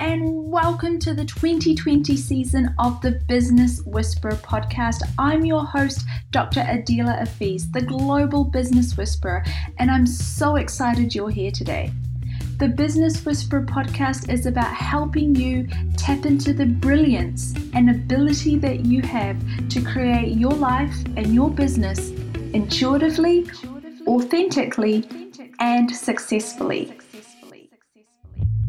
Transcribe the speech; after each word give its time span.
and 0.00 0.50
welcome 0.50 0.98
to 0.98 1.14
the 1.14 1.24
2020 1.24 2.16
season 2.16 2.74
of 2.78 3.00
the 3.00 3.12
Business 3.28 3.82
Whisperer 3.84 4.32
podcast. 4.36 5.02
I'm 5.18 5.44
your 5.44 5.64
host, 5.64 6.06
Dr. 6.30 6.60
Adila 6.60 7.22
Afiz, 7.22 7.70
the 7.72 7.82
Global 7.82 8.44
Business 8.44 8.96
Whisperer, 8.96 9.44
and 9.78 9.90
I'm 9.90 10.06
so 10.06 10.56
excited 10.56 11.14
you're 11.14 11.30
here 11.30 11.50
today. 11.50 11.92
The 12.58 12.68
Business 12.68 13.24
Whisperer 13.24 13.62
podcast 13.62 14.32
is 14.32 14.46
about 14.46 14.72
helping 14.72 15.34
you 15.34 15.68
tap 15.96 16.24
into 16.26 16.52
the 16.52 16.66
brilliance 16.66 17.54
and 17.72 17.90
ability 17.90 18.58
that 18.58 18.86
you 18.86 19.02
have 19.02 19.36
to 19.68 19.82
create 19.82 20.36
your 20.36 20.52
life 20.52 20.94
and 21.16 21.34
your 21.34 21.50
business 21.50 22.10
intuitively, 22.52 23.46
authentically, 24.06 25.08
and 25.60 25.90
successfully. 25.90 26.96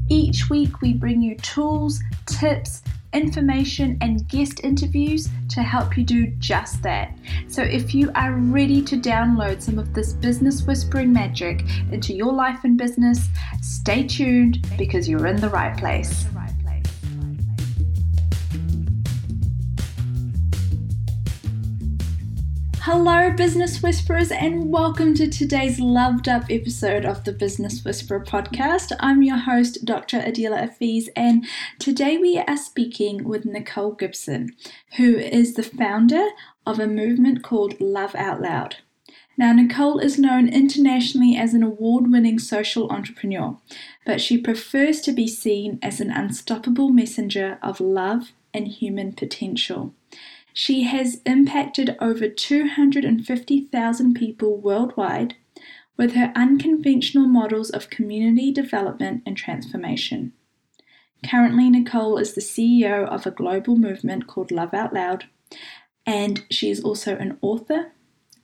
Each 0.09 0.49
week, 0.49 0.81
we 0.81 0.93
bring 0.93 1.21
you 1.21 1.35
tools, 1.37 1.99
tips, 2.27 2.83
information, 3.13 3.97
and 4.01 4.27
guest 4.27 4.59
interviews 4.63 5.29
to 5.49 5.63
help 5.63 5.97
you 5.97 6.03
do 6.03 6.27
just 6.37 6.83
that. 6.83 7.17
So, 7.47 7.63
if 7.63 7.95
you 7.95 8.11
are 8.13 8.33
ready 8.33 8.81
to 8.83 8.97
download 8.97 9.61
some 9.61 9.79
of 9.79 9.93
this 9.93 10.13
business 10.13 10.63
whispering 10.63 11.11
magic 11.11 11.63
into 11.91 12.13
your 12.13 12.33
life 12.33 12.59
and 12.63 12.77
business, 12.77 13.27
stay 13.61 14.05
tuned 14.05 14.67
because 14.77 15.09
you're 15.09 15.27
in 15.27 15.37
the 15.37 15.49
right 15.49 15.75
place. 15.75 16.25
Hello, 22.87 23.31
Business 23.31 23.81
Whisperers, 23.81 24.31
and 24.31 24.69
welcome 24.69 25.15
to 25.15 25.27
today's 25.27 25.79
loved 25.79 26.29
up 26.29 26.43
episode 26.51 27.03
of 27.03 27.23
the 27.23 27.31
Business 27.31 27.83
Whisperer 27.83 28.23
podcast. 28.23 28.95
I'm 28.99 29.23
your 29.23 29.37
host, 29.37 29.85
Dr. 29.85 30.19
Adila 30.19 30.69
Afiz, 30.69 31.09
and 31.15 31.47
today 31.79 32.19
we 32.19 32.37
are 32.37 32.55
speaking 32.55 33.23
with 33.23 33.43
Nicole 33.43 33.93
Gibson, 33.93 34.51
who 34.97 35.17
is 35.17 35.55
the 35.55 35.63
founder 35.63 36.27
of 36.67 36.79
a 36.79 36.85
movement 36.85 37.41
called 37.43 37.81
Love 37.81 38.13
Out 38.13 38.39
Loud. 38.39 38.75
Now, 39.35 39.51
Nicole 39.51 39.97
is 39.97 40.19
known 40.19 40.47
internationally 40.47 41.35
as 41.35 41.55
an 41.55 41.63
award 41.63 42.11
winning 42.11 42.37
social 42.37 42.91
entrepreneur, 42.91 43.57
but 44.05 44.21
she 44.21 44.37
prefers 44.37 45.01
to 45.01 45.11
be 45.11 45.27
seen 45.27 45.79
as 45.81 45.99
an 45.99 46.11
unstoppable 46.11 46.89
messenger 46.89 47.57
of 47.63 47.81
love 47.81 48.33
and 48.53 48.67
human 48.67 49.11
potential. 49.13 49.95
She 50.57 50.83
has 50.83 51.21
impacted 51.25 51.97
over 51.99 52.29
250,000 52.29 54.13
people 54.13 54.55
worldwide 54.55 55.35
with 55.97 56.13
her 56.13 56.31
unconventional 56.33 57.27
models 57.27 57.69
of 57.69 57.89
community 57.89 58.53
development 58.53 59.23
and 59.25 59.35
transformation. 59.35 60.31
Currently, 61.29 61.69
Nicole 61.69 62.17
is 62.17 62.35
the 62.35 62.41
CEO 62.41 63.05
of 63.05 63.25
a 63.25 63.31
global 63.31 63.75
movement 63.75 64.27
called 64.27 64.49
Love 64.49 64.73
Out 64.73 64.93
Loud, 64.93 65.25
and 66.05 66.45
she 66.49 66.69
is 66.69 66.81
also 66.81 67.17
an 67.17 67.37
author, 67.41 67.91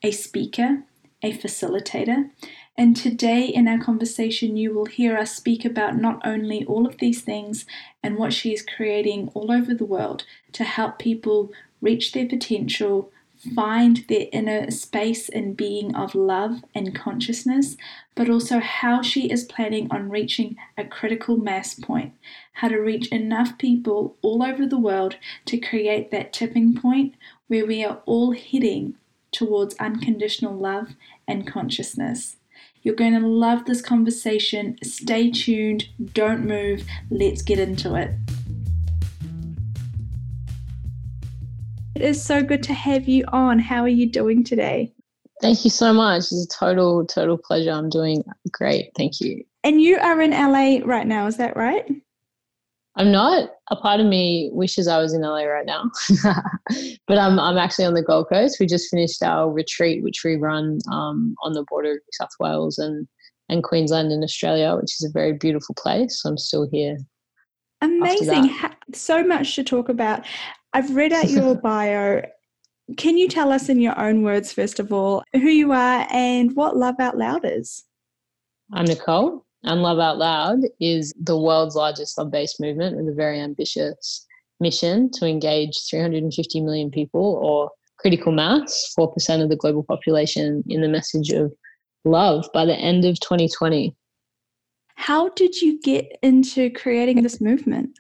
a 0.04 0.12
speaker, 0.12 0.84
a 1.24 1.32
facilitator. 1.32 2.30
And 2.78 2.94
today, 2.94 3.46
in 3.46 3.70
our 3.70 3.80
conversation, 3.80 4.58
you 4.58 4.74
will 4.74 4.88
hear 4.88 5.18
us 5.18 5.34
speak 5.34 5.64
about 5.64 5.96
not 5.96 6.20
only 6.26 6.66
all 6.66 6.86
of 6.86 6.98
these 6.98 7.22
things 7.22 7.66
and 8.04 8.18
what 8.18 8.34
she 8.34 8.52
is 8.52 8.66
creating 8.76 9.30
all 9.34 9.50
over 9.50 9.74
the 9.74 9.86
world 9.86 10.26
to 10.52 10.66
help 10.66 11.00
people 11.00 11.54
reach 11.82 12.12
their 12.12 12.28
potential, 12.28 13.12
find 13.56 14.06
their 14.08 14.28
inner 14.32 14.70
space 14.70 15.28
and 15.30 15.58
being 15.58 15.96
of 15.96 16.14
love 16.14 16.64
and 16.76 16.94
consciousness, 16.94 17.76
but 18.16 18.30
also 18.30 18.60
how 18.60 19.02
she 19.02 19.32
is 19.32 19.44
planning 19.46 19.88
on 19.92 20.10
reaching 20.10 20.56
a 20.78 20.86
critical 20.86 21.38
mass 21.38 21.74
point, 21.74 22.14
how 22.54 22.68
to 22.68 22.78
reach 22.78 23.08
enough 23.08 23.58
people 23.58 24.16
all 24.22 24.44
over 24.44 24.66
the 24.66 24.78
world 24.78 25.16
to 25.46 25.58
create 25.58 26.12
that 26.12 26.34
tipping 26.34 26.76
point 26.76 27.16
where 27.48 27.66
we 27.66 27.84
are 27.84 28.02
all 28.06 28.32
heading 28.32 28.96
towards 29.32 29.76
unconditional 29.76 30.56
love 30.56 30.90
and 31.28 31.48
consciousness. 31.48 32.36
You're 32.84 32.96
going 32.96 33.20
to 33.20 33.28
love 33.28 33.66
this 33.66 33.82
conversation. 33.82 34.78
Stay 34.84 35.32
tuned, 35.32 35.88
don't 36.14 36.46
move, 36.46 36.84
let's 37.10 37.42
get 37.42 37.60
into 37.60 37.96
it. 37.96 38.12
It 42.02 42.06
is 42.06 42.26
so 42.26 42.42
good 42.42 42.64
to 42.64 42.74
have 42.74 43.08
you 43.08 43.26
on. 43.28 43.60
How 43.60 43.84
are 43.84 43.88
you 43.88 44.10
doing 44.10 44.44
today? 44.44 44.92
Thank 45.40 45.64
you 45.64 45.70
so 45.70 45.94
much. 45.94 46.24
It's 46.24 46.46
a 46.46 46.48
total, 46.48 47.06
total 47.06 47.38
pleasure. 47.38 47.70
I'm 47.70 47.90
doing 47.90 48.24
great. 48.52 48.90
Thank 48.98 49.22
you. 49.22 49.44
And 49.64 49.80
you 49.80 50.00
are 50.00 50.20
in 50.20 50.32
LA 50.32 50.84
right 50.84 51.06
now, 51.06 51.28
is 51.28 51.38
that 51.38 51.56
right? 51.56 51.88
I'm 52.96 53.12
not. 53.12 53.52
A 53.70 53.76
part 53.76 54.00
of 54.00 54.08
me 54.08 54.50
wishes 54.52 54.88
I 54.88 54.98
was 54.98 55.14
in 55.14 55.22
LA 55.22 55.44
right 55.44 55.68
now, 55.68 55.92
but 57.08 57.20
I'm 57.20 57.40
I'm 57.40 57.60
actually 57.60 57.86
on 57.86 57.94
the 57.94 58.02
Gold 58.02 58.30
Coast. 58.30 58.60
We 58.60 58.66
just 58.66 58.90
finished 58.90 59.22
our 59.22 59.52
retreat, 59.52 60.02
which 60.02 60.24
we 60.26 60.38
run 60.38 60.80
um, 60.92 61.36
on 61.44 61.54
the 61.54 61.64
border 61.70 61.92
of 61.92 61.98
New 61.98 62.14
South 62.14 62.32
Wales 62.40 62.80
and 62.80 63.08
and 63.48 63.64
Queensland 63.64 64.12
in 64.12 64.24
Australia, 64.24 64.76
which 64.76 65.00
is 65.00 65.06
a 65.08 65.14
very 65.14 65.34
beautiful 65.34 65.76
place. 65.76 66.20
So 66.20 66.30
I'm 66.30 66.38
still 66.40 66.68
here. 66.68 66.98
Amazing. 67.80 68.58
So 68.94 69.24
much 69.24 69.56
to 69.56 69.64
talk 69.64 69.88
about. 69.88 70.26
I've 70.74 70.96
read 70.96 71.14
out 71.14 71.30
your 71.30 71.56
bio. 71.62 72.24
Can 72.98 73.18
you 73.18 73.28
tell 73.28 73.52
us 73.52 73.70
in 73.70 73.80
your 73.80 73.98
own 74.00 74.24
words, 74.24 74.52
first 74.52 74.80
of 74.80 74.92
all, 74.92 75.24
who 75.34 75.50
you 75.50 75.72
are 75.72 76.08
and 76.12 76.56
what 76.56 76.78
Love 76.78 76.96
Out 77.00 77.18
Loud 77.18 77.42
is? 77.44 77.84
I'm 78.74 78.86
Nicole, 78.86 79.46
and 79.64 79.82
Love 79.82 80.00
Out 80.00 80.18
Loud 80.18 80.60
is 80.80 81.14
the 81.22 81.38
world's 81.38 81.76
largest 81.76 82.18
love 82.18 82.32
based 82.32 82.60
movement 82.60 82.98
with 82.98 83.08
a 83.10 83.14
very 83.14 83.40
ambitious 83.40 84.26
mission 84.60 85.10
to 85.12 85.26
engage 85.26 85.78
350 85.90 86.62
million 86.62 86.90
people, 86.90 87.40
or 87.42 87.70
critical 87.98 88.32
mass, 88.32 88.94
4% 88.98 89.44
of 89.44 89.50
the 89.50 89.56
global 89.56 89.84
population, 89.84 90.64
in 90.68 90.82
the 90.82 90.88
message 90.88 91.30
of 91.32 91.54
love 92.06 92.48
by 92.54 92.66
the 92.66 92.76
end 92.76 93.06
of 93.06 93.20
2020. 93.20 93.96
How 94.96 95.30
did 95.30 95.62
you 95.62 95.80
get 95.82 96.18
into 96.22 96.70
creating 96.72 97.24
this 97.24 97.42
movement? 97.42 98.00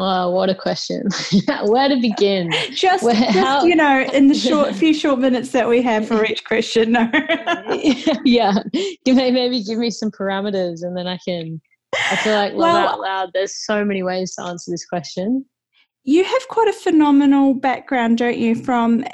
Oh, 0.00 0.30
what 0.30 0.48
a 0.48 0.54
question. 0.54 1.08
Where 1.64 1.88
to 1.88 2.00
begin? 2.00 2.52
Just, 2.70 3.02
Where, 3.02 3.14
just 3.14 3.36
how... 3.36 3.64
you 3.64 3.74
know, 3.74 4.02
in 4.12 4.28
the 4.28 4.34
short 4.34 4.72
few 4.76 4.94
short 4.94 5.18
minutes 5.18 5.50
that 5.50 5.68
we 5.68 5.82
have 5.82 6.06
for 6.06 6.24
each 6.24 6.44
question. 6.44 6.92
No. 6.92 7.10
yeah. 8.24 8.54
Maybe 9.04 9.64
give 9.64 9.78
me 9.78 9.90
some 9.90 10.12
parameters 10.12 10.82
and 10.82 10.96
then 10.96 11.08
I 11.08 11.18
can 11.26 11.60
I 11.94 12.16
feel 12.16 12.34
like 12.34 12.54
well, 12.54 12.76
out 12.76 13.00
loud, 13.00 13.30
there's 13.34 13.64
so 13.64 13.84
many 13.84 14.02
ways 14.04 14.34
to 14.36 14.44
answer 14.44 14.70
this 14.70 14.86
question. 14.86 15.44
You 16.04 16.22
have 16.22 16.48
quite 16.48 16.68
a 16.68 16.72
phenomenal 16.72 17.54
background, 17.54 18.18
don't 18.18 18.38
you? 18.38 18.54
From 18.54 19.04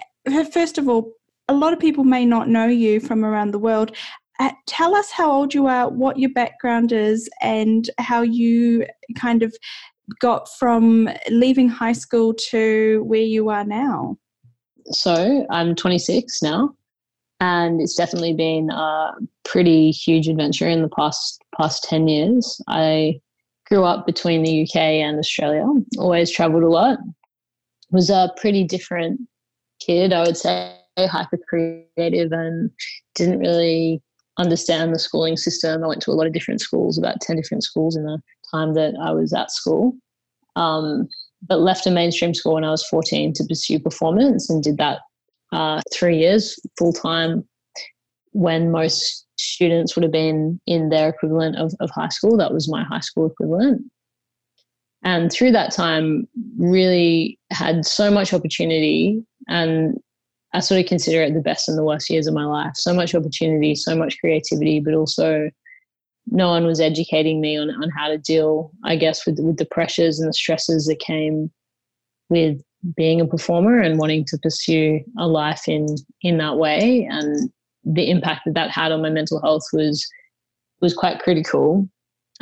first 0.52 0.76
of 0.76 0.88
all, 0.88 1.12
a 1.48 1.54
lot 1.54 1.72
of 1.72 1.78
people 1.78 2.04
may 2.04 2.26
not 2.26 2.48
know 2.48 2.66
you 2.66 3.00
from 3.00 3.24
around 3.24 3.52
the 3.52 3.58
world. 3.58 3.96
Uh, 4.40 4.50
tell 4.66 4.96
us 4.96 5.10
how 5.12 5.30
old 5.30 5.54
you 5.54 5.66
are, 5.66 5.88
what 5.88 6.18
your 6.18 6.30
background 6.30 6.90
is, 6.90 7.28
and 7.40 7.88
how 7.98 8.22
you 8.22 8.84
kind 9.16 9.42
of 9.44 9.54
got 10.20 10.48
from 10.58 11.08
leaving 11.30 11.68
high 11.68 11.92
school 11.92 12.34
to 12.50 13.02
where 13.04 13.20
you 13.20 13.48
are 13.48 13.64
now? 13.64 14.18
So 14.86 15.46
I'm 15.50 15.74
26 15.74 16.42
now, 16.42 16.74
and 17.40 17.80
it's 17.80 17.94
definitely 17.94 18.34
been 18.34 18.70
a 18.70 19.12
pretty 19.44 19.90
huge 19.90 20.28
adventure 20.28 20.68
in 20.68 20.82
the 20.82 20.88
past 20.88 21.42
past 21.56 21.84
10 21.84 22.08
years. 22.08 22.60
I 22.68 23.20
grew 23.66 23.84
up 23.84 24.06
between 24.06 24.42
the 24.42 24.62
UK 24.62 24.76
and 24.76 25.18
Australia, 25.18 25.66
always 25.98 26.30
traveled 26.30 26.64
a 26.64 26.68
lot. 26.68 26.98
Was 27.90 28.10
a 28.10 28.30
pretty 28.36 28.64
different 28.64 29.20
kid, 29.80 30.12
I 30.12 30.22
would 30.22 30.36
say, 30.36 30.76
hyper 30.98 31.38
creative 31.48 32.32
and 32.32 32.70
didn't 33.14 33.38
really 33.38 34.02
understand 34.38 34.92
the 34.92 34.98
schooling 34.98 35.36
system. 35.36 35.84
I 35.84 35.86
went 35.86 36.02
to 36.02 36.10
a 36.10 36.12
lot 36.12 36.26
of 36.26 36.32
different 36.32 36.60
schools, 36.60 36.98
about 36.98 37.20
10 37.20 37.36
different 37.36 37.62
schools 37.62 37.96
in 37.96 38.04
the 38.04 38.20
time 38.54 38.74
that 38.74 38.94
I 39.02 39.12
was 39.12 39.32
at 39.32 39.50
school. 39.50 39.94
Um, 40.56 41.08
but 41.46 41.60
left 41.60 41.86
a 41.86 41.90
mainstream 41.90 42.34
school 42.34 42.54
when 42.54 42.64
I 42.64 42.70
was 42.70 42.86
14 42.86 43.32
to 43.34 43.44
pursue 43.44 43.78
performance 43.78 44.48
and 44.48 44.62
did 44.62 44.78
that 44.78 45.00
uh, 45.52 45.82
three 45.92 46.18
years 46.18 46.58
full 46.78 46.92
time 46.92 47.46
when 48.32 48.70
most 48.70 49.26
students 49.36 49.94
would 49.94 50.02
have 50.02 50.12
been 50.12 50.60
in 50.66 50.88
their 50.88 51.08
equivalent 51.08 51.56
of, 51.56 51.72
of 51.80 51.90
high 51.90 52.08
school. 52.08 52.36
That 52.36 52.52
was 52.52 52.68
my 52.68 52.84
high 52.84 53.00
school 53.00 53.26
equivalent. 53.26 53.82
And 55.02 55.30
through 55.30 55.52
that 55.52 55.72
time, 55.72 56.26
really 56.58 57.38
had 57.50 57.84
so 57.84 58.10
much 58.10 58.32
opportunity. 58.32 59.22
And 59.48 60.00
I 60.54 60.60
sort 60.60 60.80
of 60.80 60.86
consider 60.86 61.22
it 61.22 61.34
the 61.34 61.40
best 61.40 61.68
and 61.68 61.76
the 61.76 61.84
worst 61.84 62.08
years 62.08 62.26
of 62.26 62.34
my 62.34 62.44
life. 62.44 62.72
So 62.74 62.94
much 62.94 63.14
opportunity, 63.14 63.74
so 63.74 63.94
much 63.94 64.16
creativity, 64.18 64.80
but 64.80 64.94
also 64.94 65.50
no 66.26 66.48
one 66.48 66.66
was 66.66 66.80
educating 66.80 67.40
me 67.40 67.56
on, 67.56 67.70
on 67.70 67.90
how 67.90 68.08
to 68.08 68.18
deal, 68.18 68.70
I 68.84 68.96
guess, 68.96 69.26
with, 69.26 69.38
with 69.40 69.58
the 69.58 69.66
pressures 69.66 70.18
and 70.18 70.28
the 70.28 70.34
stresses 70.34 70.86
that 70.86 70.98
came 70.98 71.50
with 72.30 72.60
being 72.96 73.20
a 73.20 73.26
performer 73.26 73.78
and 73.80 73.98
wanting 73.98 74.24
to 74.26 74.38
pursue 74.38 75.00
a 75.18 75.26
life 75.26 75.68
in 75.68 75.86
in 76.22 76.38
that 76.38 76.56
way. 76.56 77.08
And 77.10 77.50
the 77.84 78.10
impact 78.10 78.42
that 78.46 78.54
that 78.54 78.70
had 78.70 78.92
on 78.92 79.02
my 79.02 79.10
mental 79.10 79.40
health 79.42 79.64
was 79.72 80.06
was 80.80 80.94
quite 80.94 81.20
critical. 81.20 81.88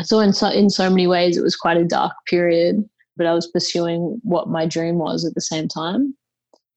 So 0.03 0.21
in 0.21 0.33
so 0.33 0.49
in 0.49 0.71
so 0.71 0.89
many 0.89 1.07
ways 1.07 1.37
it 1.37 1.43
was 1.43 1.57
quite 1.57 1.77
a 1.77 1.85
dark 1.85 2.13
period, 2.29 2.85
but 3.17 3.27
I 3.27 3.35
was 3.35 3.47
pursuing 3.49 4.21
what 4.23 4.49
my 4.49 4.67
dream 4.67 4.99
was 4.99 5.25
at 5.25 5.35
the 5.35 5.41
same 5.41 5.69
time. 5.69 6.15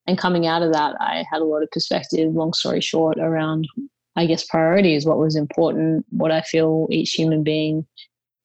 And 0.08 0.18
coming 0.18 0.46
out 0.46 0.62
of 0.62 0.72
that, 0.74 0.96
I 1.00 1.26
had 1.32 1.42
a 1.42 1.46
lot 1.46 1.64
of 1.64 1.72
perspective, 1.72 2.32
long 2.34 2.54
story 2.54 2.82
short, 2.82 3.18
around 3.18 3.68
I 4.16 4.26
guess 4.26 4.46
priorities, 4.46 5.06
what 5.06 5.18
was 5.18 5.36
important, 5.36 6.06
what 6.10 6.32
I 6.32 6.42
feel 6.42 6.88
each 6.90 7.12
human 7.12 7.44
being 7.44 7.86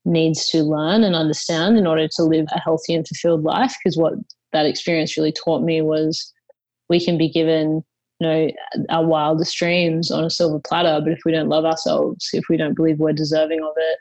needs 0.05 0.49
to 0.49 0.63
learn 0.63 1.05
and 1.05 1.15
understand 1.15 1.77
in 1.77 1.87
order 1.87 2.09
to 2.09 2.23
live 2.23 2.47
a 2.53 2.61
healthy 2.61 2.95
and 2.95 3.07
fulfilled 3.07 3.45
life. 3.45 3.77
Because 3.83 3.97
what 3.97 4.15
that 4.53 4.67
experience 4.67 5.17
really 5.17 5.33
taught 5.33 5.63
me 5.63 5.81
was 5.83 6.33
we 6.89 7.03
can 7.03 7.17
be 7.17 7.29
given 7.29 7.85
you 8.19 8.27
know 8.27 8.51
our 8.91 9.07
wildest 9.07 9.57
dreams 9.57 10.11
on 10.11 10.25
a 10.25 10.31
silver 10.31 10.61
platter 10.61 11.01
but 11.03 11.13
if 11.13 11.21
we 11.25 11.33
don't 11.33 11.49
love 11.49 11.65
ourselves 11.65 12.29
if 12.33 12.45
we 12.49 12.57
don't 12.57 12.75
believe 12.77 12.99
we're 12.99 13.13
deserving 13.13 13.63
of 13.63 13.73
it 13.77 13.99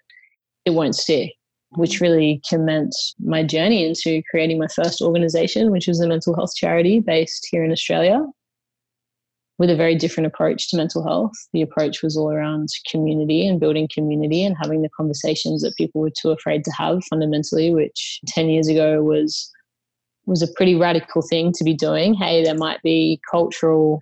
it 0.65 0.71
won't 0.71 0.95
stick 0.95 1.31
which 1.73 2.01
really 2.01 2.41
commenced 2.49 3.15
my 3.19 3.43
journey 3.43 3.85
into 3.85 4.21
creating 4.29 4.59
my 4.59 4.67
first 4.67 5.01
organization 5.01 5.71
which 5.71 5.87
was 5.87 6.01
a 6.01 6.07
mental 6.07 6.35
health 6.35 6.53
charity 6.55 6.99
based 6.99 7.47
here 7.49 7.63
in 7.63 7.71
australia 7.71 8.21
with 9.59 9.69
a 9.69 9.75
very 9.75 9.93
different 9.93 10.25
approach 10.25 10.69
to 10.69 10.77
mental 10.77 11.03
health. 11.03 11.33
The 11.51 11.61
approach 11.61 12.01
was 12.01 12.15
all 12.17 12.31
around 12.31 12.69
community 12.89 13.45
and 13.45 13.59
building 13.59 13.89
community 13.93 14.43
and 14.43 14.55
having 14.59 14.81
the 14.81 14.89
conversations 14.95 15.61
that 15.61 15.75
people 15.75 16.01
were 16.01 16.09
too 16.09 16.31
afraid 16.31 16.63
to 16.63 16.71
have 16.71 17.03
fundamentally, 17.09 17.73
which 17.73 18.21
10 18.27 18.49
years 18.49 18.67
ago 18.67 19.03
was 19.03 19.51
was 20.25 20.41
a 20.41 20.53
pretty 20.55 20.75
radical 20.75 21.23
thing 21.23 21.51
to 21.51 21.63
be 21.63 21.73
doing. 21.73 22.13
Hey, 22.13 22.43
there 22.43 22.55
might 22.55 22.81
be 22.83 23.19
cultural, 23.29 23.99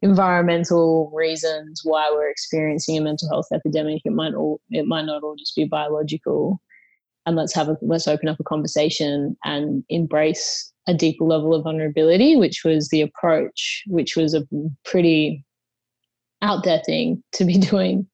environmental 0.00 1.10
reasons 1.14 1.82
why 1.84 2.10
we're 2.10 2.30
experiencing 2.30 2.96
a 2.96 3.00
mental 3.00 3.28
health 3.28 3.46
epidemic. 3.52 4.00
It 4.04 4.12
might 4.12 4.34
all 4.34 4.60
it 4.70 4.86
might 4.86 5.04
not 5.04 5.22
all 5.22 5.36
just 5.36 5.54
be 5.54 5.64
biological. 5.64 6.60
And 7.26 7.36
let's 7.36 7.54
have 7.54 7.68
a 7.68 7.76
let's 7.82 8.08
open 8.08 8.28
up 8.28 8.40
a 8.40 8.44
conversation 8.44 9.36
and 9.44 9.84
embrace 9.88 10.72
a 10.88 10.94
deeper 10.94 11.24
level 11.24 11.54
of 11.54 11.64
vulnerability, 11.64 12.36
which 12.36 12.62
was 12.64 12.88
the 12.88 13.02
approach, 13.02 13.82
which 13.86 14.16
was 14.16 14.34
a 14.34 14.42
pretty 14.84 15.44
out 16.42 16.64
there 16.64 16.82
thing 16.84 17.22
to 17.32 17.44
be 17.44 17.58
doing 17.58 18.06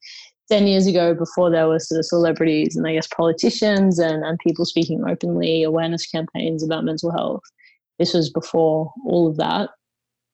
10 0.49 0.67
years 0.67 0.87
ago 0.87 1.13
before 1.13 1.49
there 1.49 1.67
were 1.67 1.79
sort 1.79 1.99
of 1.99 2.05
celebrities 2.05 2.75
and 2.75 2.87
I 2.87 2.93
guess 2.93 3.07
politicians 3.07 3.99
and, 3.99 4.23
and 4.23 4.39
people 4.39 4.65
speaking 4.65 5.03
openly, 5.07 5.63
awareness 5.63 6.05
campaigns 6.05 6.63
about 6.63 6.85
mental 6.85 7.11
health. 7.11 7.43
This 7.99 8.13
was 8.13 8.29
before 8.29 8.93
all 9.05 9.27
of 9.27 9.37
that. 9.37 9.69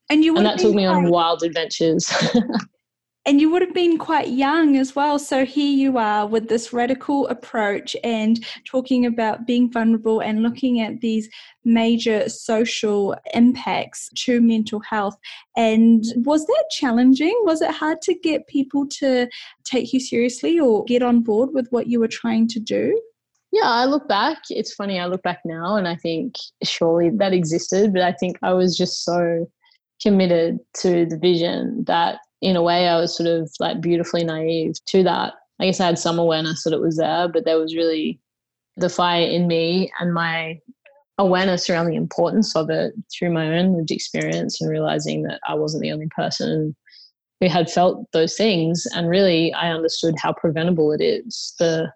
And 0.09 0.23
you 0.23 0.35
and 0.35 0.45
that 0.45 0.59
took 0.59 0.75
me 0.75 0.85
on 0.85 1.09
wild 1.09 1.43
adventures. 1.43 2.11
and 3.25 3.39
you 3.39 3.49
would 3.49 3.61
have 3.61 3.73
been 3.73 3.97
quite 3.97 4.29
young 4.29 4.75
as 4.75 4.95
well. 4.95 5.17
So 5.17 5.45
here 5.45 5.73
you 5.73 5.97
are 5.97 6.27
with 6.27 6.49
this 6.49 6.73
radical 6.73 7.27
approach 7.27 7.95
and 8.03 8.43
talking 8.65 9.05
about 9.05 9.47
being 9.47 9.71
vulnerable 9.71 10.19
and 10.19 10.43
looking 10.43 10.81
at 10.81 10.99
these 10.99 11.29
major 11.63 12.27
social 12.27 13.15
impacts 13.33 14.09
to 14.25 14.41
mental 14.41 14.81
health. 14.81 15.15
And 15.55 16.03
was 16.17 16.45
that 16.45 16.65
challenging? 16.71 17.35
Was 17.43 17.61
it 17.61 17.71
hard 17.71 18.01
to 18.03 18.13
get 18.13 18.47
people 18.47 18.87
to 18.99 19.29
take 19.63 19.93
you 19.93 20.01
seriously 20.01 20.59
or 20.59 20.83
get 20.83 21.01
on 21.01 21.21
board 21.21 21.51
with 21.53 21.67
what 21.69 21.87
you 21.87 22.01
were 22.01 22.09
trying 22.09 22.49
to 22.49 22.59
do? 22.59 22.99
Yeah, 23.53 23.69
I 23.69 23.85
look 23.85 24.09
back. 24.09 24.39
It's 24.49 24.73
funny, 24.73 24.99
I 24.99 25.05
look 25.05 25.21
back 25.21 25.41
now 25.45 25.75
and 25.75 25.87
I 25.87 25.95
think 25.95 26.35
surely 26.63 27.11
that 27.11 27.33
existed, 27.33 27.93
but 27.93 28.01
I 28.01 28.11
think 28.11 28.37
I 28.41 28.51
was 28.51 28.75
just 28.75 29.05
so 29.05 29.47
committed 30.01 30.57
to 30.81 31.05
the 31.05 31.17
vision 31.17 31.83
that 31.85 32.17
in 32.43 32.57
a 32.57 32.61
way 32.61 32.87
I 32.87 32.99
was 32.99 33.15
sort 33.15 33.29
of 33.29 33.49
like 33.59 33.79
beautifully 33.79 34.23
naive 34.23 34.73
to 34.87 35.03
that. 35.03 35.33
I 35.59 35.65
guess 35.65 35.79
I 35.79 35.85
had 35.85 35.97
some 35.97 36.19
awareness 36.19 36.63
that 36.63 36.73
it 36.73 36.81
was 36.81 36.97
there, 36.97 37.27
but 37.29 37.45
there 37.45 37.57
was 37.57 37.75
really 37.75 38.19
the 38.75 38.89
fire 38.89 39.25
in 39.25 39.47
me 39.47 39.91
and 39.99 40.13
my 40.13 40.59
awareness 41.17 41.69
around 41.69 41.87
the 41.87 41.95
importance 41.95 42.55
of 42.55 42.69
it 42.69 42.93
through 43.11 43.31
my 43.31 43.57
own 43.57 43.77
lived 43.77 43.91
experience 43.91 44.59
and 44.59 44.69
realizing 44.69 45.23
that 45.23 45.39
I 45.47 45.53
wasn't 45.53 45.83
the 45.83 45.91
only 45.91 46.09
person 46.13 46.75
who 47.39 47.47
had 47.47 47.71
felt 47.71 48.11
those 48.11 48.35
things. 48.35 48.85
And 48.93 49.09
really, 49.09 49.53
I 49.53 49.71
understood 49.71 50.15
how 50.17 50.33
preventable 50.33 50.91
it 50.91 51.01
is. 51.01 51.53
The 51.59 51.93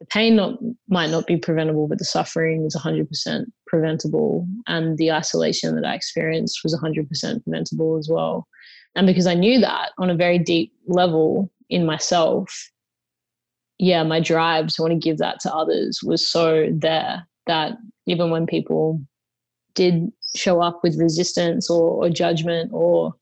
the 0.00 0.06
pain 0.06 0.36
not, 0.36 0.58
might 0.88 1.10
not 1.10 1.26
be 1.26 1.36
preventable, 1.36 1.86
but 1.86 1.98
the 1.98 2.04
suffering 2.04 2.66
is 2.66 2.76
100% 2.76 3.44
preventable. 3.66 4.46
And 4.66 4.98
the 4.98 5.12
isolation 5.12 5.76
that 5.76 5.84
I 5.84 5.94
experienced 5.94 6.60
was 6.64 6.74
100% 6.74 7.08
preventable 7.44 7.96
as 7.96 8.08
well. 8.10 8.48
And 8.96 9.06
because 9.06 9.26
I 9.26 9.34
knew 9.34 9.60
that 9.60 9.92
on 9.98 10.10
a 10.10 10.14
very 10.14 10.38
deep 10.38 10.72
level 10.86 11.50
in 11.68 11.84
myself, 11.84 12.70
yeah, 13.78 14.02
my 14.02 14.20
drive 14.20 14.68
to 14.68 14.82
want 14.82 14.92
to 14.92 14.98
give 14.98 15.18
that 15.18 15.40
to 15.40 15.52
others 15.52 16.00
was 16.02 16.26
so 16.26 16.68
there 16.70 17.26
that 17.46 17.72
even 18.06 18.30
when 18.30 18.46
people 18.46 19.00
did 19.74 20.12
show 20.36 20.60
up 20.60 20.80
with 20.82 20.98
resistance 20.98 21.68
or, 21.68 22.04
or 22.04 22.08
judgment 22.08 22.70
or 22.72 23.14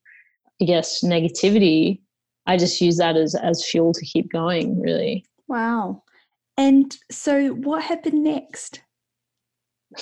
I 0.60 0.64
guess 0.64 1.02
negativity, 1.02 2.00
I 2.46 2.56
just 2.56 2.80
use 2.80 2.98
that 2.98 3.16
as 3.16 3.34
as 3.34 3.64
fuel 3.68 3.92
to 3.94 4.04
keep 4.04 4.30
going, 4.30 4.80
really. 4.80 5.24
Wow. 5.48 6.02
And 6.56 6.96
so 7.10 7.48
what 7.48 7.82
happened 7.82 8.22
next? 8.22 8.80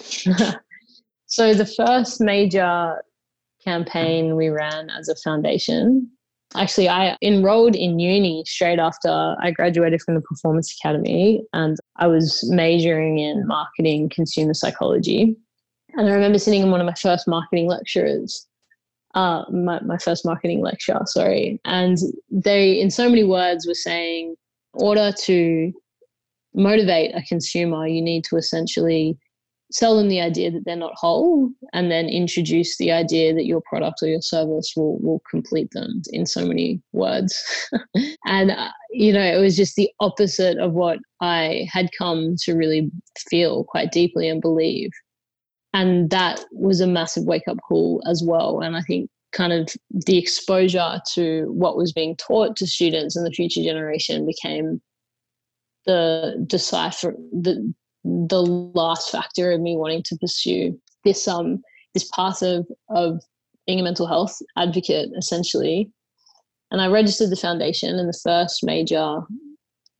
so 1.26 1.54
the 1.54 1.66
first 1.66 2.20
major 2.20 3.02
campaign 3.64 4.36
we 4.36 4.48
ran 4.48 4.90
as 4.90 5.08
a 5.08 5.14
foundation. 5.16 6.10
Actually, 6.56 6.88
I 6.88 7.16
enrolled 7.22 7.76
in 7.76 8.00
uni 8.00 8.42
straight 8.44 8.80
after 8.80 9.36
I 9.40 9.52
graduated 9.52 10.02
from 10.02 10.16
the 10.16 10.20
Performance 10.20 10.74
Academy 10.80 11.44
and 11.52 11.76
I 11.96 12.08
was 12.08 12.44
majoring 12.50 13.18
in 13.18 13.46
marketing 13.46 14.08
consumer 14.08 14.54
psychology. 14.54 15.36
And 15.94 16.08
I 16.08 16.12
remember 16.12 16.38
sitting 16.38 16.62
in 16.62 16.70
one 16.70 16.80
of 16.80 16.86
my 16.86 16.94
first 16.94 17.28
marketing 17.28 17.68
lecturers, 17.68 18.46
uh, 19.14 19.44
my, 19.52 19.80
my 19.82 19.98
first 19.98 20.24
marketing 20.24 20.60
lecture, 20.60 20.98
sorry. 21.04 21.60
And 21.64 21.98
they, 22.30 22.80
in 22.80 22.90
so 22.90 23.08
many 23.08 23.24
words, 23.24 23.66
were 23.66 23.74
saying, 23.74 24.34
in 24.74 24.82
order 24.82 25.12
to 25.22 25.72
motivate 26.54 27.14
a 27.14 27.22
consumer, 27.22 27.86
you 27.86 28.02
need 28.02 28.24
to 28.24 28.36
essentially 28.36 29.18
sell 29.70 29.96
them 29.96 30.08
the 30.08 30.20
idea 30.20 30.50
that 30.50 30.64
they're 30.64 30.76
not 30.76 30.94
whole 30.96 31.50
and 31.72 31.90
then 31.90 32.08
introduce 32.08 32.76
the 32.76 32.90
idea 32.90 33.32
that 33.32 33.46
your 33.46 33.62
product 33.62 34.02
or 34.02 34.08
your 34.08 34.22
service 34.22 34.72
will 34.76 34.98
will 34.98 35.22
complete 35.30 35.70
them 35.72 36.02
in 36.12 36.26
so 36.26 36.44
many 36.44 36.80
words. 36.92 37.42
And 38.26 38.50
uh, 38.52 38.70
you 38.90 39.12
know 39.12 39.22
it 39.22 39.40
was 39.40 39.56
just 39.56 39.76
the 39.76 39.90
opposite 40.00 40.58
of 40.58 40.72
what 40.72 40.98
i 41.20 41.66
had 41.72 41.88
come 41.96 42.36
to 42.42 42.54
really 42.54 42.90
feel 43.30 43.64
quite 43.64 43.92
deeply 43.92 44.28
and 44.28 44.40
believe. 44.40 44.90
And 45.72 46.10
that 46.10 46.44
was 46.52 46.80
a 46.80 46.86
massive 46.86 47.24
wake 47.24 47.46
up 47.48 47.58
call 47.66 48.02
as 48.06 48.22
well. 48.24 48.60
And 48.60 48.76
i 48.76 48.82
think 48.82 49.10
kind 49.32 49.52
of 49.52 49.68
the 49.90 50.18
exposure 50.18 51.00
to 51.14 51.44
what 51.52 51.76
was 51.76 51.92
being 51.92 52.16
taught 52.16 52.56
to 52.56 52.66
students 52.66 53.16
in 53.16 53.24
the 53.24 53.30
future 53.30 53.62
generation 53.62 54.26
became 54.26 54.80
the 55.86 56.42
decipher 56.46 57.14
the 57.32 57.72
the 58.04 58.42
last 58.42 59.10
factor 59.10 59.52
of 59.52 59.60
me 59.60 59.76
wanting 59.76 60.02
to 60.04 60.16
pursue 60.16 60.78
this 61.04 61.26
um 61.28 61.62
this 61.94 62.08
path 62.14 62.42
of 62.42 62.66
of 62.88 63.20
being 63.66 63.80
a 63.80 63.82
mental 63.82 64.06
health 64.06 64.38
advocate 64.56 65.10
essentially. 65.16 65.90
And 66.70 66.80
i 66.80 66.86
registered 66.86 67.30
the 67.30 67.36
foundation 67.36 67.98
and 67.98 68.08
the 68.08 68.20
first 68.24 68.64
major 68.64 69.20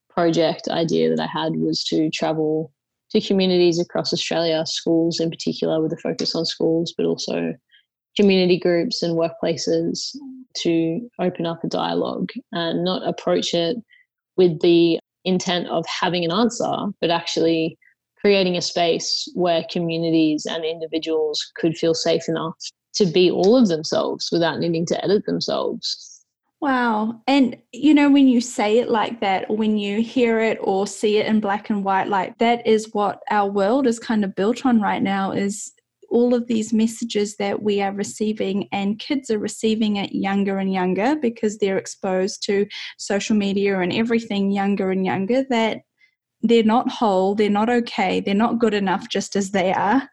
project 0.09 0.69
idea 0.69 1.11
that 1.11 1.21
i 1.21 1.27
had 1.27 1.57
was 1.57 1.85
to 1.85 2.11
travel 2.11 2.73
to 3.11 3.21
communities 3.21 3.81
across 3.81 4.13
australia 4.13 4.65
schools 4.67 5.19
in 5.19 5.31
particular 5.31 5.83
with 5.83 5.93
a 5.93 5.97
focus 5.97 6.35
on 6.35 6.47
schools 6.47 6.95
but 6.97 7.07
also 7.07 7.55
community 8.17 8.59
groups 8.59 9.03
and 9.03 9.17
workplaces 9.17 10.15
to 10.57 11.01
open 11.21 11.47
up 11.47 11.63
a 11.65 11.69
dialogue 11.69 12.31
and 12.53 12.85
not 12.85 13.07
approach 13.07 13.55
it 13.55 13.77
with 14.37 14.61
the 14.61 14.99
intent 15.25 15.67
of 15.69 15.85
having 15.87 16.25
an 16.25 16.33
answer 16.33 16.73
but 17.01 17.11
actually 17.11 17.77
creating 18.21 18.57
a 18.57 18.63
space 18.63 19.29
where 19.35 19.65
communities 19.71 20.47
and 20.47 20.65
individuals 20.65 21.51
could 21.57 21.77
feel 21.77 21.95
safe 21.95 22.29
enough 22.29 22.57
to 22.95 23.07
be 23.07 23.31
all 23.31 23.57
of 23.57 23.69
themselves 23.69 24.29
without 24.33 24.59
needing 24.59 24.85
to 24.87 25.05
edit 25.05 25.25
themselves. 25.27 26.11
Wow. 26.61 27.23
And 27.27 27.57
you 27.73 27.95
know, 27.95 28.11
when 28.11 28.29
you 28.29 28.43
say 28.43 28.79
it 28.79 28.91
like 28.91 29.21
that, 29.21 29.49
or 29.49 29.57
when 29.57 29.79
you 29.79 30.03
hear 30.03 30.41
it 30.41 30.59
or 30.61 30.87
see 30.87 31.17
it 31.17 31.27
in 31.27 31.41
black 31.41 31.71
and 31.71 31.83
white, 31.83 32.09
like 32.09 32.37
that 32.39 32.67
is 32.67 32.93
what 32.93 33.21
our 33.31 33.51
world 33.51 33.87
is 33.87 33.99
kind 33.99 34.25
of 34.25 34.35
built 34.35 34.67
on 34.67 34.81
right 34.81 35.03
now 35.03 35.33
is 35.33 35.73
all 36.11 36.35
of 36.35 36.49
these 36.49 36.73
messages 36.73 37.37
that 37.37 37.63
we 37.63 37.81
are 37.81 37.93
receiving 37.93 38.69
and 38.73 38.99
kids 38.99 39.31
are 39.31 39.39
receiving 39.39 39.97
it 39.97 40.13
younger 40.13 40.59
and 40.59 40.73
younger 40.73 41.17
because 41.17 41.57
they're 41.57 41.79
exposed 41.79 42.43
to 42.43 42.67
social 42.99 43.37
media 43.37 43.79
and 43.79 43.93
everything 43.93 44.51
younger 44.51 44.91
and 44.91 45.07
younger 45.07 45.45
that 45.49 45.83
they're 46.43 46.63
not 46.63 46.89
whole, 46.91 47.35
they're 47.35 47.51
not 47.51 47.69
okay, 47.69 48.21
they're 48.21 48.35
not 48.35 48.59
good 48.59 48.73
enough 48.73 49.09
just 49.09 49.37
as 49.37 49.51
they 49.51 49.73
are. 49.73 50.09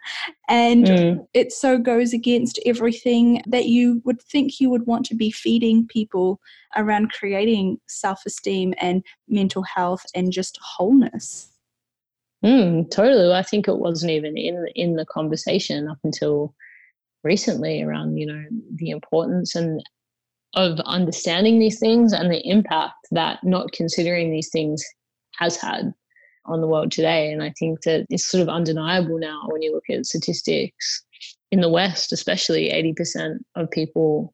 And 0.50 0.86
mm. 0.86 1.28
it 1.34 1.54
so 1.54 1.78
goes 1.78 2.14
against 2.14 2.60
everything 2.66 3.42
that 3.48 3.66
you 3.66 4.02
would 4.04 4.22
think 4.22 4.60
you 4.60 4.70
would 4.70 4.86
want 4.86 5.06
to 5.08 5.16
be 5.16 5.32
feeding 5.32 5.88
people 5.88 6.40
around 6.76 7.14
creating 7.14 7.80
self 7.88 8.26
esteem 8.26 8.74
and 8.80 9.04
mental 9.30 9.64
health 9.64 10.06
and 10.14 10.32
just 10.32 10.60
wholeness. 10.62 11.50
Mm, 12.44 12.92
totally. 12.92 13.34
I 13.34 13.42
think 13.42 13.68
it 13.68 13.78
wasn't 13.78 14.12
even 14.12 14.38
in 14.38 14.68
in 14.76 14.96
the 14.96 15.06
conversation 15.06 15.88
up 15.88 15.98
until 16.04 16.54
recently 17.24 17.82
around 17.82 18.18
you 18.18 18.26
know 18.26 18.44
the 18.76 18.92
importance 18.92 19.56
and 19.56 19.82
of 20.54 20.80
understanding 20.82 21.60
these 21.60 21.80
things 21.80 22.14
and 22.14 22.32
the 22.32 22.48
impact 22.48 23.08
that 23.12 23.44
not 23.44 23.72
considering 23.72 24.32
these 24.32 24.50
things 24.50 24.84
has 25.38 25.58
had 25.58 25.94
on 26.48 26.62
the 26.62 26.68
world 26.68 26.92
today. 26.92 27.32
And 27.32 27.44
I 27.44 27.54
think 27.58 27.82
that 27.82 28.06
it's 28.10 28.26
sort 28.26 28.42
of 28.42 28.50
undeniable 28.50 29.18
now 29.20 29.44
when 29.48 29.62
you 29.62 29.74
look 29.74 29.90
at 29.90 30.06
statistics 30.06 31.04
in 31.52 31.62
the 31.62 31.70
West, 31.70 32.12
especially 32.12 32.70
80% 32.70 33.38
of 33.56 33.72
people 33.72 34.34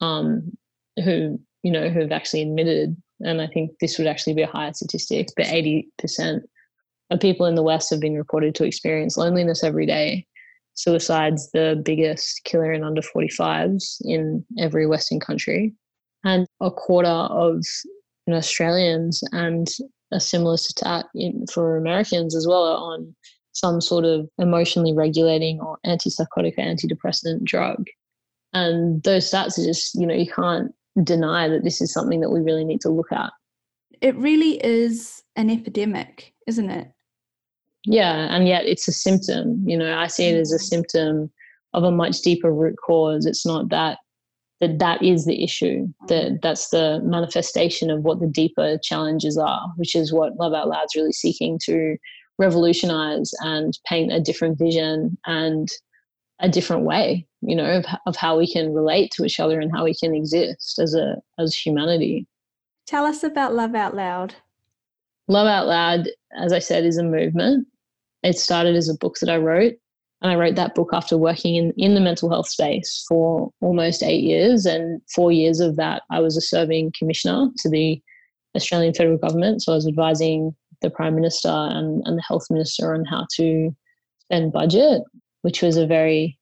um, 0.00 0.56
who, 1.02 1.40
you 1.62 1.70
know, 1.70 1.88
who 1.88 2.00
have 2.00 2.12
actually 2.12 2.42
admitted, 2.42 2.96
and 3.20 3.40
I 3.40 3.46
think 3.46 3.72
this 3.80 3.98
would 3.98 4.06
actually 4.06 4.34
be 4.34 4.42
a 4.42 4.46
higher 4.46 4.72
statistic, 4.72 5.28
but 5.36 5.46
80% 5.46 6.40
of 7.10 7.20
people 7.20 7.46
in 7.46 7.54
the 7.54 7.62
West 7.62 7.90
have 7.90 8.00
been 8.00 8.16
reported 8.16 8.54
to 8.56 8.64
experience 8.64 9.16
loneliness 9.16 9.62
every 9.62 9.86
day. 9.86 10.26
Suicide's 10.74 11.50
the 11.52 11.80
biggest 11.84 12.42
killer 12.44 12.72
in 12.72 12.84
under 12.84 13.00
45s 13.00 13.98
in 14.02 14.44
every 14.58 14.86
Western 14.86 15.20
country. 15.20 15.74
And 16.24 16.46
a 16.60 16.70
quarter 16.70 17.08
of 17.08 17.62
Australians 18.28 19.22
and 19.32 19.68
a 20.12 20.20
similar 20.20 20.56
stat 20.56 21.06
in, 21.14 21.46
for 21.52 21.76
Americans 21.76 22.34
as 22.36 22.46
well 22.46 22.62
on 22.62 23.14
some 23.52 23.80
sort 23.80 24.04
of 24.04 24.28
emotionally 24.38 24.92
regulating 24.92 25.60
or 25.60 25.78
antipsychotic 25.86 26.54
or 26.58 26.62
antidepressant 26.62 27.42
drug. 27.44 27.86
And 28.52 29.02
those 29.02 29.30
stats 29.30 29.58
are 29.58 29.64
just, 29.64 29.94
you 29.94 30.06
know, 30.06 30.14
you 30.14 30.30
can't 30.30 30.72
deny 31.02 31.48
that 31.48 31.64
this 31.64 31.80
is 31.80 31.92
something 31.92 32.20
that 32.20 32.30
we 32.30 32.40
really 32.40 32.64
need 32.64 32.80
to 32.82 32.90
look 32.90 33.12
at. 33.12 33.32
It 34.00 34.14
really 34.16 34.64
is 34.64 35.22
an 35.36 35.50
epidemic, 35.50 36.34
isn't 36.46 36.70
it? 36.70 36.90
Yeah, 37.84 38.34
and 38.34 38.46
yet 38.46 38.66
it's 38.66 38.88
a 38.88 38.92
symptom. 38.92 39.62
You 39.66 39.78
know, 39.78 39.96
I 39.96 40.06
see 40.06 40.26
it 40.26 40.38
as 40.38 40.52
a 40.52 40.56
mm-hmm. 40.56 40.64
symptom 40.64 41.30
of 41.72 41.84
a 41.84 41.90
much 41.90 42.20
deeper 42.20 42.52
root 42.52 42.76
cause. 42.84 43.26
It's 43.26 43.46
not 43.46 43.68
that 43.70 43.98
that 44.60 44.78
that 44.78 45.02
is 45.02 45.26
the 45.26 45.42
issue. 45.42 45.86
That 46.08 46.32
mm. 46.32 46.42
that's 46.42 46.70
the 46.70 47.00
manifestation 47.04 47.90
of 47.90 48.02
what 48.02 48.20
the 48.20 48.26
deeper 48.26 48.78
challenges 48.82 49.36
are, 49.36 49.68
which 49.76 49.94
is 49.94 50.12
what 50.12 50.36
Love 50.36 50.54
Out 50.54 50.68
Loud's 50.68 50.94
really 50.94 51.12
seeking 51.12 51.58
to 51.64 51.96
revolutionize 52.38 53.32
and 53.40 53.78
paint 53.86 54.12
a 54.12 54.20
different 54.20 54.58
vision 54.58 55.16
and 55.26 55.68
a 56.40 56.48
different 56.48 56.82
way, 56.84 57.26
you 57.40 57.56
know, 57.56 57.78
of, 57.78 57.86
of 58.06 58.16
how 58.16 58.36
we 58.36 58.50
can 58.50 58.74
relate 58.74 59.10
to 59.12 59.24
each 59.24 59.40
other 59.40 59.58
and 59.58 59.72
how 59.74 59.84
we 59.84 59.94
can 59.94 60.14
exist 60.14 60.78
as 60.78 60.94
a 60.94 61.16
as 61.38 61.54
humanity. 61.54 62.26
Tell 62.86 63.04
us 63.04 63.24
about 63.24 63.54
Love 63.54 63.74
Out 63.74 63.94
Loud. 63.94 64.34
Love 65.28 65.48
Out 65.48 65.66
Loud, 65.66 66.08
as 66.38 66.52
I 66.52 66.60
said, 66.60 66.84
is 66.84 66.98
a 66.98 67.02
movement. 67.02 67.66
It 68.22 68.38
started 68.38 68.76
as 68.76 68.88
a 68.88 68.96
book 68.96 69.16
that 69.20 69.28
I 69.28 69.36
wrote. 69.36 69.74
And 70.22 70.32
I 70.32 70.34
wrote 70.34 70.54
that 70.56 70.74
book 70.74 70.90
after 70.92 71.18
working 71.18 71.56
in, 71.56 71.72
in 71.76 71.94
the 71.94 72.00
mental 72.00 72.30
health 72.30 72.48
space 72.48 73.04
for 73.08 73.50
almost 73.60 74.02
eight 74.02 74.24
years. 74.24 74.64
And 74.64 75.00
four 75.14 75.30
years 75.30 75.60
of 75.60 75.76
that, 75.76 76.02
I 76.10 76.20
was 76.20 76.36
a 76.36 76.40
serving 76.40 76.92
commissioner 76.98 77.48
to 77.58 77.68
the 77.68 78.00
Australian 78.54 78.94
federal 78.94 79.18
government. 79.18 79.62
So 79.62 79.72
I 79.72 79.74
was 79.74 79.86
advising 79.86 80.56
the 80.80 80.90
Prime 80.90 81.14
Minister 81.14 81.48
and, 81.48 82.02
and 82.06 82.18
the 82.18 82.24
Health 82.26 82.46
Minister 82.50 82.94
on 82.94 83.04
how 83.04 83.26
to 83.36 83.74
spend 84.22 84.52
budget, 84.52 85.02
which 85.42 85.62
was 85.62 85.76
a 85.76 85.86
very, 85.86 86.38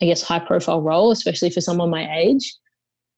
I 0.00 0.06
guess, 0.06 0.22
high 0.22 0.40
profile 0.40 0.82
role, 0.82 1.12
especially 1.12 1.50
for 1.50 1.60
someone 1.60 1.90
my 1.90 2.12
age. 2.16 2.52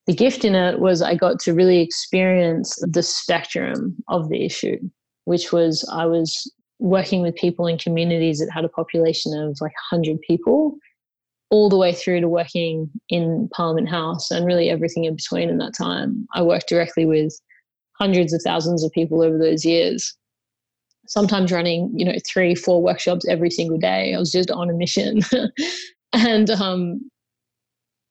The 0.07 0.15
gift 0.15 0.45
in 0.45 0.55
it 0.55 0.81
was 0.81 1.01
I 1.01 1.15
got 1.15 1.39
to 1.41 1.55
really 1.55 1.81
experience 1.81 2.79
the 2.83 3.03
spectrum 3.03 3.97
of 4.09 4.29
the 4.29 4.45
issue, 4.45 4.79
which 5.25 5.51
was 5.51 5.89
I 5.91 6.05
was 6.05 6.53
working 6.79 7.23
with 7.23 7.35
people 7.37 7.67
in 7.67 7.79
communities 7.79 8.39
that 8.39 8.51
had 8.53 8.65
a 8.65 8.69
population 8.69 9.37
of 9.39 9.57
like 9.61 9.73
100 9.91 10.21
people 10.21 10.77
all 11.51 11.69
the 11.69 11.77
way 11.77 11.93
through 11.93 12.21
to 12.21 12.29
working 12.29 12.91
in 13.09 13.49
Parliament 13.55 13.89
House 13.89 14.31
and 14.31 14.45
really 14.45 14.71
everything 14.71 15.05
in 15.05 15.15
between 15.15 15.49
in 15.49 15.59
that 15.59 15.75
time. 15.77 16.27
I 16.35 16.43
worked 16.43 16.69
directly 16.69 17.07
with 17.07 17.39
hundreds 17.99 18.33
of 18.33 18.43
thousands 18.43 18.83
of 18.83 18.91
people 18.93 19.23
over 19.23 19.39
those 19.39 19.65
years. 19.65 20.17
Sometimes 21.07 21.53
running, 21.53 21.93
you 21.95 22.05
know, 22.05 22.17
three, 22.27 22.55
four 22.55 22.83
workshops 22.83 23.29
every 23.29 23.51
single 23.51 23.79
day. 23.79 24.15
I 24.15 24.19
was 24.19 24.33
just 24.33 24.51
on 24.51 24.71
a 24.71 24.73
mission. 24.73 25.21
and 26.13 26.51
um, 26.51 27.09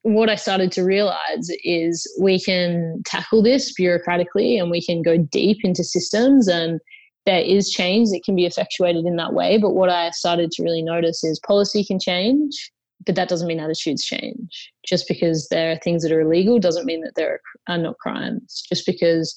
what 0.04 0.30
I 0.30 0.36
started 0.36 0.72
to 0.74 0.84
realize 0.84 1.50
is 1.64 2.10
we 2.22 2.40
can 2.40 3.02
tackle 3.06 3.42
this 3.42 3.74
bureaucratically 3.78 4.60
and 4.60 4.70
we 4.70 4.82
can 4.82 5.02
go 5.02 5.18
deep 5.18 5.58
into 5.64 5.84
systems 5.84 6.48
and 6.48 6.80
there 7.26 7.42
is 7.42 7.70
change 7.70 8.10
that 8.10 8.24
can 8.26 8.36
be 8.36 8.46
effectuated 8.46 9.06
in 9.06 9.16
that 9.16 9.34
way. 9.34 9.58
But 9.58 9.76
what 9.76 9.90
I 9.90 10.10
started 10.12 10.52
to 10.52 10.64
really 10.64 10.82
notice 10.82 11.24
is 11.24 11.40
policy 11.40 11.84
can 11.84 12.00
change, 12.00 12.72
but 13.06 13.16
that 13.16 13.30
doesn't 13.30 13.48
mean 13.48 13.60
attitudes 13.60 14.04
change. 14.04 14.72
Just 14.86 15.08
because 15.08 15.48
there 15.50 15.72
are 15.72 15.78
things 15.78 16.04
that 16.04 16.12
are 16.12 16.22
illegal 16.22 16.60
doesn't 16.60 16.86
mean 16.86 17.02
that 17.02 17.16
there 17.16 17.40
are 17.68 17.78
not 17.78 17.98
crimes. 17.98 18.64
Just 18.68 18.86
because 18.86 19.34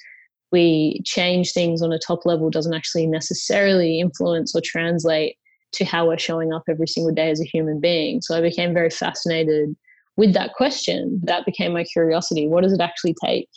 we 0.52 1.00
change 1.05 1.52
things 1.52 1.83
on 1.83 1.93
a 1.93 1.99
top 1.99 2.25
level 2.25 2.50
doesn't 2.50 2.75
actually 2.75 3.07
necessarily 3.07 4.00
influence 4.00 4.55
or 4.55 4.61
translate 4.64 5.37
to 5.73 5.85
how 5.85 6.07
we're 6.07 6.19
showing 6.19 6.52
up 6.52 6.62
every 6.69 6.87
single 6.87 7.12
day 7.12 7.31
as 7.31 7.40
a 7.40 7.45
human 7.45 7.81
being. 7.81 8.21
So 8.23 8.37
I 8.37 8.40
became 8.40 8.73
very 8.73 8.90
fascinated 8.90 9.76
with 10.16 10.33
that 10.35 10.55
question. 10.55 11.21
That 11.25 11.45
became 11.45 11.73
my 11.73 11.85
curiosity. 11.85 12.49
What 12.49 12.62
does 12.62 12.73
it 12.73 12.81
actually 12.81 13.14
take 13.25 13.49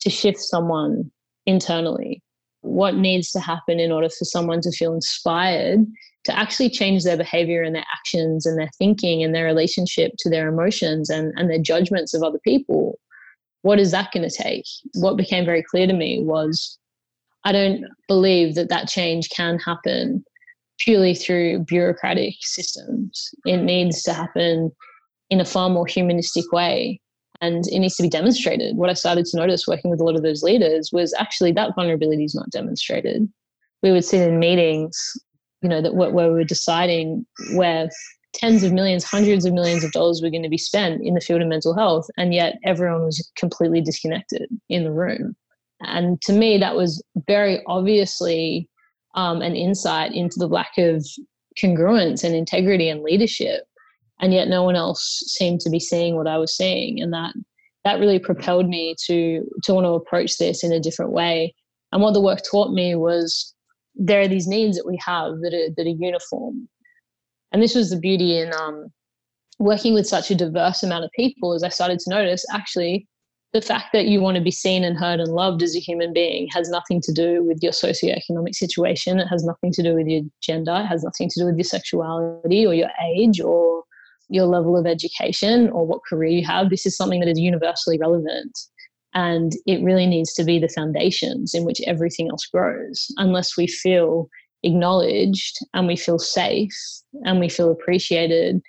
to 0.00 0.10
shift 0.10 0.38
someone 0.38 1.10
internally? 1.46 2.22
What 2.66 2.96
needs 2.96 3.30
to 3.32 3.40
happen 3.40 3.80
in 3.80 3.92
order 3.92 4.08
for 4.08 4.24
someone 4.24 4.60
to 4.60 4.70
feel 4.72 4.94
inspired 4.94 5.86
to 6.24 6.36
actually 6.36 6.68
change 6.68 7.04
their 7.04 7.16
behavior 7.16 7.62
and 7.62 7.74
their 7.74 7.84
actions 7.92 8.46
and 8.46 8.58
their 8.58 8.70
thinking 8.78 9.22
and 9.22 9.34
their 9.34 9.44
relationship 9.44 10.12
to 10.18 10.28
their 10.28 10.48
emotions 10.48 11.08
and, 11.08 11.32
and 11.36 11.48
their 11.48 11.62
judgments 11.62 12.14
of 12.14 12.22
other 12.22 12.40
people. 12.42 12.98
What 13.62 13.78
is 13.78 13.92
that 13.92 14.10
going 14.12 14.28
to 14.28 14.36
take? 14.36 14.64
What 14.94 15.16
became 15.16 15.44
very 15.44 15.62
clear 15.62 15.86
to 15.86 15.92
me 15.92 16.22
was 16.22 16.78
i 17.44 17.52
don't 17.52 17.84
believe 18.08 18.56
that 18.56 18.68
that 18.68 18.88
change 18.88 19.30
can 19.30 19.58
happen 19.58 20.24
purely 20.78 21.14
through 21.14 21.60
bureaucratic 21.60 22.34
systems. 22.40 23.30
It 23.46 23.58
needs 23.58 24.02
to 24.02 24.12
happen 24.12 24.72
in 25.30 25.40
a 25.40 25.44
far 25.44 25.70
more 25.70 25.86
humanistic 25.86 26.50
way 26.52 27.00
and 27.40 27.66
it 27.68 27.78
needs 27.78 27.96
to 27.96 28.02
be 28.02 28.08
demonstrated. 28.08 28.76
What 28.76 28.90
I 28.90 28.94
started 28.94 29.26
to 29.26 29.36
notice 29.36 29.66
working 29.66 29.90
with 29.90 30.00
a 30.00 30.04
lot 30.04 30.16
of 30.16 30.22
those 30.22 30.42
leaders 30.42 30.90
was 30.92 31.14
actually 31.18 31.52
that 31.52 31.74
vulnerability 31.74 32.24
is 32.24 32.34
not 32.34 32.50
demonstrated. 32.50 33.28
We 33.82 33.92
would 33.92 34.04
sit 34.04 34.26
in 34.26 34.38
meetings, 34.38 34.98
you 35.62 35.68
know, 35.68 35.82
that 35.82 35.94
where 35.94 36.10
we 36.10 36.28
were 36.28 36.44
deciding 36.44 37.26
where 37.54 37.90
tens 38.34 38.62
of 38.62 38.72
millions, 38.72 39.04
hundreds 39.04 39.44
of 39.44 39.52
millions 39.52 39.84
of 39.84 39.92
dollars 39.92 40.20
were 40.22 40.30
going 40.30 40.42
to 40.42 40.48
be 40.48 40.58
spent 40.58 41.02
in 41.04 41.14
the 41.14 41.20
field 41.20 41.42
of 41.42 41.48
mental 41.48 41.74
health, 41.74 42.06
and 42.16 42.34
yet 42.34 42.56
everyone 42.64 43.04
was 43.04 43.30
completely 43.36 43.80
disconnected 43.80 44.48
in 44.68 44.84
the 44.84 44.92
room. 44.92 45.34
And 45.80 46.20
to 46.22 46.32
me, 46.32 46.58
that 46.58 46.76
was 46.76 47.02
very 47.26 47.60
obviously 47.66 48.68
um, 49.14 49.42
an 49.42 49.56
insight 49.56 50.12
into 50.12 50.38
the 50.38 50.48
lack 50.48 50.78
of 50.78 51.06
congruence 51.58 52.22
and 52.22 52.34
integrity 52.34 52.88
and 52.88 53.02
leadership 53.02 53.64
and 54.20 54.32
yet 54.32 54.48
no 54.48 54.62
one 54.62 54.76
else 54.76 55.22
seemed 55.26 55.60
to 55.60 55.70
be 55.70 55.80
seeing 55.80 56.16
what 56.16 56.26
I 56.26 56.38
was 56.38 56.56
seeing, 56.56 57.00
and 57.00 57.12
that 57.12 57.34
that 57.84 58.00
really 58.00 58.18
propelled 58.18 58.68
me 58.68 58.94
to 59.06 59.42
to 59.64 59.74
want 59.74 59.84
to 59.84 59.90
approach 59.90 60.38
this 60.38 60.64
in 60.64 60.72
a 60.72 60.80
different 60.80 61.12
way. 61.12 61.54
And 61.92 62.02
what 62.02 62.14
the 62.14 62.20
work 62.20 62.40
taught 62.50 62.72
me 62.72 62.94
was 62.94 63.54
there 63.94 64.20
are 64.20 64.28
these 64.28 64.46
needs 64.48 64.76
that 64.76 64.86
we 64.86 64.98
have 65.04 65.40
that 65.42 65.54
are 65.54 65.70
that 65.76 65.86
are 65.86 66.04
uniform, 66.04 66.68
and 67.52 67.62
this 67.62 67.74
was 67.74 67.90
the 67.90 67.98
beauty 67.98 68.38
in 68.38 68.52
um, 68.54 68.88
working 69.58 69.94
with 69.94 70.06
such 70.06 70.30
a 70.30 70.34
diverse 70.34 70.82
amount 70.82 71.04
of 71.04 71.10
people. 71.12 71.54
As 71.54 71.62
I 71.62 71.68
started 71.68 71.98
to 72.00 72.10
notice, 72.10 72.44
actually, 72.52 73.06
the 73.52 73.62
fact 73.62 73.86
that 73.92 74.06
you 74.06 74.20
want 74.20 74.36
to 74.36 74.42
be 74.42 74.50
seen 74.50 74.84
and 74.84 74.98
heard 74.98 75.20
and 75.20 75.32
loved 75.32 75.62
as 75.62 75.74
a 75.74 75.80
human 75.80 76.12
being 76.12 76.48
has 76.52 76.68
nothing 76.68 77.00
to 77.02 77.12
do 77.12 77.42
with 77.44 77.58
your 77.62 77.72
socioeconomic 77.72 78.54
situation. 78.54 79.18
It 79.18 79.28
has 79.28 79.44
nothing 79.44 79.72
to 79.72 79.82
do 79.82 79.94
with 79.94 80.06
your 80.06 80.22
gender. 80.42 80.82
It 80.84 80.86
has 80.86 81.04
nothing 81.04 81.30
to 81.30 81.40
do 81.40 81.46
with 81.46 81.56
your 81.56 81.64
sexuality 81.64 82.66
or 82.66 82.74
your 82.74 82.90
age 83.02 83.40
or 83.40 83.84
your 84.28 84.46
level 84.46 84.76
of 84.76 84.86
education 84.86 85.68
or 85.70 85.86
what 85.86 86.04
career 86.08 86.30
you 86.30 86.44
have. 86.46 86.70
This 86.70 86.86
is 86.86 86.96
something 86.96 87.20
that 87.20 87.28
is 87.28 87.38
universally 87.38 87.98
relevant. 87.98 88.58
And 89.14 89.52
it 89.66 89.82
really 89.82 90.06
needs 90.06 90.34
to 90.34 90.44
be 90.44 90.58
the 90.58 90.68
foundations 90.68 91.54
in 91.54 91.64
which 91.64 91.80
everything 91.86 92.28
else 92.30 92.46
grows. 92.46 93.06
Unless 93.16 93.56
we 93.56 93.66
feel 93.66 94.28
acknowledged 94.62 95.56
and 95.74 95.86
we 95.86 95.96
feel 95.96 96.18
safe 96.18 96.76
and 97.24 97.40
we 97.40 97.48
feel 97.48 97.70
appreciated 97.70 98.60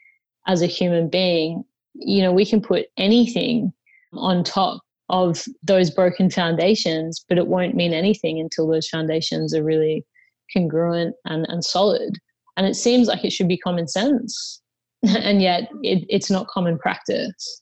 as 0.47 0.61
a 0.61 0.67
human 0.67 1.09
being, 1.09 1.63
you 1.95 2.21
know, 2.21 2.31
we 2.31 2.45
can 2.45 2.61
put 2.61 2.85
anything 2.97 3.73
on 4.13 4.43
top 4.43 4.81
of 5.09 5.45
those 5.63 5.89
broken 5.89 6.29
foundations, 6.29 7.25
but 7.27 7.37
it 7.37 7.47
won't 7.47 7.75
mean 7.75 7.93
anything 7.93 8.39
until 8.39 8.67
those 8.67 8.87
foundations 8.87 9.53
are 9.53 9.63
really 9.63 10.05
congruent 10.55 11.15
and, 11.25 11.45
and 11.49 11.63
solid. 11.63 12.17
And 12.55 12.65
it 12.65 12.75
seems 12.75 13.07
like 13.07 13.25
it 13.25 13.31
should 13.31 13.47
be 13.47 13.57
common 13.57 13.87
sense 13.87 14.61
and 15.07 15.41
yet 15.41 15.69
it, 15.83 16.05
it's 16.09 16.29
not 16.29 16.47
common 16.47 16.77
practice. 16.77 17.61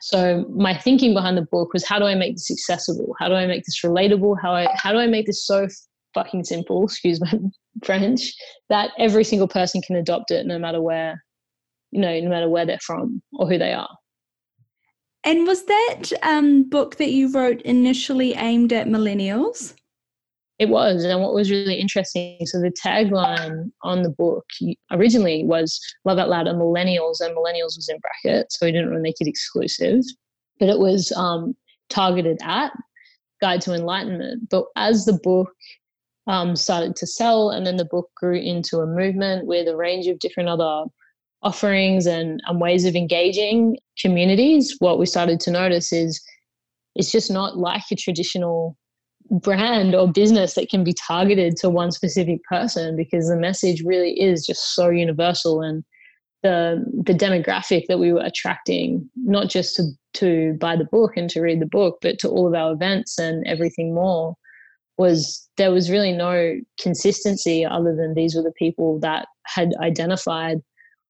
So 0.00 0.44
my 0.50 0.76
thinking 0.76 1.14
behind 1.14 1.38
the 1.38 1.46
book 1.50 1.72
was 1.72 1.86
how 1.86 1.98
do 1.98 2.04
I 2.04 2.14
make 2.14 2.34
this 2.34 2.50
accessible? 2.50 3.14
How 3.18 3.28
do 3.28 3.34
I 3.34 3.46
make 3.46 3.64
this 3.64 3.80
relatable? 3.82 4.36
How 4.40 4.52
I 4.52 4.68
how 4.74 4.92
do 4.92 4.98
I 4.98 5.06
make 5.06 5.26
this 5.26 5.46
so 5.46 5.66
fucking 6.12 6.44
simple, 6.44 6.84
excuse 6.84 7.20
my 7.20 7.32
French, 7.82 8.34
that 8.68 8.90
every 8.98 9.24
single 9.24 9.48
person 9.48 9.80
can 9.82 9.96
adopt 9.96 10.30
it 10.30 10.46
no 10.46 10.58
matter 10.58 10.80
where, 10.80 11.24
you 11.90 12.00
know, 12.00 12.20
no 12.20 12.28
matter 12.28 12.48
where 12.48 12.66
they're 12.66 12.78
from 12.80 13.22
or 13.32 13.48
who 13.48 13.58
they 13.58 13.72
are. 13.72 13.88
And 15.24 15.46
was 15.46 15.64
that 15.64 16.02
um, 16.22 16.68
book 16.68 16.96
that 16.96 17.10
you 17.10 17.32
wrote 17.32 17.62
initially 17.62 18.34
aimed 18.34 18.74
at 18.74 18.86
millennials? 18.86 19.74
It 20.58 20.68
was. 20.68 21.04
And 21.04 21.20
what 21.20 21.34
was 21.34 21.50
really 21.50 21.74
interesting, 21.74 22.38
so 22.46 22.60
the 22.60 22.70
tagline 22.70 23.72
on 23.82 24.02
the 24.02 24.10
book 24.10 24.44
originally 24.92 25.44
was 25.44 25.80
Love 26.04 26.18
Out 26.18 26.28
Loud 26.28 26.46
and 26.46 26.60
Millennials, 26.60 27.20
and 27.20 27.36
Millennials 27.36 27.76
was 27.76 27.88
in 27.88 27.98
brackets, 27.98 28.58
so 28.58 28.66
we 28.66 28.72
didn't 28.72 28.90
want 28.90 28.98
to 28.98 29.02
make 29.02 29.20
it 29.20 29.26
exclusive. 29.26 30.00
But 30.60 30.68
it 30.68 30.78
was 30.78 31.12
um, 31.16 31.56
targeted 31.90 32.38
at 32.42 32.72
Guide 33.40 33.60
to 33.62 33.74
Enlightenment. 33.74 34.48
But 34.48 34.66
as 34.76 35.06
the 35.06 35.18
book 35.24 35.50
um, 36.28 36.54
started 36.54 36.94
to 36.96 37.06
sell, 37.06 37.50
and 37.50 37.66
then 37.66 37.76
the 37.76 37.84
book 37.84 38.10
grew 38.16 38.38
into 38.38 38.78
a 38.78 38.86
movement 38.86 39.46
with 39.46 39.66
a 39.66 39.76
range 39.76 40.06
of 40.06 40.20
different 40.20 40.48
other 40.48 40.84
offerings 41.42 42.06
and, 42.06 42.40
and 42.46 42.60
ways 42.60 42.84
of 42.84 42.94
engaging 42.94 43.76
communities, 44.00 44.76
what 44.78 45.00
we 45.00 45.06
started 45.06 45.40
to 45.40 45.50
notice 45.50 45.92
is 45.92 46.22
it's 46.94 47.10
just 47.10 47.30
not 47.30 47.58
like 47.58 47.82
a 47.90 47.96
traditional 47.96 48.76
brand 49.40 49.94
or 49.94 50.10
business 50.10 50.54
that 50.54 50.68
can 50.68 50.84
be 50.84 50.92
targeted 50.92 51.56
to 51.56 51.70
one 51.70 51.90
specific 51.90 52.42
person 52.44 52.96
because 52.96 53.28
the 53.28 53.36
message 53.36 53.82
really 53.82 54.20
is 54.20 54.46
just 54.46 54.74
so 54.74 54.88
universal 54.88 55.62
and 55.62 55.84
the 56.42 56.84
the 57.06 57.14
demographic 57.14 57.86
that 57.88 57.98
we 57.98 58.12
were 58.12 58.20
attracting 58.20 59.08
not 59.16 59.48
just 59.48 59.76
to 59.76 59.84
to 60.12 60.56
buy 60.60 60.76
the 60.76 60.84
book 60.84 61.16
and 61.16 61.30
to 61.30 61.40
read 61.40 61.60
the 61.60 61.66
book 61.66 61.98
but 62.02 62.18
to 62.18 62.28
all 62.28 62.46
of 62.46 62.54
our 62.54 62.72
events 62.72 63.18
and 63.18 63.46
everything 63.46 63.94
more 63.94 64.34
was 64.98 65.48
there 65.56 65.72
was 65.72 65.90
really 65.90 66.12
no 66.12 66.60
consistency 66.80 67.64
other 67.64 67.96
than 67.96 68.14
these 68.14 68.34
were 68.34 68.42
the 68.42 68.52
people 68.52 69.00
that 69.00 69.26
had 69.46 69.70
identified 69.80 70.58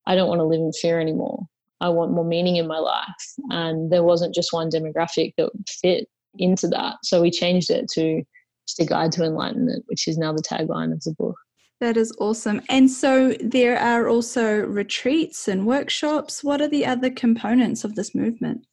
I 0.07 0.15
don't 0.15 0.29
want 0.29 0.41
to 0.41 0.45
live 0.45 0.61
in 0.61 0.73
fear 0.73 1.01
anymore. 1.01 1.45
I 1.81 1.89
want 1.89 2.13
more 2.13 2.25
meaning 2.25 2.57
in 2.57 2.67
my 2.67 2.79
life. 2.79 3.35
And 3.51 3.91
there 3.91 4.03
wasn't 4.03 4.35
just 4.35 4.53
one 4.53 4.71
demographic 4.71 5.35
that 5.37 5.51
fit 5.69 6.09
into 6.39 6.69
that. 6.69 6.97
So 7.03 7.23
we 7.23 7.31
changed 7.31 7.71
it 7.71 7.89
to 7.95 8.23
just 8.67 8.81
a 8.81 8.85
guide 8.85 9.13
to 9.13 9.25
enlightenment, 9.25 9.85
which 9.87 10.09
is 10.09 10.19
now 10.19 10.33
the 10.33 10.43
tagline 10.43 10.93
of 10.93 11.03
the 11.03 11.15
book. 11.19 11.37
That 11.81 11.97
is 11.97 12.15
awesome. 12.19 12.63
And 12.69 12.91
so 12.91 13.35
there 13.41 13.79
are 13.79 14.09
also 14.09 14.61
retreats 14.61 15.49
and 15.49 15.67
workshops. 15.67 16.43
What 16.43 16.61
are 16.61 16.69
the 16.69 16.87
other 16.87 17.11
components 17.11 17.85
of 17.85 17.95
this 17.95 18.15
movement? 18.15 18.65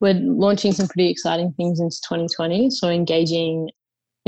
We're 0.00 0.14
launching 0.14 0.72
some 0.72 0.86
pretty 0.86 1.10
exciting 1.10 1.52
things 1.56 1.80
into 1.80 1.96
2020. 2.08 2.70
So 2.70 2.88
engaging 2.88 3.70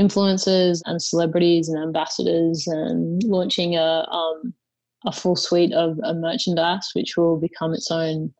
influencers 0.01 0.81
and 0.85 1.01
celebrities 1.01 1.69
and 1.69 1.81
ambassadors 1.81 2.67
and 2.67 3.23
launching 3.23 3.75
a 3.75 4.05
um, 4.11 4.53
a 5.05 5.11
full 5.11 5.35
suite 5.35 5.73
of, 5.73 5.99
of 6.03 6.17
merchandise, 6.17 6.89
which 6.93 7.17
will 7.17 7.37
become 7.37 7.73
its 7.73 7.89
own 7.89 8.33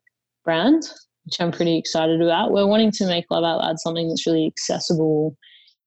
brand, 0.44 0.84
which 1.24 1.40
I'm 1.40 1.52
pretty 1.52 1.78
excited 1.78 2.20
about. 2.20 2.52
We're 2.52 2.66
wanting 2.66 2.90
to 2.92 3.06
make 3.06 3.26
Love 3.30 3.44
Out 3.44 3.58
Loud 3.58 3.78
something 3.78 4.08
that's 4.08 4.26
really 4.26 4.46
accessible 4.46 5.36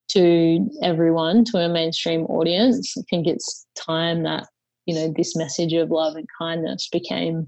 to 0.10 0.70
everyone, 0.84 1.44
to 1.46 1.58
a 1.58 1.70
mainstream 1.70 2.26
audience. 2.26 2.94
I 2.98 3.02
think 3.10 3.28
it's 3.28 3.66
time 3.76 4.24
that, 4.24 4.46
you 4.86 4.96
know, 4.96 5.14
this 5.16 5.36
message 5.36 5.74
of 5.74 5.92
love 5.92 6.16
and 6.16 6.28
kindness 6.40 6.88
became 6.92 7.48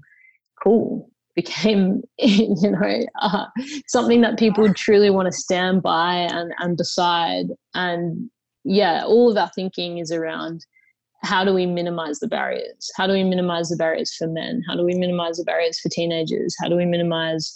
cool, 0.62 1.10
became, 1.36 2.02
you 2.18 2.70
know, 2.70 3.06
uh, 3.22 3.46
something 3.86 4.20
that 4.22 4.38
people 4.38 4.72
truly 4.74 5.10
want 5.10 5.26
to 5.26 5.32
stand 5.32 5.82
by 5.82 6.14
and, 6.14 6.52
and 6.58 6.76
decide. 6.76 7.46
And 7.74 8.28
yeah, 8.64 9.04
all 9.06 9.30
of 9.30 9.36
our 9.36 9.50
thinking 9.54 9.98
is 9.98 10.10
around 10.10 10.66
how 11.22 11.44
do 11.44 11.52
we 11.52 11.66
minimize 11.66 12.18
the 12.18 12.28
barriers? 12.28 12.90
How 12.96 13.06
do 13.06 13.12
we 13.12 13.24
minimize 13.24 13.68
the 13.68 13.76
barriers 13.76 14.14
for 14.14 14.28
men? 14.28 14.62
How 14.68 14.76
do 14.76 14.84
we 14.84 14.94
minimize 14.94 15.36
the 15.36 15.44
barriers 15.44 15.80
for 15.80 15.88
teenagers? 15.88 16.54
How 16.60 16.68
do 16.68 16.76
we 16.76 16.86
minimize 16.86 17.54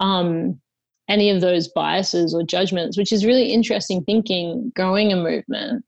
um, 0.00 0.60
any 1.08 1.30
of 1.30 1.40
those 1.40 1.68
biases 1.68 2.34
or 2.34 2.42
judgments, 2.42 2.96
which 2.96 3.12
is 3.12 3.26
really 3.26 3.52
interesting 3.52 4.02
thinking 4.04 4.72
growing 4.74 5.12
a 5.12 5.16
movement. 5.16 5.84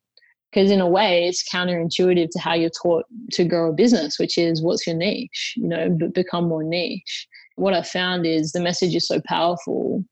Because 0.52 0.70
in 0.70 0.80
a 0.80 0.88
way, 0.88 1.26
it's 1.26 1.44
counterintuitive 1.52 2.28
to 2.30 2.38
how 2.38 2.54
you're 2.54 2.70
taught 2.70 3.04
to 3.32 3.44
grow 3.44 3.70
a 3.70 3.74
business, 3.74 4.18
which 4.18 4.38
is 4.38 4.62
what's 4.62 4.86
your 4.86 4.96
niche, 4.96 5.54
you 5.56 5.68
know, 5.68 5.90
b- 5.90 6.06
become 6.14 6.48
more 6.48 6.62
niche. 6.62 7.26
What 7.56 7.74
I 7.74 7.82
found 7.82 8.24
is 8.26 8.52
the 8.52 8.60
message 8.60 8.94
is 8.94 9.06
so 9.06 9.20
powerful 9.26 10.04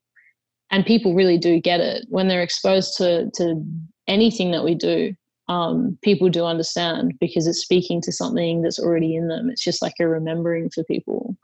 and 0.70 0.84
people 0.84 1.14
really 1.14 1.38
do 1.38 1.60
get 1.60 1.80
it 1.80 2.04
when 2.08 2.28
they're 2.28 2.42
exposed 2.42 2.96
to, 2.98 3.30
to 3.36 3.64
anything 4.06 4.50
that 4.50 4.64
we 4.64 4.74
do 4.74 5.14
um, 5.48 5.98
people 6.02 6.28
do 6.28 6.44
understand 6.44 7.14
because 7.20 7.46
it's 7.46 7.60
speaking 7.60 8.00
to 8.02 8.12
something 8.12 8.62
that's 8.62 8.78
already 8.78 9.14
in 9.14 9.28
them. 9.28 9.50
It's 9.50 9.62
just 9.62 9.82
like 9.82 9.94
a 10.00 10.08
remembering 10.08 10.70
for 10.70 10.84
people. 10.84 11.36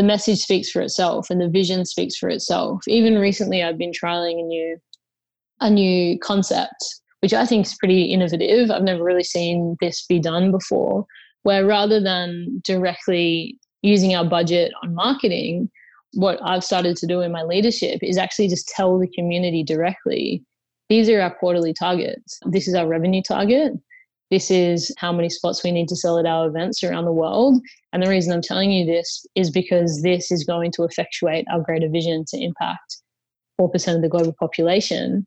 The 0.00 0.06
message 0.06 0.38
speaks 0.38 0.70
for 0.70 0.80
itself 0.80 1.28
and 1.28 1.42
the 1.42 1.48
vision 1.50 1.84
speaks 1.84 2.16
for 2.16 2.30
itself. 2.30 2.80
Even 2.88 3.18
recently, 3.18 3.62
I've 3.62 3.76
been 3.76 3.92
trialing 3.92 4.40
a 4.40 4.42
new 4.42 4.78
a 5.60 5.68
new 5.68 6.18
concept, 6.20 6.82
which 7.20 7.34
I 7.34 7.44
think 7.44 7.66
is 7.66 7.74
pretty 7.74 8.04
innovative. 8.04 8.70
I've 8.70 8.82
never 8.82 9.04
really 9.04 9.24
seen 9.24 9.76
this 9.78 10.06
be 10.06 10.18
done 10.18 10.52
before, 10.52 11.04
where 11.42 11.66
rather 11.66 12.00
than 12.00 12.62
directly 12.64 13.58
using 13.82 14.14
our 14.14 14.24
budget 14.24 14.72
on 14.82 14.94
marketing, 14.94 15.70
what 16.14 16.40
I've 16.42 16.64
started 16.64 16.96
to 16.96 17.06
do 17.06 17.20
in 17.20 17.30
my 17.30 17.42
leadership 17.42 17.98
is 18.02 18.16
actually 18.16 18.48
just 18.48 18.68
tell 18.68 18.98
the 18.98 19.06
community 19.08 19.62
directly 19.62 20.42
these 20.88 21.10
are 21.10 21.20
our 21.20 21.34
quarterly 21.34 21.74
targets. 21.74 22.40
This 22.46 22.66
is 22.66 22.74
our 22.74 22.88
revenue 22.88 23.20
target. 23.22 23.74
This 24.30 24.50
is 24.50 24.94
how 24.98 25.12
many 25.12 25.28
spots 25.28 25.64
we 25.64 25.72
need 25.72 25.88
to 25.88 25.96
sell 25.96 26.18
at 26.18 26.26
our 26.26 26.46
events 26.46 26.84
around 26.84 27.04
the 27.04 27.12
world. 27.12 27.60
And 27.92 28.02
the 28.02 28.08
reason 28.08 28.32
I'm 28.32 28.42
telling 28.42 28.70
you 28.70 28.86
this 28.86 29.26
is 29.34 29.50
because 29.50 30.02
this 30.02 30.30
is 30.30 30.44
going 30.44 30.70
to 30.72 30.84
effectuate 30.84 31.46
our 31.52 31.60
greater 31.60 31.88
vision 31.88 32.24
to 32.28 32.40
impact 32.40 32.98
4% 33.60 33.96
of 33.96 34.02
the 34.02 34.08
global 34.08 34.34
population. 34.38 35.26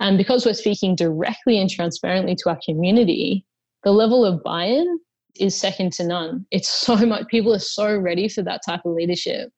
And 0.00 0.18
because 0.18 0.44
we're 0.44 0.54
speaking 0.54 0.96
directly 0.96 1.60
and 1.60 1.70
transparently 1.70 2.34
to 2.36 2.50
our 2.50 2.58
community, 2.64 3.44
the 3.84 3.92
level 3.92 4.24
of 4.24 4.42
buy 4.42 4.64
in 4.64 4.98
is 5.38 5.54
second 5.54 5.92
to 5.94 6.04
none. 6.04 6.44
It's 6.50 6.68
so 6.86 6.96
much, 6.96 7.28
people 7.28 7.54
are 7.54 7.60
so 7.60 7.96
ready 7.96 8.28
for 8.28 8.42
that 8.42 8.62
type 8.66 8.80
of 8.84 8.94
leadership 8.94 9.50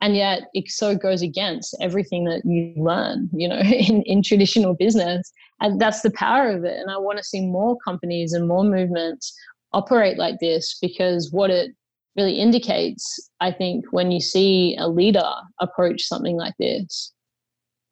and 0.00 0.16
yet 0.16 0.42
it 0.54 0.70
so 0.70 0.96
goes 0.96 1.22
against 1.22 1.76
everything 1.80 2.24
that 2.24 2.42
you 2.44 2.72
learn 2.76 3.28
you 3.32 3.48
know 3.48 3.58
in, 3.58 4.02
in 4.02 4.22
traditional 4.22 4.74
business. 4.74 5.32
And 5.62 5.78
that's 5.78 6.00
the 6.00 6.10
power 6.12 6.48
of 6.48 6.64
it. 6.64 6.78
And 6.78 6.90
i 6.90 6.96
want 6.96 7.18
to 7.18 7.24
see 7.24 7.46
more 7.46 7.76
companies 7.84 8.32
and 8.32 8.48
more 8.48 8.64
movements 8.64 9.34
operate 9.72 10.18
like 10.18 10.40
this 10.40 10.78
because 10.80 11.30
what 11.32 11.50
it 11.50 11.72
really 12.16 12.40
indicates 12.40 13.30
i 13.40 13.52
think 13.52 13.84
when 13.92 14.10
you 14.10 14.20
see 14.20 14.76
a 14.78 14.88
leader 14.88 15.30
approach 15.60 16.02
something 16.02 16.36
like 16.36 16.54
this 16.58 17.12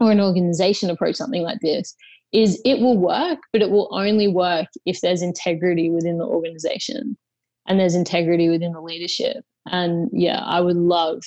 or 0.01 0.11
an 0.11 0.21
organization 0.21 0.90
approach 0.90 1.14
something 1.14 1.42
like 1.42 1.61
this 1.61 1.94
is 2.33 2.61
it 2.64 2.81
will 2.81 2.99
work 2.99 3.38
but 3.53 3.62
it 3.62 3.71
will 3.71 3.88
only 3.92 4.27
work 4.27 4.66
if 4.87 5.01
there's 5.01 5.23
integrity 5.23 5.88
within 5.88 6.18
the 6.18 6.25
organization 6.25 7.16
and 7.66 7.79
there's 7.79 7.94
integrity 7.94 8.49
within 8.49 8.73
the 8.73 8.81
leadership. 8.81 9.44
And 9.71 10.11
yeah 10.12 10.40
i 10.44 10.61
would 10.61 10.77
love 10.77 11.23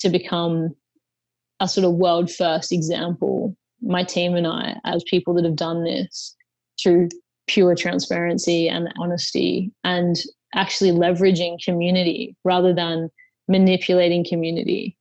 to 0.00 0.08
become 0.08 0.74
a 1.60 1.68
sort 1.68 1.86
of 1.86 1.94
world 1.94 2.30
first 2.30 2.72
example, 2.72 3.56
my 3.80 4.02
team 4.02 4.34
and 4.34 4.46
I, 4.46 4.78
as 4.84 5.04
people 5.04 5.34
that 5.34 5.44
have 5.44 5.56
done 5.56 5.84
this 5.84 6.36
through 6.82 7.08
pure 7.46 7.74
transparency 7.74 8.68
and 8.68 8.92
honesty 8.98 9.72
and 9.84 10.16
actually 10.54 10.90
leveraging 10.90 11.62
community 11.64 12.36
rather 12.44 12.74
than 12.74 13.08
manipulating 13.48 14.24
community. 14.24 14.96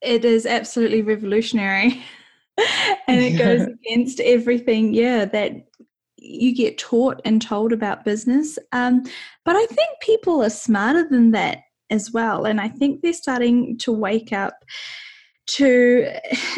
It 0.00 0.24
is 0.24 0.46
absolutely 0.46 1.02
revolutionary. 1.02 2.02
and 3.08 3.20
it 3.20 3.38
goes 3.38 3.62
against 3.62 4.20
everything, 4.20 4.94
yeah, 4.94 5.24
that 5.26 5.66
you 6.16 6.54
get 6.54 6.78
taught 6.78 7.20
and 7.24 7.42
told 7.42 7.72
about 7.72 8.04
business. 8.04 8.58
Um, 8.72 9.02
but 9.44 9.56
I 9.56 9.66
think 9.66 10.00
people 10.00 10.42
are 10.42 10.50
smarter 10.50 11.08
than 11.08 11.32
that 11.32 11.58
as 11.92 12.10
well. 12.10 12.46
And 12.46 12.60
I 12.60 12.68
think 12.68 13.02
they're 13.02 13.12
starting 13.12 13.78
to 13.78 13.92
wake 13.92 14.32
up 14.32 14.54
to 15.48 16.08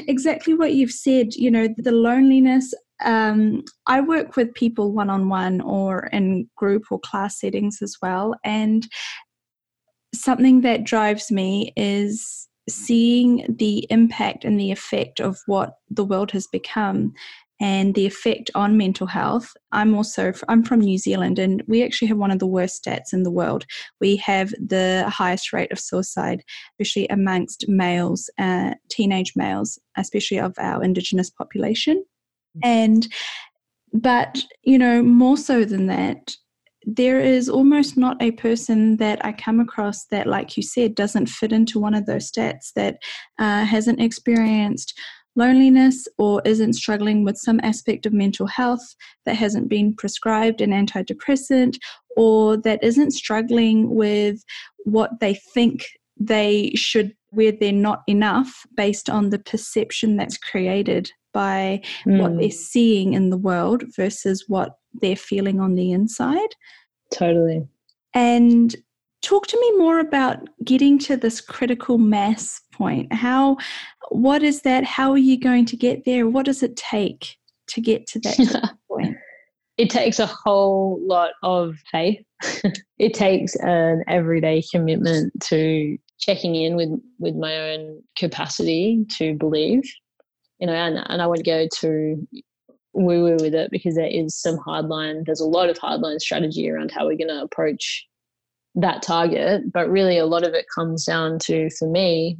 exactly 0.06 0.54
what 0.54 0.74
you've 0.74 0.92
said, 0.92 1.34
you 1.34 1.50
know, 1.50 1.68
the 1.76 1.92
loneliness. 1.92 2.72
Um, 3.04 3.64
I 3.86 4.00
work 4.00 4.36
with 4.36 4.54
people 4.54 4.92
one 4.92 5.10
on 5.10 5.28
one 5.28 5.60
or 5.60 6.06
in 6.12 6.48
group 6.56 6.84
or 6.90 7.00
class 7.00 7.40
settings 7.40 7.82
as 7.82 7.96
well. 8.00 8.34
And 8.44 8.86
something 10.14 10.60
that 10.60 10.84
drives 10.84 11.30
me 11.30 11.72
is 11.76 12.48
seeing 12.68 13.44
the 13.58 13.86
impact 13.90 14.44
and 14.44 14.58
the 14.58 14.70
effect 14.70 15.20
of 15.20 15.38
what 15.46 15.74
the 15.90 16.04
world 16.04 16.30
has 16.30 16.46
become 16.46 17.12
and 17.64 17.94
the 17.94 18.04
effect 18.04 18.50
on 18.54 18.76
mental 18.76 19.06
health. 19.06 19.56
I'm 19.72 19.94
also 19.94 20.34
I'm 20.48 20.62
from 20.62 20.80
New 20.80 20.98
Zealand 20.98 21.38
and 21.38 21.62
we 21.66 21.82
actually 21.82 22.08
have 22.08 22.18
one 22.18 22.30
of 22.30 22.38
the 22.38 22.46
worst 22.46 22.84
stats 22.84 23.14
in 23.14 23.22
the 23.22 23.30
world. 23.30 23.64
We 24.02 24.16
have 24.16 24.50
the 24.50 25.06
highest 25.08 25.50
rate 25.50 25.72
of 25.72 25.80
suicide, 25.80 26.42
especially 26.74 27.08
amongst 27.08 27.64
males, 27.66 28.28
uh, 28.38 28.74
teenage 28.90 29.32
males, 29.34 29.78
especially 29.96 30.40
of 30.40 30.52
our 30.58 30.84
indigenous 30.84 31.30
population. 31.30 32.04
And 32.62 33.08
but, 33.94 34.44
you 34.62 34.76
know, 34.76 35.02
more 35.02 35.38
so 35.38 35.64
than 35.64 35.86
that, 35.86 36.36
there 36.84 37.18
is 37.18 37.48
almost 37.48 37.96
not 37.96 38.20
a 38.20 38.32
person 38.32 38.98
that 38.98 39.24
I 39.24 39.32
come 39.32 39.58
across 39.58 40.04
that, 40.10 40.26
like 40.26 40.58
you 40.58 40.62
said, 40.62 40.94
doesn't 40.94 41.30
fit 41.30 41.50
into 41.50 41.78
one 41.78 41.94
of 41.94 42.04
those 42.04 42.30
stats 42.30 42.74
that 42.76 42.98
uh, 43.38 43.64
hasn't 43.64 44.02
experienced 44.02 44.92
loneliness 45.36 46.06
or 46.18 46.40
isn't 46.44 46.74
struggling 46.74 47.24
with 47.24 47.36
some 47.36 47.60
aspect 47.62 48.06
of 48.06 48.12
mental 48.12 48.46
health 48.46 48.94
that 49.26 49.36
hasn't 49.36 49.68
been 49.68 49.94
prescribed 49.94 50.60
an 50.60 50.70
antidepressant 50.70 51.76
or 52.16 52.56
that 52.56 52.82
isn't 52.82 53.10
struggling 53.10 53.94
with 53.94 54.44
what 54.84 55.10
they 55.20 55.34
think 55.54 55.84
they 56.16 56.70
should 56.76 57.12
where 57.30 57.52
they're 57.52 57.72
not 57.72 58.02
enough 58.06 58.64
based 58.76 59.10
on 59.10 59.30
the 59.30 59.38
perception 59.40 60.16
that's 60.16 60.38
created 60.38 61.10
by 61.32 61.82
mm. 62.06 62.20
what 62.20 62.36
they're 62.36 62.44
hmm. 62.44 62.54
seeing 62.54 63.12
in 63.12 63.30
the 63.30 63.36
world 63.36 63.82
versus 63.96 64.44
what 64.46 64.78
they're 65.02 65.16
feeling 65.16 65.58
on 65.58 65.74
the 65.74 65.90
inside. 65.90 66.54
Totally. 67.12 67.66
And 68.14 68.74
talk 69.24 69.46
to 69.48 69.60
me 69.60 69.78
more 69.78 69.98
about 69.98 70.38
getting 70.64 70.98
to 71.00 71.16
this 71.16 71.40
critical 71.40 71.98
mass 71.98 72.60
point. 72.72 73.12
How 73.12 73.56
what 74.10 74.42
is 74.42 74.62
that? 74.62 74.84
How 74.84 75.10
are 75.10 75.18
you 75.18 75.38
going 75.40 75.64
to 75.66 75.76
get 75.76 76.04
there? 76.04 76.28
What 76.28 76.46
does 76.46 76.62
it 76.62 76.76
take 76.76 77.36
to 77.68 77.80
get 77.80 78.06
to 78.08 78.20
that 78.20 78.74
point? 78.90 79.16
It 79.76 79.90
takes 79.90 80.20
a 80.20 80.26
whole 80.26 81.00
lot 81.02 81.32
of 81.42 81.74
faith. 81.90 82.24
it 82.98 83.14
takes 83.14 83.56
an 83.56 84.04
everyday 84.06 84.62
commitment 84.70 85.32
to 85.44 85.98
checking 86.18 86.54
in 86.54 86.76
with 86.76 86.90
with 87.18 87.34
my 87.34 87.56
own 87.56 88.02
capacity 88.16 89.04
to 89.10 89.34
believe 89.34 89.82
you 90.60 90.66
know 90.66 90.72
and, 90.72 90.98
and 91.08 91.20
i 91.20 91.26
won't 91.26 91.44
go 91.44 91.66
to 91.76 92.26
woo 92.92 93.24
woo 93.24 93.36
with 93.40 93.54
it 93.54 93.70
because 93.70 93.96
there 93.96 94.06
is 94.06 94.34
some 94.34 94.56
hardline 94.58 95.24
there's 95.26 95.40
a 95.40 95.46
lot 95.46 95.68
of 95.68 95.78
hardline 95.78 96.20
strategy 96.20 96.70
around 96.70 96.90
how 96.90 97.04
we're 97.04 97.16
going 97.16 97.28
to 97.28 97.42
approach 97.42 98.06
that 98.74 99.02
target 99.02 99.72
but 99.72 99.88
really 99.88 100.18
a 100.18 100.26
lot 100.26 100.44
of 100.44 100.54
it 100.54 100.66
comes 100.74 101.04
down 101.04 101.38
to 101.38 101.70
for 101.78 101.88
me 101.88 102.36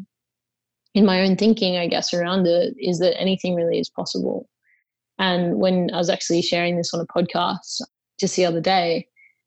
in 0.94 1.06
my 1.06 1.22
own 1.22 1.36
thinking 1.36 1.76
i 1.76 1.86
guess 1.86 2.12
around 2.12 2.46
it 2.46 2.74
is 2.78 2.98
that 2.98 3.18
anything 3.18 3.54
really 3.54 3.78
is 3.78 3.90
possible 3.90 4.48
and 5.18 5.58
when 5.58 5.90
i 5.92 5.96
was 5.96 6.10
actually 6.10 6.42
sharing 6.42 6.76
this 6.76 6.92
on 6.92 7.00
a 7.00 7.06
podcast 7.06 7.80
just 8.18 8.36
the 8.36 8.44
other 8.44 8.60
day 8.60 9.06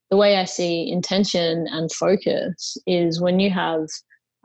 the 0.10 0.18
way 0.18 0.38
i 0.38 0.46
see 0.46 0.90
intention 0.90 1.68
and 1.72 1.92
focus 1.92 2.78
is 2.88 3.20
when 3.20 3.40
you 3.40 3.50
have 3.50 3.88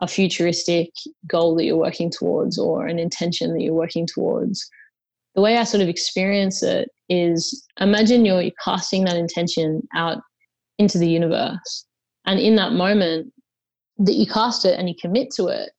a 0.03 0.07
futuristic 0.07 0.89
goal 1.27 1.55
that 1.55 1.63
you're 1.63 1.77
working 1.77 2.11
towards 2.11 2.59
or 2.59 2.87
an 2.87 2.99
intention 2.99 3.53
that 3.53 3.63
you're 3.63 3.73
working 3.73 4.05
towards. 4.05 4.69
The 5.33 5.41
way 5.41 5.57
I 5.57 5.63
sort 5.63 5.81
of 5.81 5.87
experience 5.87 6.61
it 6.61 6.89
is 7.09 7.65
imagine 7.79 8.25
you're 8.25 8.51
casting 8.63 9.05
that 9.05 9.15
intention 9.15 9.87
out 9.95 10.19
into 10.77 10.97
the 10.97 11.09
universe. 11.09 11.85
And 12.25 12.39
in 12.39 12.55
that 12.55 12.73
moment 12.73 13.33
that 13.97 14.15
you 14.15 14.25
cast 14.25 14.65
it 14.65 14.79
and 14.79 14.89
you 14.89 14.95
commit 14.99 15.31
to 15.35 15.47
it, 15.47 15.71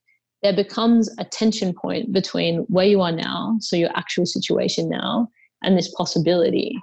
there 0.43 0.55
becomes 0.55 1.11
a 1.19 1.25
tension 1.25 1.73
point 1.73 2.13
between 2.13 2.59
where 2.69 2.87
you 2.87 3.01
are 3.01 3.13
now, 3.13 3.57
so 3.61 3.77
your 3.77 3.91
actual 3.97 4.27
situation 4.27 4.89
now, 4.89 5.29
and 5.63 5.77
this 5.77 5.93
possibility. 5.95 6.79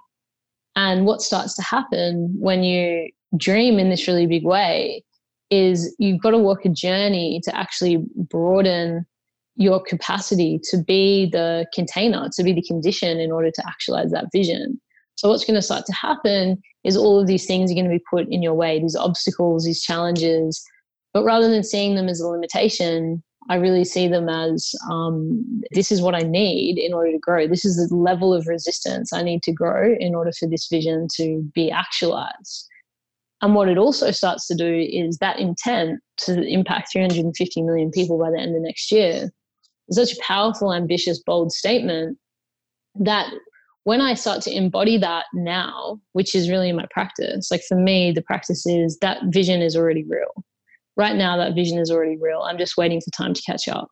And 0.76 1.06
what 1.06 1.22
starts 1.22 1.56
to 1.56 1.62
happen 1.62 2.36
when 2.40 2.64
you 2.64 3.10
dream 3.38 3.78
in 3.78 3.90
this 3.90 4.08
really 4.08 4.26
big 4.26 4.44
way 4.44 5.04
is 5.52 5.94
you've 6.00 6.22
got 6.22 6.32
to 6.32 6.38
walk 6.38 6.66
a 6.66 6.70
journey 6.70 7.40
to 7.44 7.56
actually 7.56 8.04
broaden 8.16 9.06
your 9.58 9.82
capacity 9.84 10.60
to 10.72 10.82
be 10.82 11.30
the 11.32 11.68
container, 11.74 12.30
to 12.36 12.44
be 12.44 12.54
the 12.54 12.64
condition 12.64 13.20
in 13.20 13.32
order 13.32 13.52
to 13.52 13.68
actualize 13.68 14.12
that 14.12 14.26
vision. 14.34 14.82
So, 15.22 15.30
what's 15.30 15.46
going 15.46 15.54
to 15.54 15.62
start 15.62 15.86
to 15.86 15.94
happen 15.94 16.60
is 16.84 16.98
all 16.98 17.20
of 17.20 17.28
these 17.28 17.46
things 17.46 17.70
are 17.70 17.76
going 17.76 17.86
to 17.86 17.96
be 17.96 18.04
put 18.10 18.28
in 18.32 18.42
your 18.42 18.56
way, 18.56 18.80
these 18.80 18.96
obstacles, 18.96 19.64
these 19.64 19.84
challenges. 19.84 20.66
But 21.14 21.24
rather 21.24 21.48
than 21.48 21.64
seeing 21.64 21.94
them 21.94 22.10
as 22.10 22.20
a 22.20 22.28
limitation, 22.28 23.22
I 23.48 23.58
really 23.58 23.86
see 23.86 24.08
them 24.08 24.28
as 24.30 24.74
um, 24.90 25.62
this 25.74 25.92
is 25.92 26.02
what 26.02 26.16
I 26.16 26.24
need 26.24 26.80
in 26.80 26.92
order 26.92 27.12
to 27.12 27.20
grow. 27.20 27.48
This 27.48 27.66
is 27.66 27.76
the 27.88 27.96
level 27.96 28.34
of 28.34 28.48
resistance 28.48 29.14
I 29.14 29.22
need 29.22 29.44
to 29.44 29.52
grow 29.52 29.94
in 30.00 30.16
order 30.16 30.32
for 30.32 30.50
this 30.50 30.68
vision 30.68 31.08
to 31.18 31.48
be 31.54 31.70
actualized. 31.70 32.68
And 33.44 33.54
what 33.54 33.70
it 33.70 33.78
also 33.78 34.10
starts 34.10 34.48
to 34.48 34.56
do 34.56 34.88
is 34.92 35.20
that 35.20 35.38
intent 35.38 36.00
to 36.22 36.42
impact 36.48 36.94
350 36.94 37.62
million 37.62 37.92
people 37.92 38.18
by 38.18 38.32
the 38.32 38.40
end 38.40 38.56
of 38.56 38.64
next 38.64 38.92
year 38.92 39.30
is 39.88 39.98
such 39.98 40.14
a 40.14 40.22
powerful, 40.24 40.74
ambitious, 40.74 41.22
bold 41.22 41.52
statement 41.52 42.18
that 42.96 43.32
when 43.84 44.02
I 44.02 44.14
start 44.14 44.42
to 44.44 44.56
embody 44.56 44.98
that 44.98 45.26
now, 45.34 46.00
which 46.14 46.36
is 46.36 46.50
really 46.50 46.72
my 46.72 46.86
practice, 46.92 47.50
like 47.50 47.64
for 47.68 47.76
me, 47.76 48.12
the 48.12 48.22
practice 48.22 48.66
is 48.66 48.98
that 49.00 49.22
vision 49.26 49.62
is 49.62 49.76
already 49.76 50.04
real. 50.08 50.46
Right 50.98 51.16
now, 51.16 51.38
that 51.38 51.56
vision 51.56 51.80
is 51.80 51.90
already 51.90 52.18
real. 52.20 52.42
I'm 52.42 52.58
just 52.58 52.78
waiting 52.78 53.02
for 53.02 53.10
time 53.12 53.34
to 53.34 53.42
catch 53.42 53.68
up. 53.68 53.88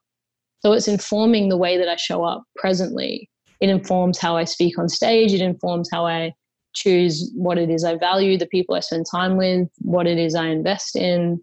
So 0.60 0.72
it's 0.72 0.88
informing 0.88 1.48
the 1.48 1.56
way 1.56 1.76
that 1.78 1.88
I 1.88 1.96
show 1.96 2.22
up 2.22 2.44
presently. 2.56 3.28
It 3.60 3.68
informs 3.68 4.18
how 4.18 4.36
I 4.36 4.44
speak 4.44 4.78
on 4.78 4.88
stage. 4.88 5.32
It 5.32 5.40
informs 5.40 5.88
how 5.90 6.06
I 6.06 6.32
choose 6.74 7.32
what 7.34 7.58
it 7.58 7.70
is 7.70 7.82
I 7.82 7.96
value, 7.96 8.38
the 8.38 8.46
people 8.46 8.74
I 8.74 8.80
spend 8.80 9.06
time 9.10 9.36
with, 9.36 9.68
what 9.78 10.06
it 10.06 10.18
is 10.18 10.34
I 10.34 10.46
invest 10.46 10.94
in, 10.94 11.40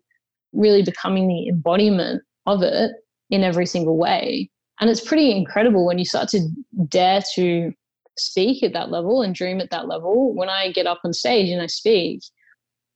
really 0.53 0.83
becoming 0.83 1.27
the 1.27 1.49
embodiment 1.49 2.21
of 2.45 2.61
it 2.63 2.91
in 3.29 3.43
every 3.43 3.65
single 3.65 3.97
way. 3.97 4.49
And 4.79 4.89
it's 4.89 5.01
pretty 5.01 5.31
incredible 5.31 5.85
when 5.85 5.97
you 5.99 6.05
start 6.05 6.29
to 6.29 6.47
dare 6.87 7.21
to 7.35 7.73
speak 8.19 8.63
at 8.63 8.73
that 8.73 8.91
level 8.91 9.21
and 9.21 9.35
dream 9.35 9.59
at 9.59 9.69
that 9.71 9.87
level. 9.87 10.33
When 10.33 10.49
I 10.49 10.71
get 10.71 10.87
up 10.87 10.99
on 11.03 11.13
stage 11.13 11.49
and 11.49 11.61
I 11.61 11.67
speak, 11.67 12.21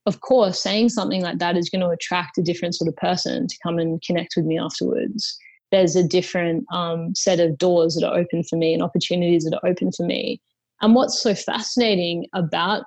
of 0.05 0.21
course, 0.21 0.61
saying 0.61 0.89
something 0.89 1.21
like 1.21 1.39
that 1.39 1.57
is 1.57 1.69
going 1.69 1.81
to 1.81 1.89
attract 1.89 2.37
a 2.37 2.41
different 2.41 2.75
sort 2.75 2.87
of 2.87 2.95
person 2.95 3.47
to 3.47 3.57
come 3.61 3.77
and 3.77 4.01
connect 4.01 4.33
with 4.35 4.45
me 4.45 4.57
afterwards. 4.57 5.37
There's 5.71 5.95
a 5.95 6.07
different 6.07 6.65
um, 6.73 7.13
set 7.15 7.39
of 7.39 7.57
doors 7.57 7.95
that 7.95 8.07
are 8.07 8.17
open 8.17 8.43
for 8.43 8.57
me 8.57 8.73
and 8.73 8.83
opportunities 8.83 9.43
that 9.43 9.55
are 9.55 9.69
open 9.69 9.91
for 9.91 10.05
me 10.05 10.41
and 10.81 10.95
what's 10.95 11.21
so 11.21 11.33
fascinating 11.35 12.27
about 12.33 12.83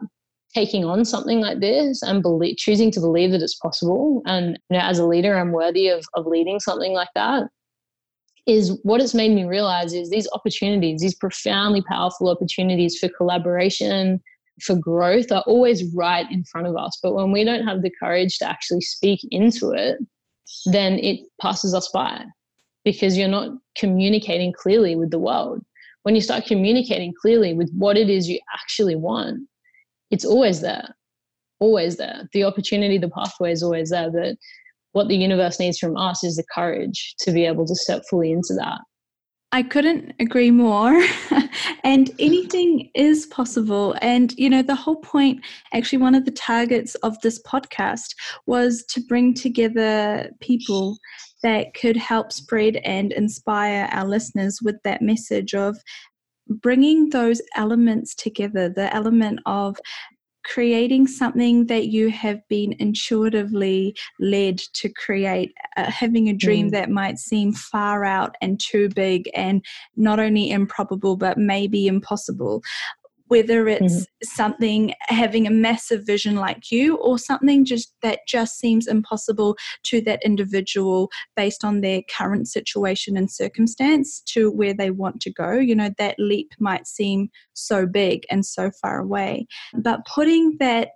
taking 0.55 0.85
on 0.85 1.05
something 1.05 1.41
like 1.41 1.61
this 1.61 2.03
and 2.03 2.23
believe, 2.23 2.57
choosing 2.57 2.91
to 2.93 3.01
believe 3.01 3.33
that 3.33 3.43
it's 3.43 3.57
possible, 3.57 4.23
and 4.27 4.59
you 4.71 4.77
know, 4.77 4.85
as 4.85 4.99
a 4.99 5.07
leader, 5.07 5.37
I'm 5.37 5.53
worthy 5.53 5.89
of, 5.89 6.05
of 6.15 6.27
leading 6.27 6.61
something 6.61 6.93
like 6.93 7.09
that, 7.15 7.45
is 8.47 8.79
what 8.83 9.01
it's 9.01 9.15
made 9.15 9.33
me 9.33 9.45
realize 9.45 9.95
is 9.95 10.11
these 10.11 10.29
opportunities, 10.33 11.01
these 11.01 11.15
profoundly 11.15 11.83
powerful 11.83 12.29
opportunities 12.29 12.99
for 12.99 13.09
collaboration, 13.09 14.21
for 14.63 14.77
growth 14.77 15.33
are 15.33 15.45
always 15.47 15.85
right 15.95 16.31
in 16.31 16.45
front 16.45 16.67
of 16.67 16.77
us. 16.77 16.99
But 17.03 17.15
when 17.15 17.33
we 17.33 17.43
don't 17.45 17.67
have 17.67 17.83
the 17.83 17.91
courage 17.99 18.39
to 18.39 18.49
actually 18.49 18.83
speak 18.83 19.21
into 19.31 19.73
it, 19.73 19.99
then 20.67 20.99
it 20.99 21.21
passes 21.41 21.75
us 21.75 21.89
by 21.89 22.25
because 22.85 23.17
you're 23.17 23.29
not 23.29 23.51
communicating 23.77 24.53
clearly 24.53 24.95
with 24.95 25.11
the 25.11 25.19
world 25.19 25.65
when 26.05 26.15
you 26.15 26.21
start 26.21 26.45
communicating 26.45 27.13
clearly 27.21 27.55
with 27.55 27.73
what 27.73 27.97
it 27.97 28.09
is 28.09 28.29
you 28.29 28.39
actually 28.55 28.95
want, 28.95 29.41
it's 30.11 30.25
always 30.25 30.61
there, 30.61 30.95
always 31.61 31.97
there. 31.97 32.29
The 32.35 32.45
opportunity, 32.45 32.99
the 32.99 33.09
pathway 33.09 33.53
is 33.53 33.63
always 33.63 33.91
there. 33.91 34.11
But 34.11 34.37
what 34.95 35.09
the 35.09 35.17
universe 35.17 35.61
needs 35.61 35.79
from 35.79 35.97
us 35.97 36.25
is 36.25 36.37
the 36.37 36.45
courage 36.55 37.15
to 37.19 37.33
be 37.33 37.45
able 37.45 37.67
to 37.67 37.75
step 37.75 38.03
fully 38.09 38.33
into 38.33 38.55
that. 38.55 38.81
I 39.53 39.63
couldn't 39.63 40.15
agree 40.19 40.51
more. 40.51 41.01
and 41.85 42.11
anything 42.19 42.91
is 42.95 43.27
possible. 43.27 43.95
And, 44.01 44.33
you 44.37 44.51
know, 44.51 44.63
the 44.63 44.75
whole 44.75 44.97
point, 44.97 45.45
actually, 45.73 45.99
one 45.99 46.17
of 46.17 46.25
the 46.25 46.33
targets 46.33 46.97
of 46.97 47.21
this 47.21 47.41
podcast 47.43 48.17
was 48.47 48.85
to 48.91 49.01
bring 49.09 49.33
together 49.33 50.31
people 50.41 50.99
that 51.45 51.75
could 51.75 51.97
help 51.97 52.33
spread 52.33 52.77
and 52.79 53.13
inspire 53.13 53.89
our 53.93 54.07
listeners 54.07 54.59
with 54.63 54.77
that 54.83 55.03
message 55.03 55.55
of 55.55 55.77
bringing 56.49 57.11
those 57.11 57.41
elements 57.57 58.15
together 58.15 58.69
the 58.69 58.93
element 58.95 59.41
of 59.47 59.77
creating 60.45 61.07
something 61.07 61.67
that 61.67 61.87
you 61.87 62.11
have 62.11 62.47
been 62.49 62.75
intuitively 62.79 63.97
led 64.21 64.59
to 64.59 64.89
create, 64.89 65.53
uh, 65.77 65.91
having 65.91 66.29
a 66.29 66.35
dream 66.35 66.69
mm. 66.69 66.73
that 66.73 66.91
might 66.91 67.19
seem 67.19 67.53
far 67.53 68.05
out 68.05 68.37
and 68.41 68.61
too 68.61 68.89
big 68.91 69.29
and 69.35 69.65
not 69.97 70.21
only 70.21 70.51
improbable 70.51 71.17
but 71.17 71.39
maybe 71.39 71.87
impossible 71.87 72.63
whether 73.35 73.67
it's 73.67 73.95
mm-hmm. 73.95 74.03
something 74.23 74.95
having 75.09 75.45
a 75.45 75.51
massive 75.51 76.07
vision 76.07 76.37
like 76.37 76.71
you 76.71 76.97
or 76.99 77.19
something 77.19 77.65
just 77.65 77.93
that 78.01 78.21
just 78.29 78.61
seems 78.61 78.87
impossible 78.87 79.57
to 79.83 80.01
that 80.01 80.23
individual 80.25 81.11
based 81.35 81.65
on 81.65 81.81
their 81.81 82.01
current 82.17 82.47
situation 82.47 83.17
and 83.17 83.29
circumstance 83.29 84.21
to 84.21 84.53
where 84.53 84.73
they 84.73 84.93
want 84.93 85.21
to 85.21 85.33
go. 85.33 85.55
You 85.55 85.75
know 85.75 85.91
that 85.99 86.15
leap 86.17 86.53
might 86.61 86.87
seem 86.87 87.29
so 87.55 87.87
big 87.87 88.23
and 88.31 88.47
so 88.47 88.71
far 88.81 89.01
away. 89.01 89.49
But 89.75 90.07
putting 90.07 90.57
that 90.61 90.91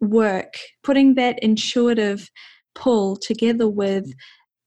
work 0.00 0.54
putting 0.82 1.14
that 1.16 1.38
intuitive 1.42 2.30
pull 2.74 3.16
together 3.16 3.68
with 3.68 4.14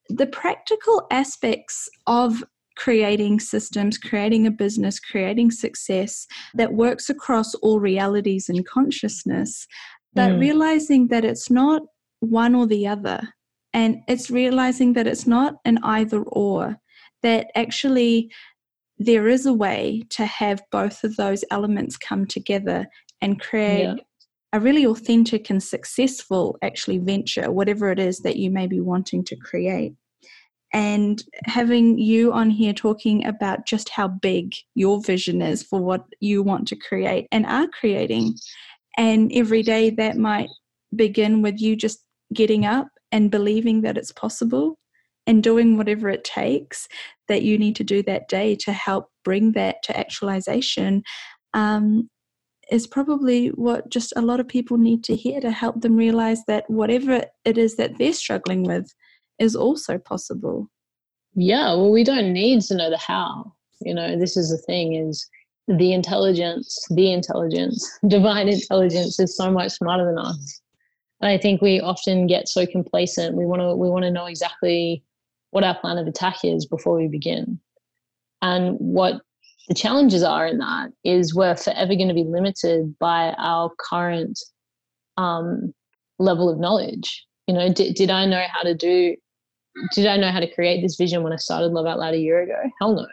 the 0.09 0.27
practical 0.27 1.07
aspects 1.11 1.89
of 2.05 2.43
creating 2.79 3.41
systems, 3.41 3.97
creating 3.97 4.47
a 4.47 4.51
business, 4.51 5.01
creating 5.01 5.51
success 5.51 6.25
that 6.53 6.73
works 6.73 7.09
across 7.09 7.53
all 7.55 7.79
realities 7.79 8.47
and 8.47 8.65
consciousness, 8.65 9.67
but 10.13 10.31
mm. 10.31 10.39
realizing 10.39 11.09
that 11.09 11.25
it's 11.25 11.49
not 11.51 11.81
one 12.21 12.55
or 12.55 12.65
the 12.65 12.87
other. 12.87 13.21
And 13.73 13.97
it's 14.07 14.31
realizing 14.31 14.93
that 14.93 15.07
it's 15.07 15.27
not 15.27 15.55
an 15.65 15.79
either 15.83 16.21
or, 16.23 16.77
that 17.21 17.47
actually 17.53 18.31
there 18.97 19.27
is 19.27 19.45
a 19.45 19.53
way 19.53 20.03
to 20.11 20.25
have 20.25 20.63
both 20.71 21.03
of 21.03 21.17
those 21.17 21.43
elements 21.51 21.97
come 21.97 22.25
together 22.25 22.87
and 23.21 23.41
create 23.41 23.83
yeah. 23.83 23.95
a 24.53 24.59
really 24.59 24.85
authentic 24.85 25.49
and 25.49 25.61
successful 25.61 26.57
actually 26.61 26.97
venture, 26.97 27.51
whatever 27.51 27.91
it 27.91 27.99
is 27.99 28.19
that 28.19 28.37
you 28.37 28.49
may 28.49 28.67
be 28.67 28.79
wanting 28.79 29.21
to 29.25 29.35
create 29.35 29.93
and 30.73 31.23
having 31.45 31.97
you 31.97 32.31
on 32.31 32.49
here 32.49 32.73
talking 32.73 33.25
about 33.25 33.65
just 33.65 33.89
how 33.89 34.07
big 34.07 34.53
your 34.75 35.01
vision 35.01 35.41
is 35.41 35.63
for 35.63 35.81
what 35.81 36.05
you 36.19 36.43
want 36.43 36.67
to 36.67 36.75
create 36.75 37.27
and 37.31 37.45
are 37.45 37.67
creating. 37.67 38.35
And 38.97 39.31
every 39.33 39.63
day 39.63 39.89
that 39.91 40.17
might 40.17 40.49
begin 40.95 41.41
with 41.41 41.59
you 41.59 41.75
just 41.75 42.03
getting 42.33 42.65
up 42.65 42.87
and 43.11 43.31
believing 43.31 43.81
that 43.81 43.97
it's 43.97 44.11
possible 44.11 44.77
and 45.25 45.43
doing 45.43 45.77
whatever 45.77 46.09
it 46.09 46.23
takes 46.23 46.87
that 47.27 47.43
you 47.43 47.57
need 47.57 47.75
to 47.75 47.83
do 47.83 48.03
that 48.03 48.27
day 48.27 48.55
to 48.55 48.71
help 48.71 49.09
bring 49.23 49.53
that 49.53 49.77
to 49.83 49.97
actualization 49.97 51.03
um, 51.53 52.09
is 52.71 52.85
probably 52.87 53.47
what 53.49 53.89
just 53.89 54.13
a 54.15 54.21
lot 54.21 54.39
of 54.39 54.47
people 54.47 54.77
need 54.77 55.03
to 55.03 55.15
hear 55.15 55.41
to 55.41 55.51
help 55.51 55.81
them 55.81 55.95
realize 55.95 56.43
that 56.45 56.69
whatever 56.69 57.23
it 57.45 57.57
is 57.57 57.75
that 57.77 57.97
they're 57.97 58.13
struggling 58.13 58.63
with 58.63 58.93
is 59.39 59.55
also 59.55 59.97
possible. 59.97 60.69
Yeah, 61.35 61.67
well, 61.73 61.91
we 61.91 62.03
don't 62.03 62.33
need 62.33 62.61
to 62.63 62.75
know 62.75 62.89
the 62.89 62.97
how. 62.97 63.53
You 63.81 63.93
know, 63.93 64.19
this 64.19 64.35
is 64.35 64.49
the 64.49 64.57
thing 64.57 64.95
is 64.95 65.27
the 65.67 65.93
intelligence, 65.93 66.85
the 66.89 67.11
intelligence, 67.11 67.87
divine 68.07 68.49
intelligence 68.49 69.19
is 69.19 69.35
so 69.35 69.51
much 69.51 69.71
smarter 69.71 70.05
than 70.05 70.17
us. 70.17 70.61
And 71.21 71.29
I 71.29 71.37
think 71.37 71.61
we 71.61 71.79
often 71.79 72.27
get 72.27 72.47
so 72.47 72.65
complacent. 72.65 73.35
We 73.35 73.45
want 73.45 73.61
to 73.61 73.75
we 73.75 73.89
want 73.89 74.03
to 74.03 74.11
know 74.11 74.25
exactly 74.25 75.03
what 75.51 75.63
our 75.63 75.77
plan 75.79 75.97
of 75.97 76.07
attack 76.07 76.43
is 76.43 76.65
before 76.65 76.95
we 76.95 77.07
begin. 77.07 77.59
And 78.41 78.77
what 78.79 79.21
the 79.67 79.75
challenges 79.75 80.23
are 80.23 80.47
in 80.47 80.59
that 80.59 80.91
is 81.03 81.35
we're 81.35 81.55
forever 81.55 81.95
going 81.95 82.07
to 82.07 82.13
be 82.13 82.23
limited 82.23 82.97
by 82.99 83.35
our 83.37 83.71
current 83.77 84.39
um, 85.17 85.73
level 86.17 86.49
of 86.49 86.59
knowledge. 86.59 87.25
You 87.47 87.53
know, 87.55 87.71
did, 87.71 87.95
did 87.95 88.09
I 88.09 88.25
know 88.25 88.45
how 88.51 88.63
to 88.63 88.73
do 88.73 89.15
did 89.93 90.05
I 90.05 90.17
know 90.17 90.31
how 90.31 90.39
to 90.39 90.53
create 90.53 90.81
this 90.81 90.95
vision 90.95 91.23
when 91.23 91.33
I 91.33 91.37
started 91.37 91.71
Love 91.71 91.85
Out 91.85 91.99
Loud 91.99 92.13
a 92.13 92.19
year 92.19 92.41
ago? 92.41 92.61
Hell 92.79 92.95
no. 92.95 93.07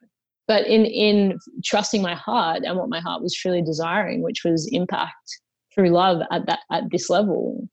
But 0.48 0.66
in 0.66 0.84
in 0.84 1.38
trusting 1.64 2.02
my 2.02 2.14
heart 2.14 2.62
and 2.64 2.78
what 2.78 2.88
my 2.88 3.00
heart 3.00 3.22
was 3.22 3.34
truly 3.34 3.62
desiring, 3.62 4.22
which 4.22 4.44
was 4.44 4.68
impact 4.72 5.40
through 5.74 5.90
love 5.90 6.22
at 6.30 6.46
that 6.46 6.60
at 6.70 6.84
this 6.90 7.10
level, 7.10 7.68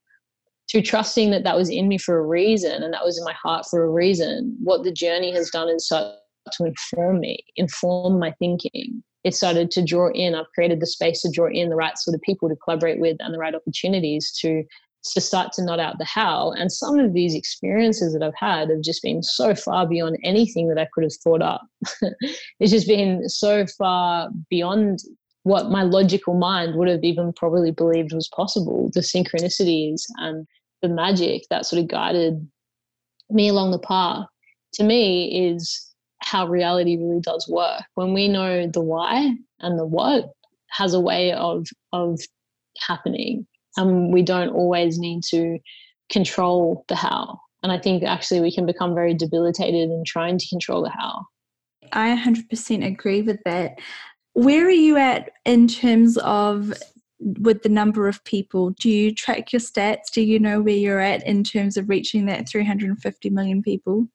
through 0.71 0.81
trusting 0.81 1.31
that 1.31 1.43
that 1.43 1.55
was 1.55 1.69
in 1.69 1.87
me 1.87 1.97
for 1.97 2.17
a 2.17 2.25
reason 2.25 2.81
and 2.81 2.93
that 2.93 3.05
was 3.05 3.17
in 3.17 3.23
my 3.23 3.33
heart 3.33 3.65
for 3.69 3.83
a 3.83 3.89
reason, 3.89 4.55
what 4.63 4.83
the 4.83 4.91
journey 4.91 5.31
has 5.31 5.49
done 5.49 5.69
is 5.69 5.85
start 5.85 6.15
to 6.51 6.65
inform 6.65 7.19
me, 7.19 7.43
inform 7.55 8.19
my 8.19 8.31
thinking. 8.39 9.03
It 9.23 9.35
started 9.35 9.71
to 9.71 9.85
draw 9.85 10.09
in. 10.11 10.35
I've 10.35 10.51
created 10.53 10.81
the 10.81 10.87
space 10.87 11.21
to 11.21 11.31
draw 11.31 11.47
in 11.47 11.69
the 11.69 11.75
right 11.75 11.97
sort 11.97 12.15
of 12.15 12.21
people 12.21 12.49
to 12.49 12.55
collaborate 12.57 12.99
with 12.99 13.15
and 13.19 13.33
the 13.33 13.39
right 13.39 13.55
opportunities 13.55 14.31
to 14.41 14.63
to 15.03 15.21
start 15.21 15.51
to 15.53 15.63
nod 15.63 15.79
out 15.79 15.97
the 15.97 16.05
how. 16.05 16.51
And 16.51 16.71
some 16.71 16.97
of 16.97 17.13
these 17.13 17.35
experiences 17.35 18.13
that 18.13 18.23
I've 18.23 18.35
had 18.35 18.69
have 18.69 18.81
just 18.81 19.03
been 19.03 19.21
so 19.21 19.53
far 19.53 19.87
beyond 19.87 20.17
anything 20.23 20.69
that 20.69 20.77
I 20.77 20.87
could 20.93 21.03
have 21.03 21.13
thought 21.23 21.41
up. 21.41 21.61
it's 22.59 22.71
just 22.71 22.87
been 22.87 23.27
so 23.27 23.65
far 23.65 24.29
beyond 24.49 24.99
what 25.43 25.69
my 25.69 25.83
logical 25.83 26.35
mind 26.35 26.75
would 26.75 26.87
have 26.87 27.03
even 27.03 27.33
probably 27.33 27.71
believed 27.71 28.13
was 28.13 28.29
possible. 28.33 28.89
The 28.93 29.01
synchronicities 29.01 30.03
and 30.17 30.47
the 30.81 30.87
magic 30.87 31.43
that 31.49 31.65
sort 31.65 31.81
of 31.81 31.89
guided 31.89 32.47
me 33.29 33.49
along 33.49 33.71
the 33.71 33.79
path 33.79 34.25
to 34.75 34.83
me 34.83 35.49
is 35.49 35.93
how 36.19 36.47
reality 36.47 36.97
really 36.97 37.19
does 37.19 37.47
work. 37.49 37.81
When 37.95 38.13
we 38.13 38.29
know 38.29 38.67
the 38.67 38.81
why 38.81 39.35
and 39.59 39.77
the 39.77 39.85
what 39.85 40.31
has 40.69 40.93
a 40.93 40.99
way 40.99 41.33
of 41.33 41.67
of 41.91 42.19
happening 42.79 43.45
and 43.77 44.13
we 44.13 44.21
don't 44.21 44.49
always 44.49 44.99
need 44.99 45.23
to 45.25 45.59
control 46.11 46.85
the 46.87 46.95
how. 46.95 47.39
And 47.61 47.71
I 47.71 47.79
think 47.79 48.03
actually 48.03 48.41
we 48.41 48.53
can 48.53 48.65
become 48.65 48.93
very 48.93 49.13
debilitated 49.13 49.89
in 49.89 50.03
trying 50.05 50.37
to 50.37 50.47
control 50.49 50.83
the 50.83 50.89
how. 50.89 51.25
I 51.91 52.15
100% 52.15 52.85
agree 52.85 53.21
with 53.21 53.39
that. 53.45 53.79
Where 54.33 54.65
are 54.65 54.69
you 54.69 54.97
at 54.97 55.31
in 55.45 55.67
terms 55.67 56.17
of 56.17 56.73
with 57.19 57.63
the 57.63 57.69
number 57.69 58.07
of 58.07 58.23
people? 58.25 58.71
Do 58.71 58.89
you 58.89 59.13
track 59.13 59.53
your 59.53 59.59
stats? 59.59 60.11
Do 60.13 60.21
you 60.21 60.39
know 60.39 60.61
where 60.61 60.75
you're 60.75 60.99
at 60.99 61.25
in 61.25 61.43
terms 61.43 61.77
of 61.77 61.87
reaching 61.87 62.25
that 62.25 62.49
350 62.49 63.29
million 63.29 63.61
people? 63.61 64.07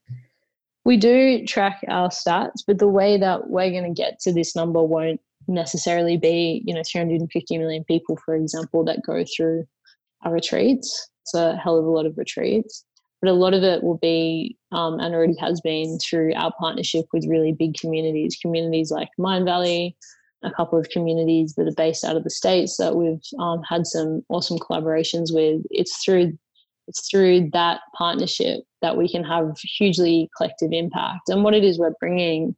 We 0.85 0.97
do 0.97 1.45
track 1.47 1.85
our 1.89 2.09
stats, 2.09 2.63
but 2.67 2.79
the 2.79 2.89
way 2.89 3.19
that 3.19 3.49
we're 3.49 3.71
going 3.71 3.95
to 3.95 4.03
get 4.03 4.19
to 4.21 4.33
this 4.33 4.57
number 4.57 4.83
won't 4.83 5.21
necessarily 5.49 6.17
be, 6.17 6.63
you 6.65 6.75
know, 6.75 6.83
350 6.91 7.59
million 7.59 7.85
people, 7.85 8.19
for 8.25 8.35
example, 8.35 8.85
that 8.85 9.03
go 9.07 9.25
through 9.37 9.65
our 10.25 10.33
retreats. 10.33 11.09
It's 11.23 11.35
a 11.35 11.57
hell 11.57 11.79
of 11.79 11.85
a 11.85 11.91
lot 11.91 12.07
of 12.07 12.17
retreats. 12.17 12.85
But 13.21 13.31
a 13.31 13.35
lot 13.35 13.53
of 13.53 13.65
it 13.65 13.83
will 13.83 13.99
be, 13.99 14.57
um, 14.71 15.01
and 15.01 15.13
already 15.13 15.37
has 15.41 15.61
been, 15.61 15.99
through 15.99 16.35
our 16.35 16.53
partnership 16.61 17.07
with 17.13 17.27
really 17.27 17.53
big 17.53 17.75
communities, 17.75 18.39
communities 18.41 18.93
like 18.93 19.09
Mindvalley 19.19 19.95
a 20.43 20.51
couple 20.53 20.79
of 20.79 20.89
communities 20.91 21.55
that 21.55 21.67
are 21.67 21.75
based 21.77 22.05
out 22.05 22.17
of 22.17 22.25
the 22.25 22.31
states 22.31 22.77
that 22.77 22.97
we've 22.97 23.21
um, 23.39 23.61
had 23.69 23.87
some 23.87 24.23
awesome 24.29 24.59
collaborations 24.59 25.33
with. 25.35 25.63
It's 25.71 26.03
through 26.05 26.39
it's 26.87 27.11
through 27.11 27.51
that 27.53 27.81
partnership 27.99 28.61
that 28.81 28.97
we 28.97 29.11
can 29.11 29.23
have 29.23 29.59
hugely 29.63 30.31
collective 30.37 30.71
impact. 30.73 31.29
And 31.29 31.45
what 31.45 31.53
it 31.53 31.63
is 31.63 31.79
we're 31.79 31.93
bringing 32.01 32.57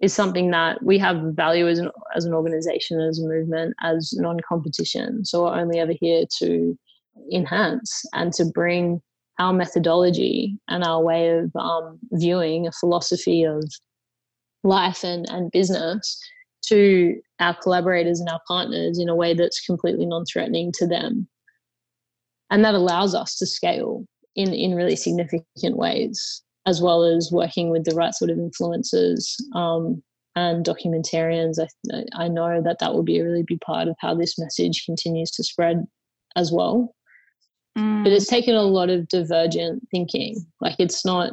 is 0.00 0.14
something 0.14 0.50
that 0.50 0.82
we 0.82 0.98
have 0.98 1.16
value 1.34 1.68
as 1.68 1.78
an 1.78 1.90
as 2.16 2.24
an 2.24 2.34
organization, 2.34 3.00
as 3.00 3.18
a 3.18 3.26
movement, 3.26 3.74
as 3.82 4.12
non-competition. 4.14 5.24
So 5.24 5.44
we're 5.44 5.60
only 5.60 5.78
ever 5.78 5.92
here 5.98 6.24
to 6.38 6.78
enhance 7.32 8.04
and 8.14 8.32
to 8.34 8.44
bring 8.44 9.02
our 9.38 9.52
methodology 9.52 10.58
and 10.68 10.84
our 10.84 11.02
way 11.02 11.30
of 11.30 11.54
um, 11.56 11.98
viewing 12.12 12.66
a 12.66 12.72
philosophy 12.72 13.42
of 13.42 13.64
life 14.62 15.02
and, 15.02 15.28
and 15.30 15.50
business 15.50 16.18
to 16.66 17.18
our 17.38 17.54
collaborators 17.54 18.20
and 18.20 18.28
our 18.28 18.40
partners 18.46 18.98
in 18.98 19.08
a 19.08 19.14
way 19.14 19.32
that's 19.32 19.64
completely 19.64 20.04
non-threatening 20.04 20.70
to 20.72 20.86
them 20.86 21.26
and 22.50 22.64
that 22.64 22.74
allows 22.74 23.14
us 23.14 23.36
to 23.36 23.46
scale 23.46 24.04
in 24.36 24.52
in 24.52 24.74
really 24.74 24.96
significant 24.96 25.76
ways 25.76 26.42
as 26.70 26.80
well 26.80 27.02
as 27.02 27.30
working 27.32 27.68
with 27.68 27.84
the 27.84 27.94
right 27.96 28.14
sort 28.14 28.30
of 28.30 28.38
influencers 28.38 29.34
um, 29.56 30.00
and 30.36 30.64
documentarians. 30.64 31.58
I, 31.58 32.04
I 32.14 32.28
know 32.28 32.62
that 32.62 32.78
that 32.78 32.94
will 32.94 33.02
be 33.02 33.18
a 33.18 33.24
really 33.24 33.42
big 33.42 33.60
part 33.60 33.88
of 33.88 33.96
how 33.98 34.14
this 34.14 34.38
message 34.38 34.84
continues 34.86 35.32
to 35.32 35.42
spread 35.42 35.84
as 36.36 36.52
well. 36.52 36.94
Mm. 37.76 38.04
But 38.04 38.12
it's 38.12 38.28
taken 38.28 38.54
a 38.54 38.62
lot 38.62 38.88
of 38.88 39.08
divergent 39.08 39.82
thinking. 39.90 40.46
Like 40.60 40.76
it's 40.78 41.04
not, 41.04 41.32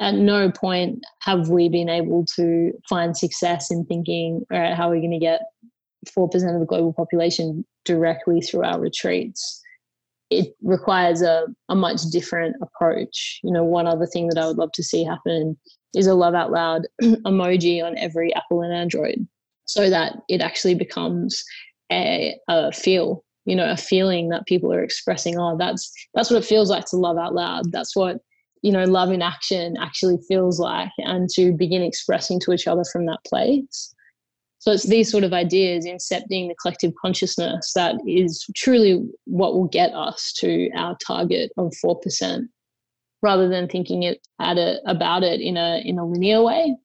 at 0.00 0.14
no 0.14 0.50
point 0.50 1.04
have 1.20 1.48
we 1.48 1.68
been 1.68 1.88
able 1.88 2.24
to 2.34 2.72
find 2.88 3.16
success 3.16 3.70
in 3.70 3.84
thinking, 3.84 4.44
all 4.50 4.58
right, 4.58 4.74
how 4.74 4.88
are 4.88 4.92
we 4.92 4.98
going 4.98 5.12
to 5.12 5.18
get 5.18 5.42
4% 6.18 6.24
of 6.54 6.60
the 6.60 6.66
global 6.66 6.92
population 6.92 7.64
directly 7.84 8.40
through 8.40 8.64
our 8.64 8.80
retreats? 8.80 9.61
It 10.32 10.54
requires 10.62 11.22
a, 11.22 11.46
a 11.68 11.74
much 11.74 12.02
different 12.10 12.56
approach. 12.62 13.40
You 13.42 13.52
know, 13.52 13.64
one 13.64 13.86
other 13.86 14.06
thing 14.06 14.28
that 14.28 14.38
I 14.38 14.46
would 14.46 14.58
love 14.58 14.72
to 14.72 14.82
see 14.82 15.04
happen 15.04 15.56
is 15.94 16.06
a 16.06 16.14
love 16.14 16.34
out 16.34 16.50
loud 16.50 16.86
emoji 17.02 17.84
on 17.84 17.96
every 17.98 18.34
Apple 18.34 18.62
and 18.62 18.72
Android 18.72 19.26
so 19.66 19.90
that 19.90 20.16
it 20.28 20.40
actually 20.40 20.74
becomes 20.74 21.44
a, 21.90 22.34
a 22.48 22.72
feel, 22.72 23.24
you 23.44 23.54
know, 23.54 23.70
a 23.70 23.76
feeling 23.76 24.30
that 24.30 24.46
people 24.46 24.72
are 24.72 24.82
expressing, 24.82 25.38
oh, 25.38 25.56
that's 25.58 25.92
that's 26.14 26.30
what 26.30 26.42
it 26.42 26.46
feels 26.46 26.70
like 26.70 26.86
to 26.86 26.96
love 26.96 27.18
out 27.18 27.34
loud. 27.34 27.70
That's 27.70 27.94
what, 27.94 28.18
you 28.62 28.72
know, 28.72 28.84
love 28.84 29.12
in 29.12 29.22
action 29.22 29.76
actually 29.80 30.18
feels 30.28 30.58
like 30.58 30.90
and 30.98 31.28
to 31.34 31.52
begin 31.52 31.82
expressing 31.82 32.40
to 32.40 32.52
each 32.52 32.66
other 32.66 32.84
from 32.90 33.06
that 33.06 33.24
place. 33.26 33.94
So 34.62 34.70
it's 34.70 34.86
these 34.86 35.10
sort 35.10 35.24
of 35.24 35.32
ideas, 35.32 35.86
incepting 35.86 36.46
the 36.46 36.54
collective 36.54 36.92
consciousness, 36.94 37.72
that 37.74 37.96
is 38.06 38.46
truly 38.54 39.04
what 39.24 39.54
will 39.54 39.66
get 39.66 39.92
us 39.92 40.32
to 40.34 40.70
our 40.76 40.96
target 41.04 41.50
of 41.56 41.74
four 41.82 41.98
percent, 41.98 42.48
rather 43.22 43.48
than 43.48 43.66
thinking 43.66 44.04
it 44.04 44.24
at 44.40 44.58
it 44.58 44.78
about 44.86 45.24
it 45.24 45.40
in 45.40 45.56
a 45.56 45.82
in 45.84 45.98
a 45.98 46.06
linear 46.06 46.42
way. 46.42 46.76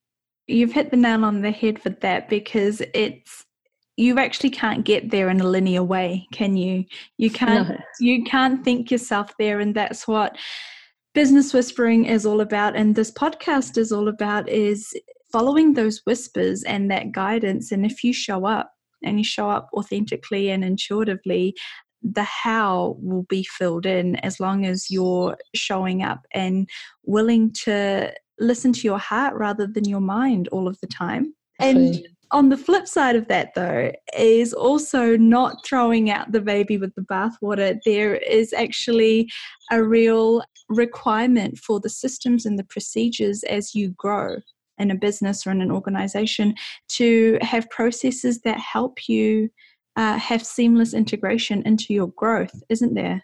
You've 0.47 0.71
hit 0.71 0.89
the 0.89 0.97
nail 0.97 1.23
on 1.23 1.43
the 1.43 1.51
head 1.51 1.79
for 1.79 1.91
that 1.91 2.29
because 2.29 2.81
it's 2.95 3.45
you 3.95 4.17
actually 4.17 4.49
can't 4.49 4.83
get 4.83 5.11
there 5.11 5.29
in 5.29 5.39
a 5.39 5.47
linear 5.47 5.83
way, 5.83 6.25
can 6.33 6.57
you? 6.57 6.83
You 7.19 7.29
can't 7.43 7.69
no. 7.69 7.77
you 7.99 8.23
can't 8.23 8.65
think 8.65 8.89
yourself 8.89 9.35
there, 9.37 9.59
and 9.59 9.75
that's 9.75 10.07
what 10.07 10.35
business 11.13 11.53
whispering 11.53 12.05
is 12.05 12.25
all 12.25 12.41
about 12.41 12.75
and 12.75 12.93
this 12.93 13.09
podcast 13.09 13.75
is 13.75 13.91
all 13.91 14.07
about 14.07 14.47
is 14.47 14.93
following 15.31 15.73
those 15.73 16.01
whispers 16.05 16.63
and 16.63 16.89
that 16.91 17.11
guidance, 17.11 17.71
and 17.71 17.85
if 17.85 18.03
you 18.03 18.13
show 18.13 18.45
up 18.45 18.71
and 19.03 19.17
you 19.17 19.23
show 19.23 19.49
up 19.49 19.69
authentically 19.73 20.49
and 20.49 20.63
intuitively, 20.63 21.55
the 22.01 22.23
how 22.23 22.95
will 22.99 23.23
be 23.23 23.43
filled 23.43 23.85
in 23.85 24.15
as 24.17 24.39
long 24.39 24.65
as 24.65 24.89
you're 24.89 25.37
showing 25.55 26.03
up 26.03 26.21
and 26.33 26.69
willing 27.05 27.51
to 27.51 28.13
listen 28.39 28.71
to 28.71 28.81
your 28.81 28.99
heart 28.99 29.33
rather 29.35 29.67
than 29.67 29.85
your 29.85 30.01
mind 30.01 30.47
all 30.49 30.67
of 30.67 30.79
the 30.79 30.87
time. 30.87 31.33
And 31.59 32.07
on 32.31 32.49
the 32.49 32.57
flip 32.57 32.87
side 32.87 33.15
of 33.15 33.27
that, 33.29 33.53
though, 33.55 33.91
is 34.15 34.53
also 34.53 35.17
not 35.17 35.65
throwing 35.65 36.09
out 36.09 36.31
the 36.31 36.41
baby 36.41 36.77
with 36.77 36.93
the 36.95 37.01
bathwater. 37.01 37.79
There 37.83 38.15
is 38.15 38.53
actually 38.53 39.29
a 39.71 39.83
real 39.83 40.43
requirement 40.69 41.57
for 41.57 41.79
the 41.79 41.89
systems 41.89 42.45
and 42.45 42.59
the 42.59 42.63
procedures 42.65 43.43
as 43.43 43.73
you 43.73 43.89
grow 43.97 44.37
in 44.77 44.91
a 44.91 44.95
business 44.95 45.45
or 45.45 45.51
in 45.51 45.61
an 45.61 45.71
organization 45.71 46.55
to 46.89 47.37
have 47.41 47.69
processes 47.69 48.41
that 48.41 48.59
help 48.59 49.07
you 49.07 49.49
uh, 49.95 50.17
have 50.17 50.45
seamless 50.45 50.93
integration 50.93 51.63
into 51.65 51.93
your 51.93 52.07
growth, 52.15 52.63
isn't 52.69 52.93
there? 52.93 53.23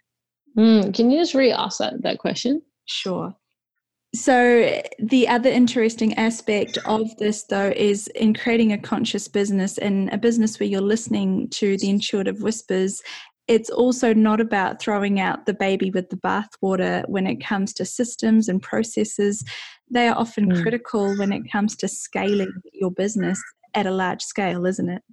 Mm, 0.58 0.94
can 0.94 1.10
you 1.10 1.20
just 1.20 1.34
re 1.34 1.52
ask 1.52 1.80
that, 1.80 2.02
that 2.02 2.20
question? 2.20 2.62
Sure. 2.86 3.34
So, 4.16 4.80
the 5.00 5.28
other 5.28 5.50
interesting 5.50 6.14
aspect 6.16 6.78
of 6.86 7.18
this, 7.18 7.46
though, 7.46 7.74
is 7.76 8.08
in 8.10 8.36
creating 8.36 8.72
a 8.72 8.78
conscious 8.78 9.28
business 9.28 9.80
and 9.80 10.14
a 10.14 10.20
business 10.20 10.60
where 10.60 10.70
you're 10.70 10.82
listening 10.82 11.50
to 11.52 11.78
the 11.78 11.90
intuitive 11.90 12.44
whispers. 12.44 13.02
It's 13.48 13.70
also 13.70 14.14
not 14.14 14.40
about 14.40 14.82
throwing 14.82 15.20
out 15.20 15.46
the 15.46 15.54
baby 15.54 15.90
with 15.92 16.10
the 16.10 16.16
bathwater 16.18 17.08
when 17.10 17.28
it 17.28 17.44
comes 17.44 17.74
to 17.74 17.86
systems 17.86 18.48
and 18.48 18.62
processes. 18.62 19.44
They 19.92 20.08
are 20.08 20.16
often 20.16 20.50
mm. 20.50 20.62
critical 20.62 21.18
when 21.18 21.34
it 21.34 21.52
comes 21.52 21.76
to 21.78 21.88
scaling 21.88 22.54
your 22.72 22.92
business 22.92 23.42
at 23.74 23.86
a 23.86 23.92
large 23.92 24.22
scale, 24.22 24.66
isn't 24.66 24.90
it? 24.90 25.04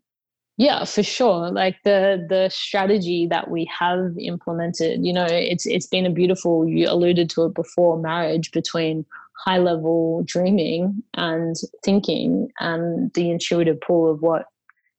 Yeah, 0.60 0.84
for 0.84 1.02
sure. 1.02 1.50
Like 1.50 1.76
the 1.84 2.26
the 2.28 2.50
strategy 2.50 3.26
that 3.28 3.50
we 3.50 3.68
have 3.78 4.14
implemented, 4.18 5.04
you 5.04 5.12
know, 5.12 5.24
it's 5.24 5.66
it's 5.66 5.86
been 5.86 6.04
a 6.04 6.10
beautiful. 6.10 6.68
You 6.68 6.86
alluded 6.86 7.30
to 7.30 7.46
it 7.46 7.54
before, 7.54 7.96
marriage 7.98 8.50
between 8.52 9.06
high 9.38 9.56
level 9.56 10.22
dreaming 10.26 11.02
and 11.14 11.56
thinking, 11.82 12.50
and 12.60 13.10
the 13.14 13.30
intuitive 13.30 13.80
pull 13.80 14.10
of 14.10 14.20
what 14.20 14.48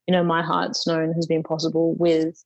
you 0.08 0.14
know 0.14 0.24
my 0.24 0.42
heart's 0.42 0.88
known 0.88 1.14
has 1.14 1.28
been 1.28 1.44
possible 1.44 1.94
with 1.94 2.44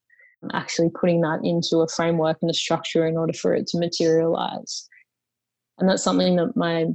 actually 0.53 0.89
putting 0.89 1.21
that 1.21 1.39
into 1.43 1.77
a 1.77 1.87
framework 1.87 2.37
and 2.41 2.51
a 2.51 2.53
structure 2.53 3.05
in 3.05 3.17
order 3.17 3.33
for 3.33 3.53
it 3.53 3.67
to 3.67 3.79
materialize. 3.79 4.87
And 5.77 5.89
that's 5.89 6.03
something 6.03 6.35
that 6.37 6.55
my 6.55 6.85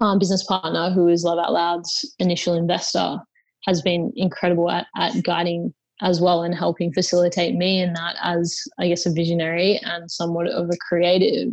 um, 0.00 0.18
business 0.18 0.44
partner, 0.44 0.90
who 0.90 1.08
is 1.08 1.24
Love 1.24 1.38
Out 1.38 1.52
Loud's 1.52 2.14
initial 2.18 2.54
investor, 2.54 3.18
has 3.66 3.82
been 3.82 4.12
incredible 4.16 4.70
at, 4.70 4.86
at 4.96 5.22
guiding 5.24 5.74
as 6.00 6.20
well 6.20 6.44
and 6.44 6.54
helping 6.54 6.92
facilitate 6.92 7.56
me 7.56 7.80
in 7.80 7.92
that 7.94 8.16
as 8.22 8.62
I 8.78 8.88
guess 8.88 9.06
a 9.06 9.12
visionary 9.12 9.80
and 9.82 10.10
somewhat 10.10 10.46
of 10.46 10.68
a 10.68 10.76
creative, 10.88 11.52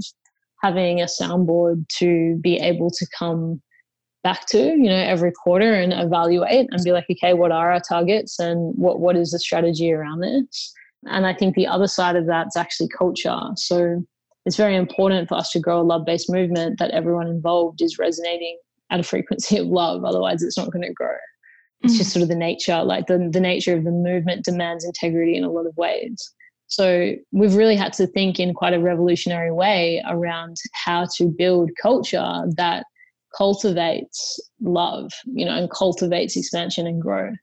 having 0.61 1.01
a 1.01 1.05
soundboard 1.05 1.87
to 1.97 2.37
be 2.41 2.57
able 2.57 2.91
to 2.91 3.07
come 3.17 3.61
back 4.23 4.45
to, 4.47 4.57
you 4.57 4.89
know, 4.89 4.95
every 4.95 5.31
quarter 5.31 5.73
and 5.73 5.93
evaluate 5.93 6.67
and 6.71 6.83
be 6.83 6.91
like, 6.91 7.05
okay, 7.09 7.33
what 7.33 7.51
are 7.51 7.71
our 7.71 7.79
targets 7.79 8.39
and 8.39 8.73
what 8.75 8.99
what 8.99 9.15
is 9.15 9.31
the 9.31 9.39
strategy 9.39 9.91
around 9.91 10.19
this? 10.19 10.73
And 11.05 11.25
I 11.25 11.33
think 11.33 11.55
the 11.55 11.67
other 11.67 11.87
side 11.87 12.15
of 12.15 12.25
that 12.27 12.47
is 12.47 12.55
actually 12.55 12.89
culture. 12.89 13.39
So 13.55 14.03
it's 14.45 14.57
very 14.57 14.75
important 14.75 15.27
for 15.27 15.35
us 15.35 15.51
to 15.51 15.59
grow 15.59 15.81
a 15.81 15.83
love-based 15.83 16.31
movement 16.31 16.79
that 16.79 16.91
everyone 16.91 17.27
involved 17.27 17.81
is 17.81 17.97
resonating 17.97 18.57
at 18.89 18.99
a 18.99 19.03
frequency 19.03 19.57
of 19.57 19.67
love. 19.67 20.03
Otherwise 20.03 20.43
it's 20.43 20.57
not 20.57 20.71
going 20.71 20.83
to 20.83 20.93
grow 20.93 21.15
it's 21.85 21.93
mm. 21.93 21.97
just 21.97 22.11
sort 22.11 22.23
of 22.23 22.29
the 22.29 22.35
nature 22.35 22.83
like 22.83 23.07
the, 23.07 23.29
the 23.31 23.39
nature 23.39 23.75
of 23.75 23.83
the 23.83 23.91
movement 23.91 24.43
demands 24.43 24.83
integrity 24.83 25.35
in 25.35 25.43
a 25.43 25.51
lot 25.51 25.65
of 25.65 25.75
ways 25.77 26.33
so 26.67 27.13
we've 27.31 27.55
really 27.55 27.75
had 27.75 27.93
to 27.93 28.07
think 28.07 28.39
in 28.39 28.53
quite 28.53 28.73
a 28.73 28.79
revolutionary 28.79 29.51
way 29.51 30.03
around 30.09 30.57
how 30.73 31.05
to 31.15 31.25
build 31.25 31.69
culture 31.81 32.43
that 32.57 32.85
cultivates 33.37 34.39
love 34.61 35.11
you 35.25 35.45
know 35.45 35.55
and 35.55 35.69
cultivates 35.69 36.35
expansion 36.35 36.87
and 36.87 37.01
growth 37.01 37.35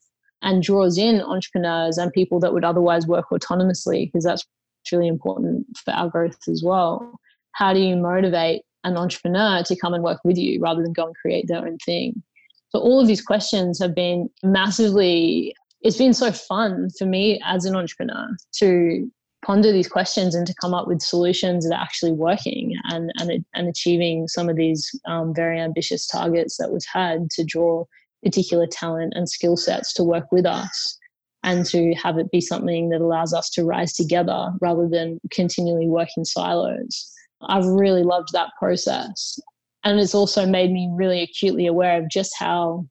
and 0.42 0.62
draws 0.62 0.98
in 0.98 1.20
entrepreneurs 1.20 1.98
and 1.98 2.12
people 2.12 2.40
that 2.40 2.52
would 2.52 2.64
otherwise 2.64 3.06
work 3.06 3.26
autonomously 3.32 4.06
because 4.06 4.24
that's 4.24 4.44
really 4.90 5.08
important 5.08 5.66
for 5.76 5.92
our 5.92 6.08
growth 6.08 6.38
as 6.48 6.62
well. 6.64 7.18
How 7.52 7.72
do 7.72 7.80
you 7.80 7.96
motivate 7.96 8.62
an 8.84 8.96
entrepreneur 8.96 9.62
to 9.62 9.76
come 9.76 9.94
and 9.94 10.02
work 10.02 10.18
with 10.24 10.36
you 10.36 10.60
rather 10.60 10.82
than 10.82 10.92
go 10.92 11.06
and 11.06 11.14
create 11.14 11.46
their 11.46 11.66
own 11.66 11.78
thing? 11.86 12.22
So 12.70 12.80
all 12.80 13.00
of 13.00 13.06
these 13.06 13.22
questions 13.22 13.78
have 13.78 13.94
been 13.94 14.28
massively, 14.42 15.54
it's 15.82 15.98
been 15.98 16.14
so 16.14 16.32
fun 16.32 16.88
for 16.98 17.06
me 17.06 17.40
as 17.44 17.64
an 17.64 17.76
entrepreneur 17.76 18.28
to 18.58 19.10
ponder 19.44 19.72
these 19.72 19.88
questions 19.88 20.34
and 20.34 20.46
to 20.46 20.54
come 20.60 20.72
up 20.72 20.86
with 20.86 21.02
solutions 21.02 21.68
that 21.68 21.74
are 21.74 21.82
actually 21.82 22.12
working 22.12 22.74
and, 22.90 23.12
and, 23.18 23.44
and 23.54 23.68
achieving 23.68 24.28
some 24.28 24.48
of 24.48 24.56
these 24.56 24.90
um, 25.06 25.34
very 25.34 25.60
ambitious 25.60 26.06
targets 26.06 26.56
that 26.56 26.70
we've 26.72 26.80
had 26.92 27.28
to 27.30 27.44
draw 27.44 27.84
particular 28.22 28.66
talent 28.66 29.12
and 29.16 29.28
skill 29.28 29.56
sets 29.56 29.92
to 29.94 30.04
work 30.04 30.30
with 30.32 30.46
us 30.46 30.98
and 31.42 31.66
to 31.66 31.92
have 31.94 32.18
it 32.18 32.30
be 32.30 32.40
something 32.40 32.90
that 32.90 33.00
allows 33.00 33.34
us 33.34 33.50
to 33.50 33.64
rise 33.64 33.92
together 33.94 34.50
rather 34.60 34.88
than 34.88 35.20
continually 35.30 35.88
work 35.88 36.08
in 36.16 36.24
silos. 36.24 37.10
I've 37.48 37.66
really 37.66 38.04
loved 38.04 38.28
that 38.32 38.50
process 38.58 39.40
and 39.84 39.98
it's 40.00 40.14
also 40.14 40.46
made 40.46 40.70
me 40.70 40.88
really 40.92 41.22
acutely 41.22 41.66
aware 41.66 42.00
of 42.00 42.08
just 42.08 42.32
how 42.38 42.86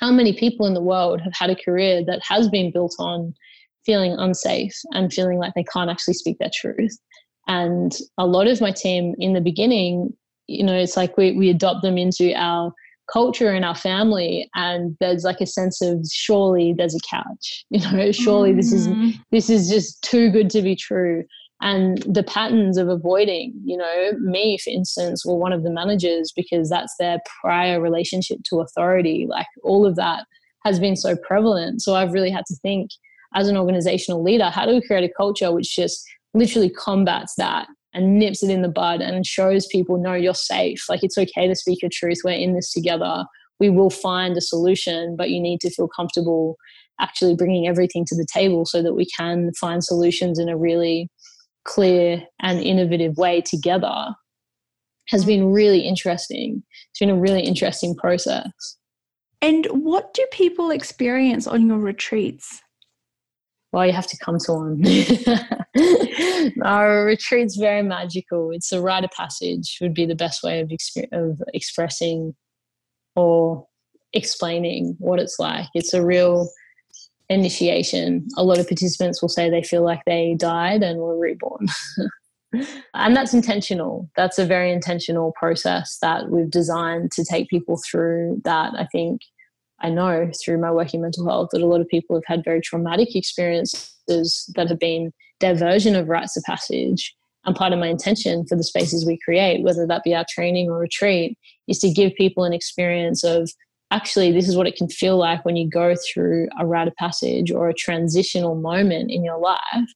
how 0.00 0.10
many 0.10 0.32
people 0.32 0.66
in 0.66 0.74
the 0.74 0.82
world 0.82 1.20
have 1.20 1.32
had 1.34 1.50
a 1.50 1.56
career 1.56 2.04
that 2.04 2.20
has 2.26 2.48
been 2.48 2.72
built 2.72 2.94
on 2.98 3.32
feeling 3.86 4.12
unsafe 4.18 4.74
and 4.92 5.12
feeling 5.12 5.38
like 5.38 5.52
they 5.54 5.64
can't 5.64 5.90
actually 5.90 6.14
speak 6.14 6.36
their 6.38 6.50
truth 6.52 6.98
and 7.46 7.98
a 8.18 8.26
lot 8.26 8.48
of 8.48 8.60
my 8.60 8.72
team 8.72 9.14
in 9.18 9.34
the 9.34 9.40
beginning 9.40 10.12
you 10.46 10.64
know 10.64 10.74
it's 10.74 10.96
like 10.96 11.16
we, 11.16 11.32
we 11.32 11.50
adopt 11.50 11.82
them 11.82 11.96
into 11.96 12.34
our 12.34 12.72
culture 13.12 13.52
in 13.54 13.64
our 13.64 13.74
family 13.74 14.48
and 14.54 14.96
there's 15.00 15.24
like 15.24 15.40
a 15.40 15.46
sense 15.46 15.82
of 15.82 16.04
surely 16.10 16.74
there's 16.76 16.94
a 16.94 17.00
catch 17.00 17.64
you 17.70 17.80
know 17.92 18.12
surely 18.12 18.50
mm-hmm. 18.50 18.56
this 18.56 18.72
is 18.72 18.88
mm-hmm. 18.88 19.10
this 19.30 19.50
is 19.50 19.68
just 19.68 20.00
too 20.02 20.30
good 20.30 20.50
to 20.50 20.62
be 20.62 20.74
true 20.74 21.24
and 21.60 21.98
the 22.02 22.22
patterns 22.22 22.76
of 22.76 22.88
avoiding 22.88 23.52
you 23.64 23.76
know 23.76 24.12
me 24.20 24.58
for 24.58 24.70
instance 24.70 25.24
or 25.26 25.38
one 25.38 25.52
of 25.52 25.62
the 25.62 25.70
managers 25.70 26.32
because 26.34 26.68
that's 26.68 26.94
their 26.98 27.18
prior 27.40 27.80
relationship 27.80 28.38
to 28.44 28.60
authority 28.60 29.26
like 29.28 29.46
all 29.62 29.86
of 29.86 29.96
that 29.96 30.24
has 30.64 30.80
been 30.80 30.96
so 30.96 31.14
prevalent 31.16 31.82
so 31.82 31.94
i've 31.94 32.12
really 32.12 32.30
had 32.30 32.44
to 32.46 32.56
think 32.56 32.90
as 33.34 33.48
an 33.48 33.56
organizational 33.56 34.22
leader 34.22 34.50
how 34.50 34.64
do 34.64 34.72
we 34.72 34.86
create 34.86 35.08
a 35.08 35.14
culture 35.14 35.52
which 35.52 35.76
just 35.76 36.04
literally 36.32 36.70
combats 36.70 37.34
that 37.36 37.66
and 37.94 38.18
nips 38.18 38.42
it 38.42 38.50
in 38.50 38.62
the 38.62 38.68
bud 38.68 39.00
and 39.00 39.26
shows 39.26 39.66
people 39.66 39.96
no 39.96 40.12
you're 40.12 40.34
safe 40.34 40.84
like 40.88 41.02
it's 41.02 41.18
okay 41.18 41.48
to 41.48 41.54
speak 41.54 41.80
your 41.80 41.90
truth 41.92 42.18
we're 42.24 42.32
in 42.32 42.54
this 42.54 42.72
together 42.72 43.24
we 43.60 43.70
will 43.70 43.90
find 43.90 44.36
a 44.36 44.40
solution 44.40 45.16
but 45.16 45.30
you 45.30 45.40
need 45.40 45.60
to 45.60 45.70
feel 45.70 45.88
comfortable 45.88 46.56
actually 47.00 47.34
bringing 47.34 47.66
everything 47.66 48.04
to 48.04 48.16
the 48.16 48.26
table 48.32 48.64
so 48.64 48.82
that 48.82 48.94
we 48.94 49.06
can 49.06 49.52
find 49.54 49.82
solutions 49.82 50.38
in 50.38 50.48
a 50.48 50.56
really 50.56 51.08
clear 51.64 52.22
and 52.40 52.60
innovative 52.60 53.16
way 53.16 53.40
together 53.40 54.14
has 55.08 55.24
been 55.24 55.52
really 55.52 55.80
interesting. 55.80 56.62
It's 56.90 57.00
been 57.00 57.10
a 57.10 57.18
really 57.18 57.42
interesting 57.42 57.94
process. 57.94 58.50
And 59.42 59.66
what 59.66 60.14
do 60.14 60.26
people 60.32 60.70
experience 60.70 61.46
on 61.46 61.66
your 61.66 61.78
retreats? 61.78 62.62
Well, 63.74 63.84
you 63.84 63.92
have 63.92 64.06
to 64.06 64.16
come 64.18 64.38
to 64.38 64.52
one. 64.52 64.84
Our 66.62 67.06
retreat's 67.06 67.56
very 67.56 67.82
magical. 67.82 68.52
It's 68.52 68.70
a 68.70 68.80
rite 68.80 69.02
of 69.02 69.10
passage, 69.10 69.78
would 69.80 69.94
be 69.94 70.06
the 70.06 70.14
best 70.14 70.44
way 70.44 70.60
of, 70.60 70.68
exp- 70.68 71.08
of 71.10 71.42
expressing 71.52 72.36
or 73.16 73.66
explaining 74.12 74.94
what 75.00 75.18
it's 75.18 75.40
like. 75.40 75.66
It's 75.74 75.92
a 75.92 76.06
real 76.06 76.48
initiation, 77.28 78.28
a 78.36 78.44
lot 78.44 78.60
of 78.60 78.68
participants 78.68 79.20
will 79.20 79.28
say 79.28 79.50
they 79.50 79.64
feel 79.64 79.82
like 79.82 80.02
they 80.06 80.36
died 80.38 80.84
and 80.84 81.00
were 81.00 81.18
reborn. 81.18 81.66
and 82.94 83.16
that's 83.16 83.34
intentional. 83.34 84.08
That's 84.14 84.38
a 84.38 84.46
very 84.46 84.70
intentional 84.70 85.32
process 85.36 85.98
that 86.00 86.30
we've 86.30 86.50
designed 86.50 87.10
to 87.12 87.24
take 87.24 87.48
people 87.48 87.80
through 87.90 88.40
that. 88.44 88.74
I 88.78 88.86
think 88.92 89.22
I 89.84 89.90
know 89.90 90.30
through 90.42 90.62
my 90.62 90.70
work 90.70 90.94
in 90.94 91.02
mental 91.02 91.28
health 91.28 91.50
that 91.52 91.60
a 91.60 91.66
lot 91.66 91.82
of 91.82 91.88
people 91.88 92.16
have 92.16 92.24
had 92.26 92.42
very 92.42 92.62
traumatic 92.62 93.14
experiences 93.14 94.50
that 94.56 94.68
have 94.70 94.78
been 94.78 95.12
their 95.40 95.54
version 95.54 95.94
of 95.94 96.08
rites 96.08 96.38
of 96.38 96.42
passage. 96.44 97.14
And 97.44 97.54
part 97.54 97.74
of 97.74 97.78
my 97.78 97.88
intention 97.88 98.46
for 98.46 98.56
the 98.56 98.64
spaces 98.64 99.04
we 99.04 99.18
create, 99.22 99.62
whether 99.62 99.86
that 99.86 100.02
be 100.02 100.14
our 100.14 100.24
training 100.26 100.70
or 100.70 100.78
retreat, 100.78 101.36
is 101.68 101.78
to 101.80 101.90
give 101.90 102.14
people 102.14 102.44
an 102.44 102.54
experience 102.54 103.22
of 103.24 103.50
actually 103.90 104.32
this 104.32 104.48
is 104.48 104.56
what 104.56 104.66
it 104.66 104.76
can 104.76 104.88
feel 104.88 105.18
like 105.18 105.44
when 105.44 105.54
you 105.54 105.68
go 105.68 105.94
through 105.94 106.48
a 106.58 106.64
rite 106.64 106.88
of 106.88 106.94
passage 106.96 107.50
or 107.50 107.68
a 107.68 107.74
transitional 107.74 108.54
moment 108.54 109.10
in 109.10 109.22
your 109.22 109.38
life 109.38 109.88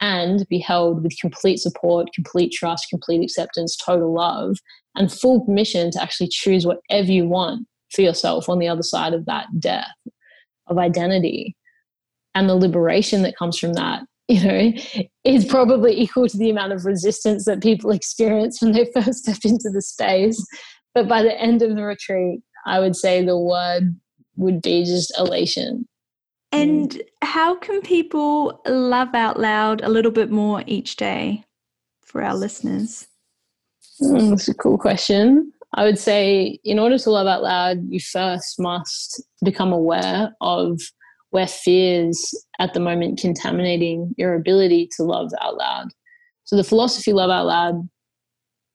and 0.00 0.46
be 0.48 0.60
held 0.60 1.02
with 1.02 1.18
complete 1.20 1.58
support, 1.58 2.08
complete 2.14 2.52
trust, 2.52 2.86
complete 2.90 3.24
acceptance, 3.24 3.76
total 3.76 4.14
love, 4.14 4.58
and 4.94 5.12
full 5.12 5.44
permission 5.44 5.90
to 5.90 6.00
actually 6.00 6.28
choose 6.28 6.64
whatever 6.64 7.10
you 7.10 7.26
want 7.26 7.66
for 7.92 8.02
yourself 8.02 8.48
on 8.48 8.58
the 8.58 8.68
other 8.68 8.82
side 8.82 9.14
of 9.14 9.26
that 9.26 9.46
death 9.58 9.86
of 10.68 10.78
identity. 10.78 11.56
And 12.34 12.48
the 12.48 12.54
liberation 12.54 13.22
that 13.22 13.36
comes 13.36 13.58
from 13.58 13.74
that 13.74 14.02
you 14.28 14.44
know 14.44 14.72
is 15.24 15.44
probably 15.44 16.00
equal 16.00 16.28
to 16.28 16.38
the 16.38 16.48
amount 16.48 16.72
of 16.72 16.84
resistance 16.84 17.44
that 17.44 17.62
people 17.62 17.90
experience 17.90 18.62
when 18.62 18.72
they 18.72 18.88
first 18.94 19.24
step 19.24 19.38
into 19.44 19.68
the 19.70 19.82
space. 19.82 20.44
But 20.94 21.08
by 21.08 21.22
the 21.22 21.38
end 21.40 21.62
of 21.62 21.74
the 21.74 21.82
retreat 21.82 22.40
i 22.64 22.78
would 22.78 22.94
say 22.94 23.24
the 23.24 23.38
word 23.38 23.96
would 24.36 24.62
be 24.62 24.84
just 24.84 25.12
elation. 25.18 25.86
And 26.52 27.02
how 27.22 27.56
can 27.56 27.80
people 27.80 28.60
love 28.66 29.14
out 29.14 29.40
loud 29.40 29.82
a 29.82 29.88
little 29.88 30.12
bit 30.12 30.30
more 30.30 30.62
each 30.66 30.96
day 30.96 31.44
for 32.02 32.22
our 32.22 32.34
listeners? 32.34 33.06
Mm, 34.02 34.30
that's 34.30 34.48
a 34.48 34.54
cool 34.54 34.78
question 34.78 35.52
I 35.74 35.84
would 35.84 35.98
say, 35.98 36.58
in 36.64 36.78
order 36.78 36.98
to 36.98 37.10
love 37.10 37.26
out 37.26 37.42
loud, 37.42 37.78
you 37.88 37.98
first 37.98 38.60
must 38.60 39.22
become 39.42 39.72
aware 39.72 40.34
of 40.40 40.80
where 41.30 41.46
fears 41.46 42.34
at 42.58 42.74
the 42.74 42.80
moment 42.80 43.18
contaminating 43.18 44.14
your 44.18 44.34
ability 44.34 44.90
to 44.96 45.02
love 45.02 45.32
out 45.40 45.56
loud. 45.56 45.88
So 46.44 46.56
the 46.56 46.64
philosophy 46.64 47.14
love 47.14 47.30
out 47.30 47.46
loud, 47.46 47.88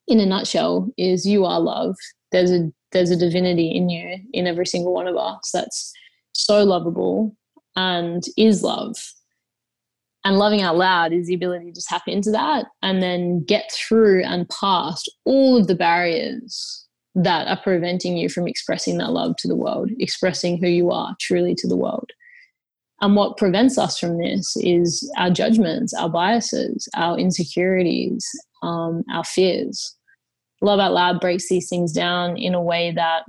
in 0.08 0.20
a 0.20 0.26
nutshell, 0.26 0.90
is 0.98 1.26
you 1.26 1.46
are 1.46 1.60
love. 1.60 1.96
There's 2.32 2.52
a 2.52 2.72
there's 2.94 3.12
a 3.12 3.18
divinity 3.18 3.70
in 3.70 3.90
you, 3.90 4.18
in 4.34 4.48
every 4.48 4.66
single 4.66 4.94
one 4.94 5.08
of 5.08 5.18
us 5.18 5.52
that's 5.54 5.92
so 6.32 6.64
lovable 6.64 7.36
and 7.76 8.24
is 8.38 8.64
love. 8.64 8.96
And 10.24 10.38
loving 10.38 10.62
out 10.62 10.78
loud 10.78 11.14
is 11.14 11.28
the 11.28 11.36
ability 11.36 11.74
to 11.74 11.82
tap 11.88 12.04
into 12.08 12.32
that 12.32 12.66
and 12.82 13.04
then 13.04 13.44
get 13.44 13.72
through 13.72 14.24
and 14.24 14.50
past 14.50 15.12
all 15.26 15.58
of 15.58 15.68
the 15.68 15.76
barriers 15.76 16.87
that 17.18 17.48
are 17.48 17.60
preventing 17.62 18.16
you 18.16 18.30
from 18.30 18.48
expressing 18.48 19.00
that 19.00 19.12
love 19.12 19.36
to 19.38 19.48
the 19.48 19.56
world, 19.56 19.90
expressing 20.00 20.60
who 20.60 20.68
you 20.68 20.92
are 20.92 21.16
truly 21.20 21.56
to 21.56 21.68
the 21.68 21.76
world. 21.76 22.12
And 23.02 23.16
what 23.16 23.38
prevents 23.38 23.78
us 23.78 23.98
from 23.98 24.20
this 24.20 24.56
is 24.58 25.12
our 25.18 25.32
judgments, 25.32 25.96
our 25.96 26.10
biases, 26.10 26.88
our 26.96 27.18
insecurities, 27.18 28.24
um, 28.62 29.04
our 29.12 29.24
fears. 29.24 29.96
Love 30.62 30.80
Out 30.80 30.94
Loud 30.94 31.20
breaks 31.20 31.50
these 31.50 31.68
things 31.68 31.92
down 31.92 32.38
in 32.38 32.54
a 32.54 32.62
way 32.62 32.92
that 32.92 33.24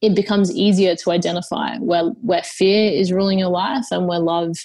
it 0.00 0.14
becomes 0.14 0.54
easier 0.54 0.94
to 0.94 1.10
identify 1.10 1.76
where, 1.78 2.04
where 2.22 2.42
fear 2.42 2.92
is 2.92 3.12
ruling 3.12 3.38
your 3.40 3.50
life 3.50 3.86
and 3.90 4.06
where 4.06 4.20
love 4.20 4.56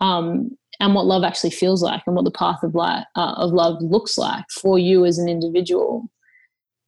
um, 0.00 0.50
and 0.80 0.94
what 0.94 1.06
love 1.06 1.24
actually 1.24 1.50
feels 1.50 1.82
like 1.82 2.02
and 2.06 2.16
what 2.16 2.24
the 2.24 2.30
path 2.30 2.62
of, 2.62 2.74
life, 2.74 3.04
uh, 3.16 3.34
of 3.36 3.52
love 3.52 3.82
looks 3.82 4.16
like 4.16 4.44
for 4.50 4.78
you 4.78 5.04
as 5.04 5.18
an 5.18 5.28
individual 5.28 6.10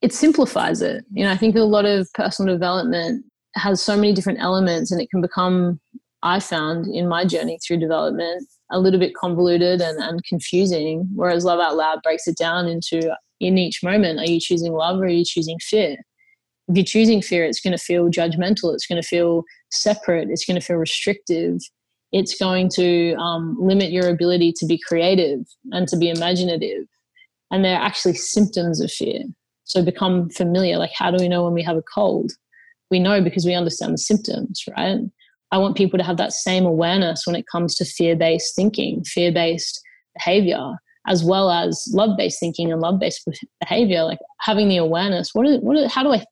it 0.01 0.13
simplifies 0.13 0.81
it. 0.81 1.05
You 1.11 1.25
know, 1.25 1.31
I 1.31 1.37
think 1.37 1.55
a 1.55 1.61
lot 1.61 1.85
of 1.85 2.07
personal 2.13 2.53
development 2.53 3.25
has 3.55 3.81
so 3.81 3.95
many 3.95 4.13
different 4.13 4.39
elements 4.39 4.91
and 4.91 5.01
it 5.01 5.09
can 5.09 5.21
become, 5.21 5.79
I 6.23 6.39
found 6.39 6.87
in 6.87 7.07
my 7.07 7.25
journey 7.25 7.59
through 7.65 7.79
development, 7.79 8.47
a 8.71 8.79
little 8.79 8.99
bit 8.99 9.15
convoluted 9.15 9.81
and, 9.81 9.97
and 9.97 10.23
confusing. 10.25 11.07
Whereas 11.15 11.45
Love 11.45 11.59
Out 11.59 11.75
Loud 11.75 12.01
breaks 12.03 12.27
it 12.27 12.37
down 12.37 12.67
into 12.67 13.15
in 13.39 13.57
each 13.57 13.83
moment, 13.83 14.19
are 14.19 14.29
you 14.29 14.39
choosing 14.39 14.73
love 14.73 14.99
or 14.99 15.05
are 15.05 15.09
you 15.09 15.25
choosing 15.25 15.57
fear? 15.59 15.97
If 16.67 16.75
you're 16.75 16.83
choosing 16.83 17.21
fear, 17.21 17.45
it's 17.45 17.61
going 17.61 17.77
to 17.77 17.83
feel 17.83 18.09
judgmental, 18.09 18.73
it's 18.73 18.87
going 18.87 19.01
to 19.01 19.07
feel 19.07 19.43
separate, 19.71 20.29
it's 20.29 20.43
going 20.43 20.59
to 20.59 20.65
feel 20.65 20.77
restrictive, 20.77 21.59
it's 22.11 22.37
going 22.37 22.69
to 22.75 23.13
um, 23.13 23.55
limit 23.59 23.91
your 23.91 24.09
ability 24.09 24.53
to 24.57 24.65
be 24.65 24.79
creative 24.87 25.45
and 25.71 25.87
to 25.87 25.97
be 25.97 26.09
imaginative. 26.09 26.85
And 27.51 27.63
they're 27.63 27.79
actually 27.79 28.15
symptoms 28.15 28.81
of 28.81 28.91
fear. 28.91 29.23
So 29.67 29.83
become 29.83 30.29
familiar. 30.29 30.77
Like, 30.77 30.91
how 30.95 31.11
do 31.11 31.17
we 31.21 31.27
know 31.27 31.43
when 31.43 31.53
we 31.53 31.61
have 31.63 31.77
a 31.77 31.83
cold? 31.83 32.31
We 32.89 32.99
know 32.99 33.21
because 33.21 33.45
we 33.45 33.53
understand 33.53 33.93
the 33.93 33.97
symptoms, 33.97 34.63
right? 34.75 34.99
I 35.51 35.57
want 35.57 35.77
people 35.77 35.97
to 35.97 36.05
have 36.05 36.17
that 36.17 36.33
same 36.33 36.65
awareness 36.65 37.27
when 37.27 37.35
it 37.35 37.45
comes 37.51 37.75
to 37.75 37.85
fear 37.85 38.15
based 38.15 38.55
thinking, 38.55 39.03
fear 39.03 39.31
based 39.31 39.81
behavior, 40.15 40.71
as 41.05 41.23
well 41.23 41.51
as 41.51 41.85
love 41.93 42.17
based 42.17 42.39
thinking 42.39 42.71
and 42.71 42.81
love 42.81 42.99
based 42.99 43.27
behavior. 43.59 44.03
Like 44.03 44.19
having 44.39 44.69
the 44.69 44.77
awareness 44.77 45.33
what, 45.33 45.45
is, 45.45 45.59
what 45.59 45.77
is, 45.77 45.91
how 45.91 46.03
do 46.03 46.13
I 46.13 46.23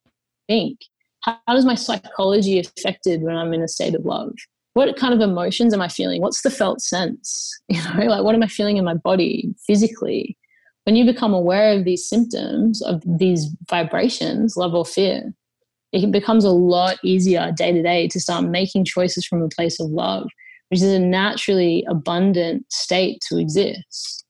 think? 0.48 0.78
How, 1.20 1.38
how 1.46 1.56
is 1.56 1.66
my 1.66 1.74
psychology 1.74 2.58
affected 2.58 3.22
when 3.22 3.36
I'm 3.36 3.52
in 3.52 3.62
a 3.62 3.68
state 3.68 3.94
of 3.94 4.04
love? 4.06 4.32
What 4.72 4.94
kind 4.96 5.12
of 5.12 5.20
emotions 5.20 5.74
am 5.74 5.82
I 5.82 5.88
feeling? 5.88 6.22
What's 6.22 6.42
the 6.42 6.50
felt 6.50 6.80
sense? 6.80 7.52
You 7.68 7.82
know, 7.82 8.06
like 8.06 8.24
what 8.24 8.34
am 8.34 8.42
I 8.42 8.48
feeling 8.48 8.78
in 8.78 8.84
my 8.84 8.94
body 8.94 9.54
physically? 9.66 10.38
When 10.86 10.94
you 10.94 11.04
become 11.04 11.34
aware 11.34 11.76
of 11.76 11.84
these 11.84 12.08
symptoms 12.08 12.80
of 12.80 13.02
these 13.04 13.48
vibrations, 13.68 14.56
love 14.56 14.72
or 14.72 14.84
fear, 14.84 15.34
it 15.92 16.12
becomes 16.12 16.44
a 16.44 16.50
lot 16.50 16.98
easier 17.02 17.52
day 17.56 17.72
to 17.72 17.82
day 17.82 18.06
to 18.06 18.20
start 18.20 18.44
making 18.44 18.84
choices 18.84 19.26
from 19.26 19.42
a 19.42 19.48
place 19.48 19.80
of 19.80 19.90
love, 19.90 20.28
which 20.68 20.80
is 20.80 20.92
a 20.92 21.00
naturally 21.00 21.84
abundant 21.88 22.64
state 22.72 23.20
to 23.28 23.36
exist. 23.36 24.24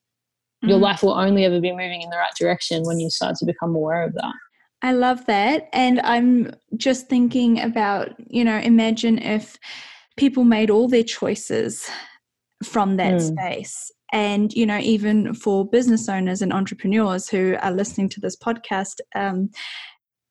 Mm-hmm. 0.63 0.71
Your 0.71 0.79
life 0.79 1.03
will 1.03 1.13
only 1.13 1.45
ever 1.45 1.61
be 1.61 1.73
moving 1.73 2.01
in 2.01 2.09
the 2.09 2.17
right 2.17 2.33
direction 2.41 2.85
when 2.85 3.01
you 3.01 3.11
start 3.11 3.37
to 3.37 3.45
become 3.45 3.75
aware 3.75 4.03
of 4.03 4.15
that. 4.15 4.33
I 4.81 4.93
love 4.93 5.27
that. 5.27 5.69
And 5.75 6.01
I'm 6.01 6.55
just 6.79 7.09
thinking 7.09 7.61
about, 7.61 8.15
you 8.29 8.45
know, 8.45 8.57
imagine 8.57 9.19
if 9.19 9.59
people 10.17 10.45
made 10.45 10.71
all 10.71 10.89
their 10.89 11.03
choices 11.03 11.87
from 12.63 12.97
that 12.97 13.15
mm. 13.15 13.21
space 13.21 13.93
and 14.13 14.53
you 14.53 14.67
know 14.67 14.79
even 14.79 15.35
for 15.35 15.69
business 15.69 16.09
owners 16.09 16.43
and 16.43 16.53
entrepreneurs 16.53 17.29
who 17.29 17.57
are 17.61 17.73
listening 17.73 18.09
to 18.09 18.21
this 18.21 18.37
podcast 18.37 19.01
um, 19.15 19.51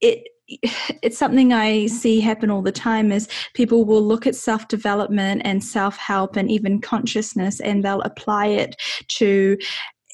it 0.02 0.28
it's 1.02 1.18
something 1.18 1.54
I 1.54 1.88
see 1.88 2.20
happen 2.20 2.52
all 2.52 2.62
the 2.62 2.72
time 2.72 3.12
is 3.12 3.28
people 3.54 3.86
will 3.86 4.04
look 4.04 4.28
at 4.28 4.36
self 4.36 4.68
development 4.68 5.42
and 5.46 5.64
self 5.64 5.98
help 5.98 6.36
and 6.36 6.50
even 6.52 6.82
consciousness 6.82 7.60
and 7.60 7.84
they'll 7.84 8.02
apply 8.02 8.48
it 8.48 8.76
to 9.10 9.58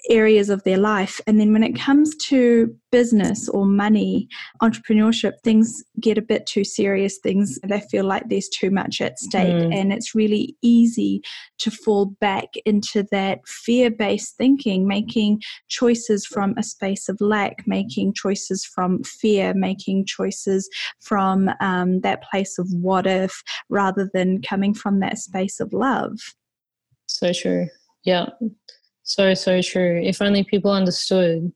areas 0.09 0.49
of 0.49 0.63
their 0.63 0.77
life. 0.77 1.19
And 1.27 1.39
then 1.39 1.53
when 1.53 1.63
it 1.63 1.77
comes 1.77 2.15
to 2.27 2.75
business 2.91 3.47
or 3.49 3.65
money, 3.65 4.27
entrepreneurship, 4.61 5.33
things 5.43 5.83
get 5.99 6.17
a 6.17 6.21
bit 6.21 6.45
too 6.45 6.63
serious. 6.63 7.19
Things 7.19 7.59
they 7.63 7.81
feel 7.81 8.05
like 8.05 8.27
there's 8.27 8.49
too 8.49 8.71
much 8.71 9.01
at 9.01 9.19
stake. 9.19 9.53
Mm. 9.53 9.75
And 9.75 9.93
it's 9.93 10.15
really 10.15 10.55
easy 10.61 11.21
to 11.59 11.71
fall 11.71 12.05
back 12.19 12.49
into 12.65 13.05
that 13.11 13.47
fear 13.47 13.89
based 13.89 14.35
thinking, 14.37 14.87
making 14.87 15.41
choices 15.69 16.25
from 16.25 16.55
a 16.57 16.63
space 16.63 17.07
of 17.07 17.19
lack, 17.21 17.65
making 17.67 18.13
choices 18.13 18.65
from 18.65 19.03
fear, 19.03 19.53
making 19.53 20.05
choices 20.05 20.69
from 20.99 21.49
um, 21.59 22.01
that 22.01 22.23
place 22.23 22.57
of 22.57 22.67
what 22.73 23.07
if 23.07 23.43
rather 23.69 24.09
than 24.13 24.41
coming 24.41 24.73
from 24.73 24.99
that 24.99 25.17
space 25.17 25.59
of 25.59 25.73
love. 25.73 26.17
So 27.07 27.33
true. 27.33 27.67
Yeah. 28.03 28.27
So, 29.03 29.33
so 29.33 29.61
true. 29.61 30.01
If 30.03 30.21
only 30.21 30.43
people 30.43 30.71
understood 30.71 31.51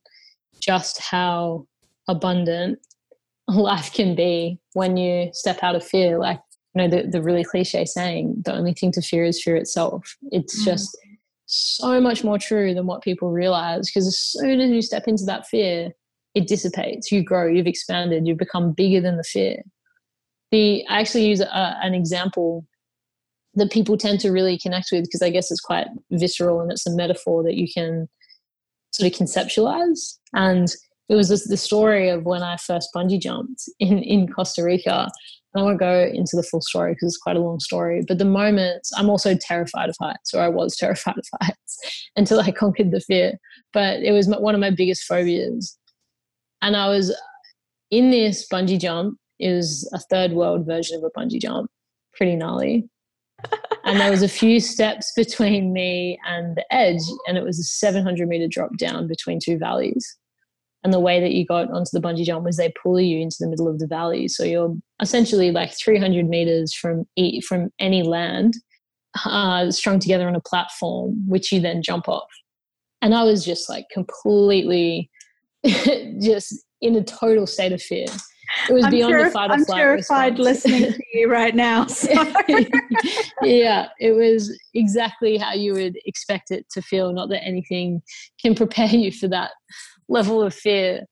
just 0.60 1.00
how 1.00 1.68
abundant 2.08 2.80
life 3.48 3.94
can 3.94 4.16
be 4.16 4.60
when 4.74 4.98
you 4.98 5.30
step 5.34 5.60
out 5.62 5.76
of 5.76 5.86
fear. 5.86 6.18
Like, 6.18 6.40
you 6.74 6.82
know, 6.82 6.88
the, 6.88 7.08
the 7.08 7.22
really 7.22 7.44
cliche 7.44 7.86
saying, 7.86 8.42
the 8.44 8.54
only 8.54 8.74
thing 8.74 8.92
to 8.94 9.02
fear 9.02 9.24
is 9.24 9.42
fear 9.42 9.56
itself. 9.56 10.18
It's 10.32 10.62
mm. 10.62 10.66
just 10.66 10.98
so 11.46 12.02
much 12.02 12.24
more 12.24 12.40
true 12.40 12.74
than 12.74 12.88
what 12.88 13.04
people 13.04 13.32
realize 13.32 13.90
because 13.90 14.08
as 14.08 14.18
soon 14.18 14.60
as 14.60 14.72
you 14.72 14.82
step 14.82 15.08
into 15.08 15.26
that 15.26 15.48
fear, 15.48 15.92
it 16.34 16.48
dissipates. 16.48 17.12
You 17.12 17.24
grow, 17.24 17.48
you've 17.48 17.68
expanded, 17.68 18.28
you've 18.28 18.38
become 18.38 18.74
bigger 18.74 19.00
than 19.00 19.18
the 19.18 19.24
fear. 19.24 19.62
The, 20.52 20.86
I 20.90 21.00
actually 21.00 21.28
use 21.28 21.40
a, 21.40 21.78
an 21.82 21.94
example 21.94 22.66
that 23.56 23.72
people 23.72 23.98
tend 23.98 24.20
to 24.22 24.32
really 24.32 24.58
connect 24.58 24.90
with 24.92 25.06
because 25.06 25.22
I 25.22 25.30
guess 25.30 25.52
it's 25.52 25.62
quite 25.62 25.88
visceral 26.12 26.60
and 26.60 26.72
it's 26.72 26.86
a 26.86 26.96
metaphor 26.96 27.44
that 27.44 27.56
you 27.56 27.68
can 27.72 28.08
sort 28.92 29.12
of 29.12 29.18
conceptualize. 29.18 30.18
And 30.34 30.68
it 31.10 31.16
was 31.16 31.30
the 31.30 31.58
story 31.58 32.10
of 32.10 32.26
when 32.26 32.44
I 32.44 32.58
first 32.58 32.90
bungee 32.96 33.22
jumped 33.22 33.64
in, 33.80 34.00
in 34.00 34.28
Costa 34.28 34.64
Rica. 34.64 35.10
And 35.54 35.62
I 35.62 35.64
won't 35.64 35.80
go 35.80 36.10
into 36.14 36.36
the 36.36 36.44
full 36.44 36.62
story 36.62 36.94
because 36.94 37.14
it's 37.14 37.18
quite 37.18 37.38
a 37.38 37.42
long 37.42 37.60
story. 37.60 38.04
But 38.06 38.18
the 38.18 38.26
moment 38.26 38.88
I'm 38.98 39.10
also 39.10 39.36
terrified 39.40 39.90
of 39.90 39.96
heights, 40.00 40.34
or 40.34 40.42
I 40.42 40.50
was 40.50 40.76
terrified 40.78 41.18
of 41.18 41.26
heights 41.42 42.08
until 42.16 42.40
I 42.40 42.52
conquered 42.52 42.92
the 42.92 43.00
fear. 43.00 43.34
But 43.74 44.02
it 44.02 44.12
was 44.12 44.28
one 44.28 44.56
of 44.56 44.62
my 44.62 44.72
biggest 44.72 45.04
phobias. 45.04 45.78
And 46.62 46.76
I 46.76 46.90
was 46.90 47.16
in 47.92 48.10
this 48.10 48.48
bungee 48.52 48.80
jump. 48.80 49.18
It 49.40 49.54
was 49.54 49.90
a 49.94 50.00
third 50.00 50.32
world 50.32 50.66
version 50.66 50.98
of 50.98 51.04
a 51.04 51.20
bungee 51.20 51.42
jump, 51.42 51.70
pretty 52.18 52.36
gnarly 52.36 52.90
and 53.84 54.00
there 54.00 54.12
was 54.12 54.24
a 54.24 54.28
few 54.28 54.60
steps 54.60 55.12
between 55.16 55.74
me 55.74 56.20
and 56.26 56.56
the 56.56 56.66
edge 56.74 57.02
and 57.28 57.38
it 57.38 57.44
was 57.44 57.60
a 57.60 57.64
700 57.64 58.28
meter 58.28 58.48
drop 58.48 58.78
down 58.78 59.08
between 59.08 59.40
two 59.40 59.58
valleys. 59.58 60.18
And 60.84 60.94
the 60.94 61.00
way 61.00 61.20
that 61.20 61.32
you 61.32 61.46
got 61.46 61.72
onto 61.72 61.90
the 61.94 62.00
bungee 62.00 62.26
jump 62.26 62.46
was 62.46 62.58
they 62.58 62.72
pull 62.82 63.00
you 63.00 63.20
into 63.20 63.38
the 63.40 63.48
middle 63.48 63.68
of 63.68 63.80
the 63.80 63.88
valley. 63.88 64.28
So 64.28 64.44
you're 64.44 64.76
essentially 65.02 65.52
like 65.52 65.76
300 65.76 66.30
meters 66.30 66.74
from 66.74 67.06
from 67.48 67.72
any 67.80 68.04
land 68.04 68.54
uh, 69.26 69.72
strung 69.72 70.00
together 70.00 70.28
on 70.28 70.36
a 70.36 70.42
platform 70.42 71.28
which 71.28 71.52
you 71.52 71.60
then 71.60 71.82
jump 71.82 72.08
off. 72.08 72.30
And 73.02 73.14
i 73.14 73.24
was 73.24 73.46
just 73.46 73.70
like 73.70 73.86
completely 73.92 75.10
just 76.22 76.66
in 76.82 76.96
a 76.96 77.04
total 77.04 77.48
state 77.48 77.72
of 77.72 77.82
fear 77.82 78.06
it 78.70 78.74
was 78.74 78.86
I'm 78.86 78.92
beyond 78.92 79.14
terrif- 79.14 79.26
the 79.26 79.32
fight 79.32 79.50
or 79.50 79.54
I'm 79.54 79.66
flight 79.66 79.78
terrified 79.78 80.38
response. 80.40 80.66
listening 80.66 80.94
to 80.94 81.04
you 81.14 81.32
right 81.32 81.56
now. 81.56 81.86
So. 81.96 82.12
yeah, 83.42 83.88
it 84.00 84.12
was 84.12 84.58
exactly 84.74 85.38
how 85.38 85.54
you 85.54 85.74
would 85.74 85.98
expect 86.06 86.52
it 86.52 86.66
to 86.72 86.82
feel. 86.82 87.14
Not 87.14 87.30
that 87.30 87.44
anything 87.44 88.02
can 88.42 88.56
prepare 88.56 88.88
you 88.88 89.12
for 89.12 89.28
that 89.30 89.52
level 90.08 90.42
of 90.42 90.54
fear. 90.54 91.06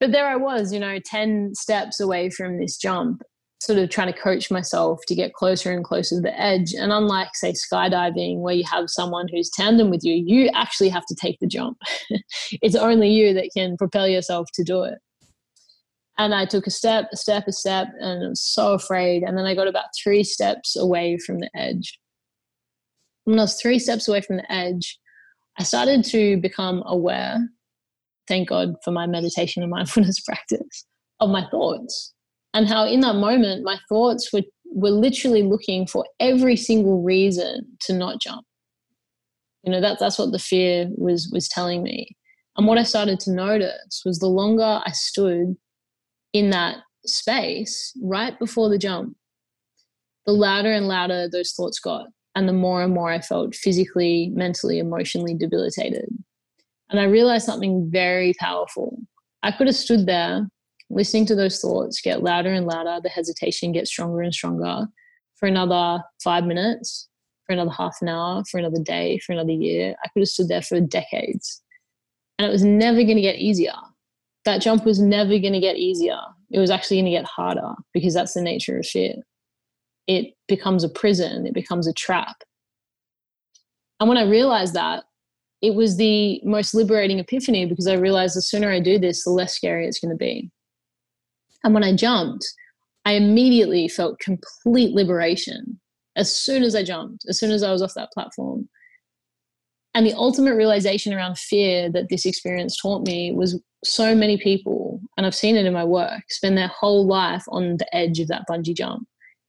But 0.00 0.12
there 0.12 0.26
I 0.26 0.36
was, 0.36 0.72
you 0.72 0.80
know, 0.80 0.98
10 1.04 1.54
steps 1.54 2.00
away 2.00 2.30
from 2.30 2.58
this 2.58 2.76
jump, 2.76 3.22
sort 3.60 3.78
of 3.78 3.88
trying 3.90 4.12
to 4.12 4.18
coach 4.18 4.50
myself 4.50 5.00
to 5.06 5.14
get 5.14 5.32
closer 5.32 5.72
and 5.72 5.84
closer 5.84 6.16
to 6.16 6.20
the 6.20 6.38
edge. 6.38 6.74
And 6.74 6.92
unlike, 6.92 7.30
say, 7.34 7.52
skydiving, 7.52 8.40
where 8.40 8.54
you 8.54 8.64
have 8.70 8.90
someone 8.90 9.26
who's 9.30 9.50
tandem 9.50 9.90
with 9.90 10.00
you, 10.02 10.14
you 10.14 10.50
actually 10.54 10.88
have 10.90 11.06
to 11.06 11.14
take 11.14 11.38
the 11.40 11.46
jump. 11.46 11.78
it's 12.62 12.74
only 12.74 13.10
you 13.10 13.34
that 13.34 13.50
can 13.56 13.76
propel 13.76 14.08
yourself 14.08 14.48
to 14.54 14.64
do 14.64 14.82
it. 14.82 14.98
And 16.16 16.34
I 16.34 16.46
took 16.46 16.66
a 16.66 16.70
step, 16.70 17.08
a 17.12 17.16
step, 17.16 17.48
a 17.48 17.52
step, 17.52 17.88
and 17.98 18.24
I 18.24 18.28
was 18.28 18.40
so 18.40 18.74
afraid. 18.74 19.22
And 19.24 19.36
then 19.36 19.46
I 19.46 19.54
got 19.54 19.66
about 19.66 19.86
three 20.02 20.22
steps 20.22 20.76
away 20.76 21.18
from 21.18 21.40
the 21.40 21.50
edge. 21.56 21.98
When 23.24 23.38
I 23.38 23.42
was 23.42 23.60
three 23.60 23.78
steps 23.78 24.06
away 24.06 24.20
from 24.20 24.36
the 24.36 24.52
edge, 24.52 24.98
I 25.58 25.64
started 25.64 26.04
to 26.06 26.36
become 26.40 26.82
aware, 26.86 27.38
thank 28.28 28.48
God 28.48 28.74
for 28.84 28.90
my 28.90 29.06
meditation 29.06 29.62
and 29.62 29.70
mindfulness 29.72 30.20
practice, 30.20 30.86
of 31.20 31.30
my 31.30 31.46
thoughts. 31.50 32.12
And 32.52 32.68
how 32.68 32.86
in 32.86 33.00
that 33.00 33.16
moment, 33.16 33.64
my 33.64 33.78
thoughts 33.88 34.32
were, 34.32 34.42
were 34.66 34.90
literally 34.90 35.42
looking 35.42 35.86
for 35.86 36.06
every 36.20 36.56
single 36.56 37.02
reason 37.02 37.66
to 37.80 37.92
not 37.92 38.20
jump. 38.20 38.46
You 39.64 39.72
know, 39.72 39.80
that, 39.80 39.98
that's 39.98 40.18
what 40.18 40.30
the 40.30 40.38
fear 40.38 40.88
was, 40.96 41.28
was 41.32 41.48
telling 41.48 41.82
me. 41.82 42.16
And 42.56 42.68
what 42.68 42.78
I 42.78 42.84
started 42.84 43.18
to 43.20 43.32
notice 43.32 44.02
was 44.04 44.20
the 44.20 44.28
longer 44.28 44.80
I 44.84 44.92
stood 44.92 45.56
in 46.34 46.50
that 46.50 46.78
space 47.06 47.96
right 48.02 48.38
before 48.38 48.68
the 48.68 48.76
jump, 48.76 49.16
the 50.26 50.32
louder 50.32 50.72
and 50.72 50.88
louder 50.88 51.28
those 51.28 51.52
thoughts 51.52 51.78
got. 51.78 52.06
And 52.34 52.48
the 52.48 52.52
more 52.52 52.82
and 52.82 52.92
more 52.92 53.10
I 53.10 53.20
felt 53.20 53.54
physically, 53.54 54.30
mentally, 54.34 54.80
emotionally 54.80 55.34
debilitated. 55.34 56.08
And 56.90 57.00
I 57.00 57.04
realized 57.04 57.46
something 57.46 57.88
very 57.90 58.34
powerful. 58.40 58.98
I 59.44 59.52
could 59.52 59.68
have 59.68 59.76
stood 59.76 60.06
there 60.06 60.48
listening 60.90 61.26
to 61.26 61.34
those 61.34 61.60
thoughts 61.60 62.00
get 62.00 62.22
louder 62.22 62.52
and 62.52 62.66
louder, 62.66 63.00
the 63.02 63.08
hesitation 63.08 63.72
gets 63.72 63.90
stronger 63.90 64.20
and 64.20 64.34
stronger 64.34 64.86
for 65.36 65.46
another 65.46 66.02
five 66.22 66.44
minutes, 66.44 67.08
for 67.46 67.52
another 67.52 67.70
half 67.70 67.96
an 68.02 68.08
hour, 68.08 68.42
for 68.50 68.58
another 68.58 68.82
day, 68.82 69.18
for 69.18 69.32
another 69.32 69.52
year. 69.52 69.94
I 70.04 70.08
could 70.08 70.20
have 70.20 70.28
stood 70.28 70.48
there 70.48 70.62
for 70.62 70.80
decades. 70.80 71.62
And 72.38 72.46
it 72.46 72.50
was 72.50 72.64
never 72.64 73.02
going 73.04 73.16
to 73.16 73.22
get 73.22 73.36
easier 73.36 73.74
that 74.44 74.60
jump 74.60 74.84
was 74.84 75.00
never 75.00 75.38
going 75.38 75.52
to 75.52 75.60
get 75.60 75.76
easier. 75.76 76.18
It 76.50 76.58
was 76.58 76.70
actually 76.70 76.98
going 76.98 77.06
to 77.06 77.10
get 77.10 77.24
harder 77.24 77.74
because 77.92 78.14
that's 78.14 78.34
the 78.34 78.42
nature 78.42 78.78
of 78.78 78.86
fear. 78.86 79.14
It 80.06 80.34
becomes 80.48 80.84
a 80.84 80.88
prison, 80.88 81.46
it 81.46 81.54
becomes 81.54 81.86
a 81.86 81.92
trap. 81.92 82.36
And 84.00 84.08
when 84.08 84.18
I 84.18 84.28
realized 84.28 84.74
that, 84.74 85.04
it 85.62 85.74
was 85.74 85.96
the 85.96 86.40
most 86.44 86.74
liberating 86.74 87.18
epiphany 87.18 87.64
because 87.64 87.86
I 87.86 87.94
realized 87.94 88.36
the 88.36 88.42
sooner 88.42 88.70
I 88.70 88.80
do 88.80 88.98
this, 88.98 89.24
the 89.24 89.30
less 89.30 89.54
scary 89.54 89.86
it's 89.86 89.98
going 89.98 90.10
to 90.10 90.16
be. 90.16 90.50
And 91.62 91.72
when 91.72 91.84
I 91.84 91.96
jumped, 91.96 92.46
I 93.06 93.12
immediately 93.12 93.88
felt 93.88 94.18
complete 94.18 94.94
liberation 94.94 95.80
as 96.16 96.34
soon 96.34 96.62
as 96.62 96.74
I 96.74 96.82
jumped, 96.82 97.24
as 97.28 97.38
soon 97.38 97.50
as 97.50 97.62
I 97.62 97.72
was 97.72 97.82
off 97.82 97.94
that 97.94 98.12
platform. 98.12 98.68
And 99.94 100.04
the 100.04 100.14
ultimate 100.14 100.56
realization 100.56 101.14
around 101.14 101.38
fear 101.38 101.88
that 101.90 102.08
this 102.08 102.26
experience 102.26 102.76
taught 102.80 103.06
me 103.06 103.32
was 103.32 103.60
so 103.84 104.14
many 104.14 104.36
people, 104.36 105.00
and 105.16 105.24
I've 105.24 105.34
seen 105.34 105.56
it 105.56 105.66
in 105.66 105.72
my 105.72 105.84
work, 105.84 106.22
spend 106.30 106.58
their 106.58 106.68
whole 106.68 107.06
life 107.06 107.44
on 107.48 107.76
the 107.76 107.94
edge 107.94 108.18
of 108.18 108.28
that 108.28 108.44
bungee 108.50 108.76
jump, 108.76 109.06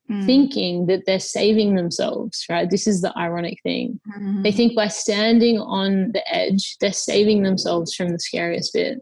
mm. 0.10 0.26
thinking 0.26 0.86
that 0.86 1.06
they're 1.08 1.20
saving 1.20 1.76
themselves, 1.76 2.46
right? 2.48 2.70
This 2.70 2.86
is 2.86 3.02
the 3.02 3.18
ironic 3.18 3.58
thing. 3.64 4.00
Mm-hmm. 4.16 4.44
They 4.44 4.52
think 4.52 4.76
by 4.76 4.88
standing 4.88 5.60
on 5.60 6.12
the 6.12 6.24
edge, 6.32 6.78
they're 6.80 6.94
saving 6.94 7.42
themselves 7.42 7.96
from 7.96 8.10
the 8.10 8.20
scariest 8.20 8.74
bit. 8.74 9.00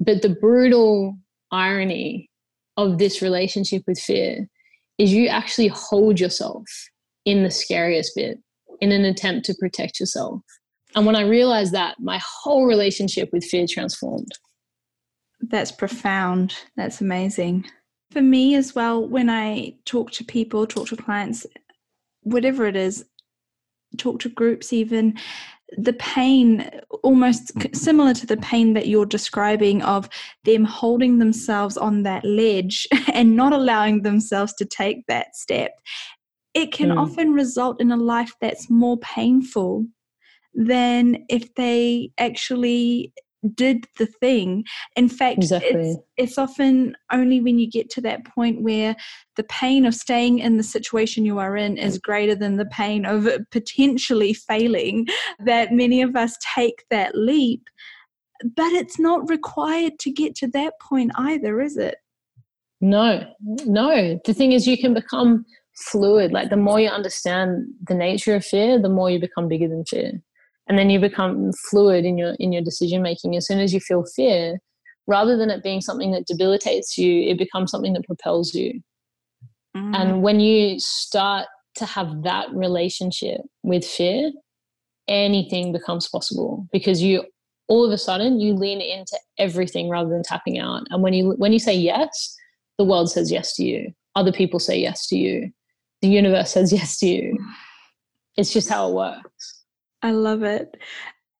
But 0.00 0.22
the 0.22 0.30
brutal 0.30 1.16
irony 1.50 2.30
of 2.78 2.96
this 2.96 3.20
relationship 3.20 3.82
with 3.86 4.00
fear 4.00 4.48
is 4.96 5.12
you 5.12 5.28
actually 5.28 5.68
hold 5.68 6.18
yourself 6.18 6.64
in 7.26 7.42
the 7.42 7.50
scariest 7.50 8.12
bit 8.16 8.38
in 8.82 8.90
an 8.90 9.04
attempt 9.04 9.46
to 9.46 9.54
protect 9.54 10.00
yourself. 10.00 10.42
And 10.96 11.06
when 11.06 11.14
I 11.14 11.22
realized 11.22 11.72
that, 11.72 12.00
my 12.00 12.20
whole 12.42 12.66
relationship 12.66 13.30
with 13.32 13.44
fear 13.44 13.64
transformed. 13.66 14.32
That's 15.40 15.70
profound. 15.70 16.56
That's 16.76 17.00
amazing. 17.00 17.64
For 18.10 18.20
me 18.20 18.56
as 18.56 18.74
well, 18.74 19.06
when 19.06 19.30
I 19.30 19.76
talk 19.84 20.10
to 20.12 20.24
people, 20.24 20.66
talk 20.66 20.88
to 20.88 20.96
clients, 20.96 21.46
whatever 22.22 22.66
it 22.66 22.74
is, 22.74 23.04
talk 23.98 24.18
to 24.20 24.28
groups 24.28 24.72
even, 24.72 25.16
the 25.78 25.92
pain 25.94 26.68
almost 27.04 27.52
similar 27.74 28.14
to 28.14 28.26
the 28.26 28.36
pain 28.38 28.74
that 28.74 28.88
you're 28.88 29.06
describing 29.06 29.80
of 29.82 30.08
them 30.44 30.64
holding 30.64 31.18
themselves 31.18 31.76
on 31.76 32.02
that 32.02 32.24
ledge 32.24 32.88
and 33.14 33.36
not 33.36 33.52
allowing 33.52 34.02
themselves 34.02 34.52
to 34.54 34.64
take 34.64 35.06
that 35.06 35.36
step 35.36 35.70
it 36.54 36.72
can 36.72 36.90
mm. 36.90 36.98
often 37.00 37.32
result 37.32 37.80
in 37.80 37.90
a 37.90 37.96
life 37.96 38.34
that's 38.40 38.68
more 38.68 38.98
painful 38.98 39.86
than 40.54 41.24
if 41.28 41.54
they 41.54 42.10
actually 42.18 43.12
did 43.54 43.86
the 43.98 44.06
thing. 44.06 44.64
In 44.96 45.08
fact, 45.08 45.38
exactly. 45.38 45.90
it's, 45.90 45.98
it's 46.16 46.38
often 46.38 46.96
only 47.10 47.40
when 47.40 47.58
you 47.58 47.68
get 47.68 47.90
to 47.90 48.00
that 48.02 48.24
point 48.24 48.62
where 48.62 48.94
the 49.36 49.44
pain 49.44 49.84
of 49.84 49.94
staying 49.94 50.38
in 50.38 50.58
the 50.58 50.62
situation 50.62 51.24
you 51.24 51.38
are 51.38 51.56
in 51.56 51.76
is 51.76 51.98
greater 51.98 52.34
than 52.34 52.56
the 52.56 52.66
pain 52.66 53.04
of 53.04 53.28
potentially 53.50 54.32
failing 54.32 55.06
that 55.44 55.72
many 55.72 56.02
of 56.02 56.14
us 56.14 56.36
take 56.54 56.84
that 56.90 57.16
leap. 57.16 57.64
But 58.44 58.72
it's 58.72 58.98
not 58.98 59.28
required 59.28 59.98
to 60.00 60.10
get 60.10 60.34
to 60.36 60.48
that 60.48 60.74
point 60.80 61.12
either, 61.16 61.60
is 61.60 61.76
it? 61.76 61.96
No, 62.80 63.24
no. 63.64 64.20
The 64.24 64.34
thing 64.34 64.52
is, 64.52 64.66
you 64.66 64.76
can 64.76 64.92
become 64.92 65.44
fluid. 65.82 66.32
Like 66.32 66.50
the 66.50 66.56
more 66.56 66.80
you 66.80 66.88
understand 66.88 67.66
the 67.86 67.94
nature 67.94 68.34
of 68.34 68.44
fear, 68.44 68.80
the 68.80 68.88
more 68.88 69.10
you 69.10 69.18
become 69.18 69.48
bigger 69.48 69.68
than 69.68 69.84
fear. 69.84 70.12
And 70.68 70.78
then 70.78 70.90
you 70.90 71.00
become 71.00 71.52
fluid 71.70 72.04
in 72.04 72.16
your 72.16 72.34
in 72.38 72.52
your 72.52 72.62
decision 72.62 73.02
making. 73.02 73.36
As 73.36 73.46
soon 73.46 73.58
as 73.58 73.74
you 73.74 73.80
feel 73.80 74.04
fear, 74.16 74.58
rather 75.06 75.36
than 75.36 75.50
it 75.50 75.62
being 75.62 75.80
something 75.80 76.12
that 76.12 76.26
debilitates 76.26 76.96
you, 76.96 77.28
it 77.28 77.38
becomes 77.38 77.70
something 77.70 77.92
that 77.94 78.06
propels 78.06 78.54
you. 78.54 78.80
Mm. 79.76 79.96
And 79.96 80.22
when 80.22 80.40
you 80.40 80.78
start 80.78 81.46
to 81.76 81.86
have 81.86 82.22
that 82.22 82.52
relationship 82.52 83.40
with 83.62 83.84
fear, 83.84 84.30
anything 85.08 85.72
becomes 85.72 86.08
possible 86.08 86.68
because 86.72 87.02
you 87.02 87.24
all 87.68 87.84
of 87.84 87.92
a 87.92 87.98
sudden 87.98 88.40
you 88.40 88.54
lean 88.54 88.80
into 88.80 89.18
everything 89.38 89.88
rather 89.88 90.10
than 90.10 90.22
tapping 90.22 90.58
out. 90.58 90.82
And 90.90 91.02
when 91.02 91.12
you 91.12 91.32
when 91.38 91.52
you 91.52 91.58
say 91.58 91.74
yes, 91.74 92.36
the 92.78 92.84
world 92.84 93.10
says 93.10 93.32
yes 93.32 93.54
to 93.56 93.64
you. 93.64 93.92
Other 94.14 94.32
people 94.32 94.60
say 94.60 94.78
yes 94.78 95.06
to 95.08 95.16
you 95.16 95.52
the 96.02 96.08
universe 96.08 96.50
says 96.50 96.72
yes 96.72 96.98
to 96.98 97.06
you. 97.06 97.38
It's 98.36 98.52
just 98.52 98.68
how 98.68 98.88
it 98.88 98.94
works. 98.94 99.64
I 100.02 100.10
love 100.10 100.42
it. 100.42 100.76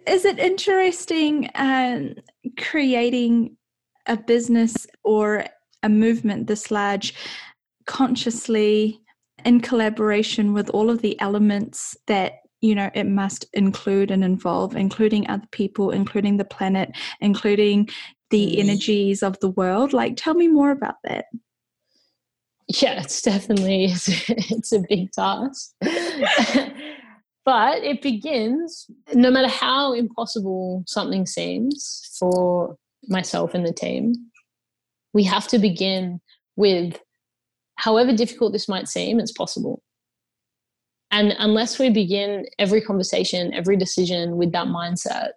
Is 0.06 0.24
it 0.24 0.38
interesting 0.38 1.48
uh, 1.48 2.14
creating 2.58 3.56
a 4.06 4.16
business 4.16 4.86
or 5.04 5.44
a 5.82 5.88
movement 5.88 6.46
this 6.46 6.70
large 6.70 7.14
consciously 7.86 9.00
in 9.44 9.60
collaboration 9.60 10.52
with 10.52 10.70
all 10.70 10.90
of 10.90 11.02
the 11.02 11.20
elements 11.20 11.96
that 12.06 12.34
you 12.60 12.74
know 12.74 12.90
it 12.94 13.04
must 13.04 13.44
include 13.54 14.10
and 14.10 14.22
involve 14.22 14.76
including 14.76 15.28
other 15.28 15.46
people 15.50 15.90
including 15.90 16.36
the 16.36 16.44
planet 16.44 16.96
including 17.20 17.88
the 18.30 18.58
energies 18.58 19.22
of 19.22 19.38
the 19.40 19.50
world 19.50 19.92
like 19.92 20.14
tell 20.16 20.34
me 20.34 20.46
more 20.46 20.70
about 20.70 20.94
that 21.02 21.24
yeah, 22.80 23.02
it's 23.02 23.22
definitely 23.22 23.84
it's, 23.86 24.72
a 24.72 24.80
big 24.88 25.10
task. 25.12 25.72
but 27.44 27.82
it 27.82 28.00
begins 28.02 28.86
no 29.14 29.30
matter 29.30 29.48
how 29.48 29.92
impossible 29.92 30.84
something 30.86 31.26
seems 31.26 32.08
for 32.18 32.76
myself 33.08 33.54
and 33.54 33.66
the 33.66 33.72
team 33.72 34.14
we 35.12 35.24
have 35.24 35.48
to 35.48 35.58
begin 35.58 36.20
with 36.56 37.00
however 37.76 38.14
difficult 38.14 38.52
this 38.52 38.68
might 38.68 38.88
seem 38.88 39.18
it's 39.18 39.32
possible 39.32 39.82
and 41.10 41.34
unless 41.38 41.78
we 41.78 41.90
begin 41.90 42.46
every 42.58 42.80
conversation 42.80 43.52
every 43.52 43.76
decision 43.76 44.36
with 44.36 44.52
that 44.52 44.68
mindset 44.68 45.30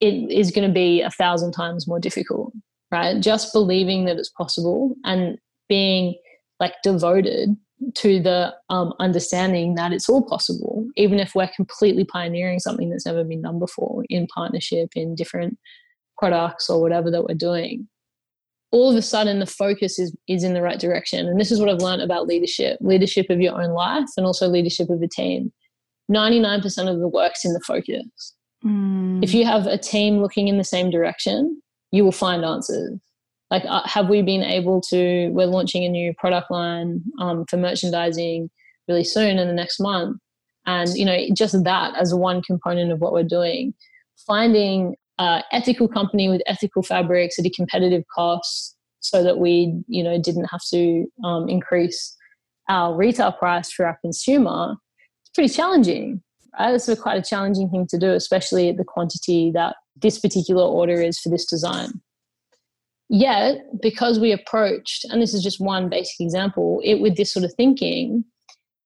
it 0.00 0.30
is 0.30 0.52
going 0.52 0.66
to 0.66 0.72
be 0.72 1.02
a 1.02 1.10
thousand 1.10 1.50
times 1.50 1.88
more 1.88 1.98
difficult 1.98 2.52
right 2.92 3.20
just 3.20 3.52
believing 3.52 4.04
that 4.04 4.16
it's 4.16 4.30
possible 4.30 4.94
and 5.04 5.38
being 5.68 6.16
like 6.60 6.74
devoted 6.82 7.56
to 7.94 8.20
the 8.20 8.52
um, 8.70 8.92
understanding 8.98 9.76
that 9.76 9.92
it's 9.92 10.08
all 10.08 10.22
possible, 10.28 10.86
even 10.96 11.20
if 11.20 11.34
we're 11.34 11.50
completely 11.54 12.04
pioneering 12.04 12.58
something 12.58 12.90
that's 12.90 13.06
never 13.06 13.22
been 13.22 13.42
done 13.42 13.58
before 13.60 14.04
in 14.08 14.26
partnership, 14.26 14.90
in 14.96 15.14
different 15.14 15.56
products 16.18 16.68
or 16.68 16.80
whatever 16.80 17.10
that 17.10 17.24
we're 17.24 17.34
doing. 17.34 17.88
all 18.70 18.90
of 18.90 18.96
a 18.96 19.02
sudden 19.02 19.38
the 19.38 19.46
focus 19.46 19.98
is 19.98 20.14
is 20.26 20.44
in 20.44 20.54
the 20.54 20.62
right 20.62 20.78
direction. 20.78 21.26
And 21.26 21.40
this 21.40 21.50
is 21.50 21.60
what 21.60 21.68
I've 21.68 21.80
learned 21.80 22.02
about 22.02 22.26
leadership, 22.26 22.78
leadership 22.80 23.30
of 23.30 23.40
your 23.40 23.60
own 23.60 23.70
life 23.70 24.08
and 24.16 24.26
also 24.26 24.48
leadership 24.48 24.90
of 24.90 25.00
a 25.02 25.08
team. 25.08 25.52
99% 26.10 26.90
of 26.90 26.98
the 27.00 27.08
work's 27.08 27.44
in 27.44 27.52
the 27.52 27.60
focus. 27.60 28.34
Mm. 28.64 29.22
If 29.22 29.34
you 29.34 29.44
have 29.44 29.66
a 29.66 29.78
team 29.78 30.20
looking 30.20 30.48
in 30.48 30.58
the 30.58 30.64
same 30.64 30.90
direction, 30.90 31.62
you 31.92 32.04
will 32.04 32.12
find 32.12 32.44
answers. 32.44 32.98
Like, 33.50 33.64
uh, 33.66 33.82
have 33.86 34.08
we 34.08 34.22
been 34.22 34.42
able 34.42 34.80
to? 34.82 35.28
We're 35.28 35.46
launching 35.46 35.84
a 35.84 35.88
new 35.88 36.12
product 36.14 36.50
line 36.50 37.02
um, 37.18 37.46
for 37.46 37.56
merchandising 37.56 38.50
really 38.88 39.04
soon 39.04 39.38
in 39.38 39.48
the 39.48 39.54
next 39.54 39.80
month. 39.80 40.18
And, 40.66 40.88
you 40.96 41.04
know, 41.04 41.16
just 41.34 41.64
that 41.64 41.96
as 41.96 42.14
one 42.14 42.42
component 42.42 42.92
of 42.92 43.00
what 43.00 43.12
we're 43.12 43.22
doing. 43.22 43.72
Finding 44.26 44.96
uh, 45.18 45.42
ethical 45.52 45.88
company 45.88 46.28
with 46.28 46.42
ethical 46.46 46.82
fabrics 46.82 47.38
at 47.38 47.46
a 47.46 47.50
competitive 47.50 48.04
cost 48.14 48.76
so 49.00 49.22
that 49.22 49.38
we 49.38 49.82
you 49.86 50.02
know 50.02 50.20
didn't 50.20 50.46
have 50.46 50.60
to 50.70 51.06
um, 51.24 51.48
increase 51.48 52.16
our 52.68 52.94
retail 52.94 53.32
price 53.32 53.70
for 53.70 53.86
our 53.86 53.98
consumer 54.00 54.74
it's 55.22 55.30
pretty 55.34 55.52
challenging 55.52 56.22
right 56.58 56.74
it's 56.74 56.92
quite 57.00 57.18
a 57.18 57.28
challenging 57.28 57.68
thing 57.70 57.86
to 57.88 57.98
do 57.98 58.12
especially 58.12 58.68
at 58.68 58.76
the 58.76 58.84
quantity 58.84 59.50
that 59.52 59.76
this 60.00 60.18
particular 60.18 60.62
order 60.62 61.00
is 61.00 61.18
for 61.18 61.28
this 61.28 61.44
design 61.44 61.88
yet 63.08 63.58
because 63.80 64.18
we 64.18 64.32
approached 64.32 65.04
and 65.10 65.22
this 65.22 65.32
is 65.32 65.42
just 65.42 65.60
one 65.60 65.88
basic 65.88 66.20
example 66.20 66.80
it 66.84 66.96
with 66.96 67.16
this 67.16 67.32
sort 67.32 67.44
of 67.44 67.52
thinking 67.54 68.22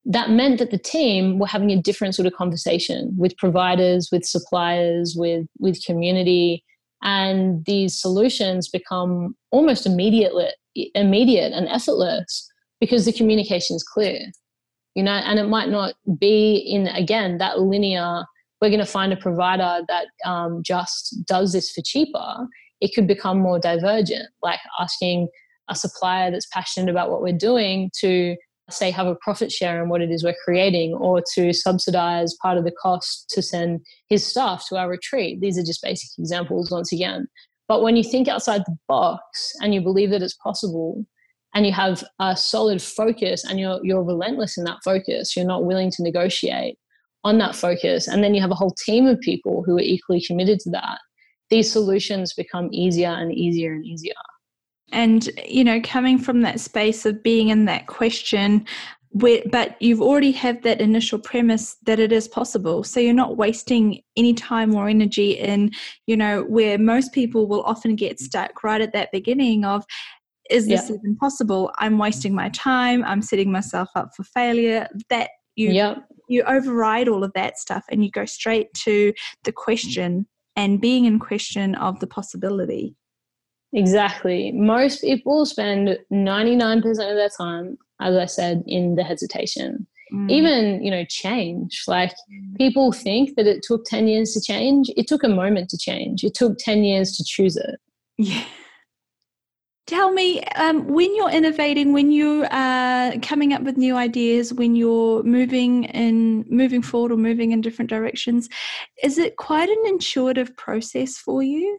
that 0.04 0.30
meant 0.30 0.58
that 0.58 0.70
the 0.70 0.78
team 0.78 1.38
were 1.38 1.46
having 1.46 1.70
a 1.70 1.80
different 1.80 2.14
sort 2.14 2.26
of 2.26 2.32
conversation 2.32 3.14
with 3.16 3.36
providers, 3.36 4.08
with 4.10 4.24
suppliers, 4.24 5.14
with 5.16 5.46
with 5.58 5.84
community, 5.84 6.64
and 7.02 7.64
these 7.66 8.00
solutions 8.00 8.68
become 8.68 9.36
almost 9.50 9.86
immediate, 9.86 10.32
immediate 10.94 11.52
and 11.52 11.68
effortless 11.68 12.48
because 12.80 13.04
the 13.04 13.12
communication 13.12 13.76
is 13.76 13.84
clear. 13.84 14.20
You 14.94 15.02
know, 15.02 15.12
and 15.12 15.38
it 15.38 15.48
might 15.48 15.70
not 15.70 15.94
be 16.18 16.56
in 16.56 16.88
again 16.88 17.38
that 17.38 17.60
linear. 17.60 18.24
We're 18.60 18.68
going 18.68 18.78
to 18.78 18.86
find 18.86 19.12
a 19.12 19.16
provider 19.16 19.84
that 19.88 20.06
um, 20.24 20.62
just 20.62 21.16
does 21.26 21.52
this 21.52 21.72
for 21.72 21.82
cheaper. 21.84 22.46
It 22.82 22.94
could 22.94 23.06
become 23.06 23.38
more 23.38 23.58
divergent, 23.58 24.28
like 24.42 24.58
asking 24.78 25.28
a 25.70 25.74
supplier 25.74 26.30
that's 26.30 26.48
passionate 26.52 26.90
about 26.90 27.10
what 27.10 27.22
we're 27.22 27.32
doing 27.32 27.90
to 28.00 28.36
say 28.70 28.90
have 28.90 29.06
a 29.06 29.14
profit 29.16 29.52
share 29.52 29.82
in 29.82 29.88
what 29.88 30.00
it 30.00 30.10
is 30.10 30.24
we're 30.24 30.34
creating 30.44 30.94
or 30.94 31.22
to 31.34 31.52
subsidize 31.52 32.34
part 32.42 32.58
of 32.58 32.64
the 32.64 32.72
cost 32.72 33.28
to 33.30 33.42
send 33.42 33.80
his 34.08 34.26
staff 34.26 34.66
to 34.68 34.76
our 34.76 34.88
retreat. 34.88 35.40
These 35.40 35.58
are 35.58 35.64
just 35.64 35.82
basic 35.82 36.10
examples 36.18 36.70
once 36.70 36.92
again. 36.92 37.26
But 37.68 37.82
when 37.82 37.96
you 37.96 38.02
think 38.02 38.28
outside 38.28 38.62
the 38.66 38.76
box 38.88 39.52
and 39.60 39.74
you 39.74 39.80
believe 39.80 40.10
that 40.10 40.22
it's 40.22 40.36
possible 40.42 41.04
and 41.54 41.66
you 41.66 41.72
have 41.72 42.02
a 42.18 42.36
solid 42.36 42.82
focus 42.82 43.44
and 43.44 43.60
you're 43.60 43.78
you're 43.82 44.02
relentless 44.02 44.58
in 44.58 44.64
that 44.64 44.78
focus 44.84 45.36
you're 45.36 45.46
not 45.46 45.64
willing 45.64 45.90
to 45.92 46.02
negotiate 46.02 46.76
on 47.24 47.38
that 47.38 47.54
focus 47.54 48.08
and 48.08 48.24
then 48.24 48.34
you 48.34 48.40
have 48.40 48.50
a 48.50 48.56
whole 48.56 48.74
team 48.84 49.06
of 49.06 49.20
people 49.20 49.62
who 49.64 49.76
are 49.76 49.82
equally 49.82 50.22
committed 50.26 50.58
to 50.58 50.70
that 50.70 50.98
these 51.52 51.70
solutions 51.70 52.32
become 52.32 52.70
easier 52.72 53.10
and 53.10 53.30
easier 53.30 53.74
and 53.74 53.84
easier. 53.84 54.14
And 54.90 55.28
you 55.46 55.62
know 55.62 55.80
coming 55.82 56.18
from 56.18 56.40
that 56.40 56.60
space 56.60 57.06
of 57.06 57.22
being 57.22 57.50
in 57.50 57.66
that 57.66 57.86
question 57.86 58.66
where, 59.10 59.42
but 59.50 59.76
you've 59.80 60.00
already 60.00 60.32
have 60.32 60.62
that 60.62 60.80
initial 60.80 61.18
premise 61.18 61.76
that 61.82 61.98
it 61.98 62.12
is 62.12 62.26
possible. 62.26 62.82
So 62.82 62.98
you're 62.98 63.12
not 63.12 63.36
wasting 63.36 64.00
any 64.16 64.32
time 64.32 64.74
or 64.74 64.88
energy 64.88 65.32
in 65.32 65.70
you 66.06 66.16
know 66.16 66.44
where 66.44 66.78
most 66.78 67.12
people 67.12 67.46
will 67.46 67.62
often 67.64 67.94
get 67.96 68.18
stuck 68.18 68.64
right 68.64 68.80
at 68.80 68.94
that 68.94 69.12
beginning 69.12 69.64
of 69.64 69.84
is 70.50 70.66
this 70.66 70.88
yeah. 70.88 70.96
even 70.96 71.16
possible? 71.16 71.70
I'm 71.78 71.98
wasting 71.98 72.34
my 72.34 72.48
time. 72.50 73.04
I'm 73.04 73.22
setting 73.22 73.52
myself 73.52 73.88
up 73.94 74.10
for 74.16 74.24
failure. 74.24 74.88
That 75.10 75.30
you 75.56 75.70
yeah. 75.70 75.96
you 76.28 76.42
override 76.44 77.08
all 77.08 77.24
of 77.24 77.32
that 77.34 77.58
stuff 77.58 77.84
and 77.90 78.02
you 78.02 78.10
go 78.10 78.24
straight 78.24 78.72
to 78.84 79.12
the 79.44 79.52
question 79.52 80.26
and 80.56 80.80
being 80.80 81.04
in 81.04 81.18
question 81.18 81.74
of 81.74 82.00
the 82.00 82.06
possibility 82.06 82.96
Exactly. 83.72 84.52
Most 84.52 85.00
people 85.00 85.46
spend 85.46 85.98
99% 86.12 86.84
of 86.84 86.94
their 86.94 87.28
time, 87.30 87.78
as 88.00 88.16
I 88.16 88.26
said, 88.26 88.62
in 88.66 88.96
the 88.96 89.02
hesitation. 89.02 89.86
Mm. 90.12 90.30
Even, 90.30 90.82
you 90.82 90.90
know, 90.90 91.04
change. 91.08 91.84
Like 91.88 92.12
mm. 92.30 92.56
people 92.58 92.92
think 92.92 93.34
that 93.36 93.46
it 93.46 93.62
took 93.62 93.84
10 93.86 94.08
years 94.08 94.34
to 94.34 94.42
change. 94.42 94.90
It 94.96 95.06
took 95.06 95.24
a 95.24 95.28
moment 95.28 95.70
to 95.70 95.78
change. 95.78 96.22
It 96.22 96.34
took 96.34 96.58
10 96.58 96.84
years 96.84 97.16
to 97.16 97.24
choose 97.24 97.56
it. 97.56 97.80
Yeah. 98.18 98.44
Tell 99.86 100.12
me, 100.12 100.42
um, 100.56 100.86
when 100.86 101.14
you're 101.16 101.30
innovating, 101.30 101.92
when 101.92 102.12
you 102.12 102.46
are 102.50 103.18
coming 103.18 103.52
up 103.52 103.62
with 103.62 103.76
new 103.76 103.96
ideas, 103.96 104.54
when 104.54 104.76
you're 104.76 105.22
moving 105.24 105.84
in, 105.84 106.44
moving 106.48 106.82
forward 106.82 107.10
or 107.10 107.16
moving 107.16 107.50
in 107.50 107.60
different 107.60 107.90
directions, 107.90 108.48
is 109.02 109.18
it 109.18 109.36
quite 109.36 109.68
an 109.68 109.82
intuitive 109.86 110.56
process 110.56 111.18
for 111.18 111.42
you? 111.42 111.78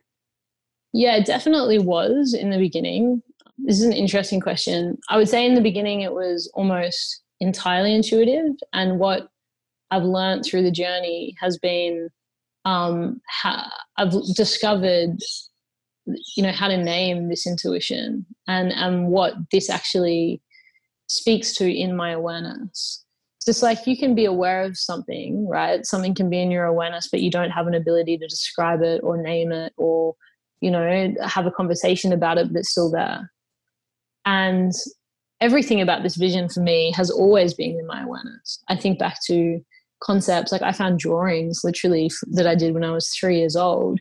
Yeah, 0.92 1.16
it 1.16 1.26
definitely 1.26 1.80
was 1.80 2.34
in 2.34 2.50
the 2.50 2.58
beginning. 2.58 3.24
This 3.58 3.80
is 3.80 3.86
an 3.86 3.94
interesting 3.94 4.42
question. 4.42 4.98
I 5.10 5.18
would 5.18 5.30
say 5.30 5.46
in 5.46 5.56
the 5.56 5.62
beginning 5.62 6.02
it 6.02 6.14
was 6.14 6.52
almost 6.54 7.22
entirely 7.40 7.96
intuitive, 7.96 8.54
and 8.74 9.00
what 9.00 9.30
I've 9.92 10.04
learned 10.04 10.44
through 10.44 10.64
the 10.64 10.72
journey 10.72 11.36
has 11.40 11.58
been 11.58 12.10
um, 12.66 13.22
how 13.28 13.66
I've 13.98 14.12
discovered, 14.36 15.18
you 16.06 16.44
know, 16.44 16.52
how 16.52 16.68
to 16.68 16.78
name 16.78 17.30
this 17.30 17.48
intuition 17.48 18.26
and 18.48 18.72
and 18.74 19.08
what 19.08 19.34
this 19.52 19.70
actually 19.70 20.42
speaks 21.08 21.54
to 21.56 21.72
in 21.72 21.96
my 21.96 22.12
awareness. 22.12 23.04
It's 23.38 23.46
just 23.46 23.64
like 23.64 23.86
you 23.88 23.98
can 23.98 24.16
be 24.16 24.26
aware 24.26 24.64
of 24.64 24.78
something, 24.78 25.48
right? 25.48 25.86
Something 25.86 26.16
can 26.16 26.30
be 26.30 26.42
in 26.42 26.52
your 26.52 26.66
awareness, 26.66 27.10
but 27.10 27.22
you 27.22 27.30
don't 27.30 27.52
have 27.52 27.68
an 27.68 27.74
ability 27.74 28.18
to 28.18 28.28
describe 28.28 28.82
it 28.82 29.02
or 29.04 29.18
name 29.18 29.52
it 29.52 29.74
or 29.78 30.16
you 30.64 30.72
know, 30.72 31.14
have 31.22 31.46
a 31.46 31.52
conversation 31.52 32.14
about 32.14 32.38
it, 32.38 32.48
but 32.48 32.60
it's 32.60 32.70
still 32.70 32.90
there. 32.90 33.30
And 34.26 34.72
everything 35.42 35.82
about 35.82 36.04
this 36.04 36.16
vision 36.16 36.48
for 36.48 36.62
me 36.62 36.94
has 36.96 37.12
always 37.12 37.54
been 37.54 37.78
in 37.78 37.86
my 37.86 38.02
awareness. 38.02 38.64
I 38.70 38.78
think 38.78 38.98
back 38.98 39.18
to 39.26 39.60
concepts 40.02 40.54
like 40.54 40.62
I 40.62 40.72
found 40.72 41.00
drawings 41.00 41.62
literally 41.66 42.10
that 42.32 42.48
I 42.48 42.56
did 42.56 42.74
when 42.74 42.86
I 42.86 42.92
was 42.92 43.10
three 43.10 43.40
years 43.40 43.58
old, 43.58 44.00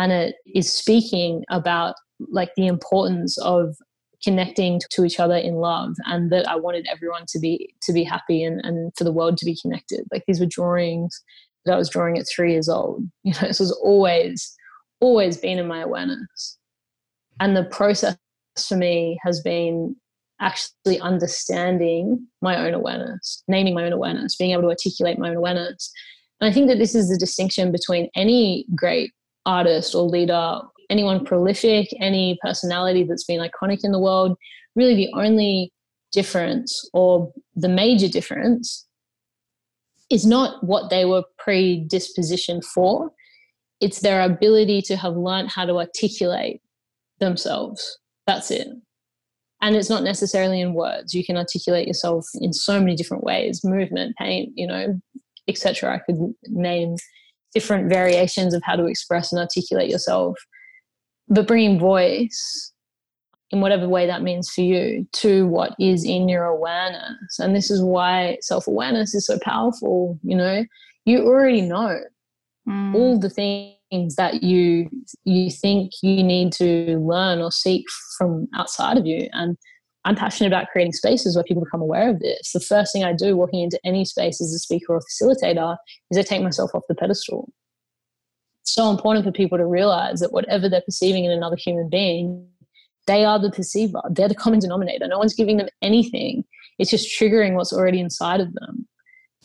and 0.00 0.12
it 0.12 0.36
is 0.46 0.72
speaking 0.72 1.44
about 1.50 1.94
like 2.30 2.54
the 2.56 2.66
importance 2.66 3.36
of 3.38 3.76
connecting 4.24 4.80
to 4.90 5.04
each 5.04 5.20
other 5.20 5.36
in 5.36 5.56
love 5.56 5.94
and 6.06 6.32
that 6.32 6.48
I 6.48 6.56
wanted 6.56 6.86
everyone 6.90 7.24
to 7.28 7.38
be 7.38 7.74
to 7.82 7.92
be 7.92 8.02
happy 8.02 8.42
and, 8.42 8.60
and 8.64 8.92
for 8.96 9.04
the 9.04 9.12
world 9.12 9.36
to 9.38 9.44
be 9.44 9.56
connected. 9.60 10.06
Like 10.10 10.24
these 10.26 10.40
were 10.40 10.46
drawings 10.46 11.22
that 11.64 11.74
I 11.74 11.76
was 11.76 11.90
drawing 11.90 12.16
at 12.16 12.26
three 12.34 12.52
years 12.52 12.68
old. 12.68 13.04
You 13.24 13.34
know, 13.34 13.48
this 13.48 13.60
was 13.60 13.72
always 13.72 14.56
always 15.00 15.36
been 15.36 15.58
in 15.58 15.68
my 15.68 15.80
awareness. 15.80 16.58
And 17.38 17.54
the 17.54 17.64
process 17.64 18.16
for 18.68 18.76
me 18.76 19.18
has 19.22 19.40
been 19.42 19.96
actually 20.40 20.98
understanding 21.00 22.26
my 22.40 22.56
own 22.56 22.72
awareness, 22.72 23.42
naming 23.48 23.74
my 23.74 23.84
own 23.84 23.92
awareness, 23.92 24.36
being 24.36 24.52
able 24.52 24.62
to 24.62 24.68
articulate 24.68 25.18
my 25.18 25.28
own 25.28 25.36
awareness. 25.36 25.92
And 26.40 26.50
I 26.50 26.54
think 26.54 26.68
that 26.68 26.78
this 26.78 26.94
is 26.94 27.10
the 27.10 27.18
distinction 27.18 27.70
between 27.70 28.08
any 28.14 28.64
great 28.74 29.12
artist 29.46 29.94
or 29.94 30.02
leader, 30.02 30.60
anyone 30.88 31.24
prolific, 31.24 31.88
any 32.00 32.38
personality 32.42 33.04
that's 33.04 33.24
been 33.24 33.40
iconic 33.40 33.80
in 33.84 33.92
the 33.92 33.98
world. 33.98 34.36
Really, 34.76 34.94
the 34.94 35.10
only 35.14 35.72
difference 36.12 36.88
or 36.92 37.32
the 37.54 37.68
major 37.68 38.08
difference 38.08 38.86
is 40.10 40.26
not 40.26 40.62
what 40.64 40.90
they 40.90 41.04
were 41.04 41.22
predispositioned 41.44 42.64
for, 42.64 43.12
it's 43.80 44.00
their 44.00 44.22
ability 44.22 44.82
to 44.82 44.96
have 44.96 45.16
learned 45.16 45.50
how 45.50 45.64
to 45.64 45.76
articulate 45.76 46.60
themselves. 47.20 47.98
That's 48.26 48.50
it. 48.50 48.68
And 49.62 49.76
it's 49.76 49.90
not 49.90 50.02
necessarily 50.02 50.60
in 50.60 50.74
words. 50.74 51.14
You 51.14 51.24
can 51.24 51.36
articulate 51.36 51.86
yourself 51.86 52.26
in 52.34 52.52
so 52.52 52.78
many 52.80 52.96
different 52.96 53.24
ways 53.24 53.62
movement, 53.62 54.16
paint, 54.16 54.52
you 54.54 54.66
know, 54.66 55.00
etc. 55.48 55.94
I 55.94 55.98
could 55.98 56.34
name 56.46 56.96
different 57.54 57.88
variations 57.88 58.54
of 58.54 58.62
how 58.64 58.76
to 58.76 58.86
express 58.86 59.32
and 59.32 59.40
articulate 59.40 59.90
yourself. 59.90 60.36
But 61.28 61.46
bringing 61.46 61.78
voice 61.78 62.72
in 63.50 63.60
whatever 63.60 63.88
way 63.88 64.06
that 64.06 64.22
means 64.22 64.50
for 64.50 64.60
you 64.60 65.06
to 65.12 65.46
what 65.48 65.74
is 65.78 66.04
in 66.04 66.28
your 66.28 66.44
awareness. 66.44 67.38
And 67.38 67.54
this 67.54 67.70
is 67.70 67.82
why 67.82 68.38
self 68.40 68.66
awareness 68.66 69.14
is 69.14 69.26
so 69.26 69.38
powerful. 69.40 70.18
You 70.22 70.36
know, 70.36 70.64
you 71.04 71.26
already 71.26 71.62
know 71.62 72.00
mm. 72.68 72.94
all 72.94 73.18
the 73.18 73.30
things 73.30 74.14
that 74.16 74.42
you 74.42 74.88
you 75.24 75.50
think 75.50 75.92
you 76.02 76.22
need 76.22 76.52
to 76.54 76.98
learn 76.98 77.40
or 77.40 77.50
seek 77.50 77.84
from 78.16 78.46
outside 78.54 78.96
of 78.96 79.06
you 79.06 79.28
and 79.32 79.56
i'm 80.04 80.16
passionate 80.16 80.48
about 80.48 80.68
creating 80.68 80.92
spaces 80.92 81.34
where 81.34 81.44
people 81.44 81.64
become 81.64 81.80
aware 81.80 82.10
of 82.10 82.20
this 82.20 82.52
the 82.52 82.60
first 82.60 82.92
thing 82.92 83.04
i 83.04 83.12
do 83.12 83.36
walking 83.36 83.60
into 83.60 83.78
any 83.84 84.04
space 84.04 84.40
as 84.40 84.52
a 84.52 84.58
speaker 84.58 84.94
or 84.94 85.00
facilitator 85.00 85.76
is 86.10 86.18
i 86.18 86.22
take 86.22 86.42
myself 86.42 86.70
off 86.74 86.82
the 86.88 86.94
pedestal 86.94 87.52
it's 88.62 88.74
so 88.74 88.90
important 88.90 89.24
for 89.24 89.32
people 89.32 89.56
to 89.56 89.66
realize 89.66 90.20
that 90.20 90.32
whatever 90.32 90.68
they're 90.68 90.82
perceiving 90.82 91.24
in 91.24 91.30
another 91.30 91.56
human 91.56 91.88
being 91.88 92.46
they 93.06 93.24
are 93.24 93.40
the 93.40 93.50
perceiver. 93.50 94.00
They're 94.10 94.28
the 94.28 94.34
common 94.34 94.60
denominator. 94.60 95.08
No 95.08 95.18
one's 95.18 95.34
giving 95.34 95.56
them 95.56 95.68
anything. 95.82 96.44
It's 96.78 96.90
just 96.90 97.18
triggering 97.18 97.54
what's 97.54 97.72
already 97.72 97.98
inside 97.98 98.40
of 98.40 98.52
them. 98.54 98.86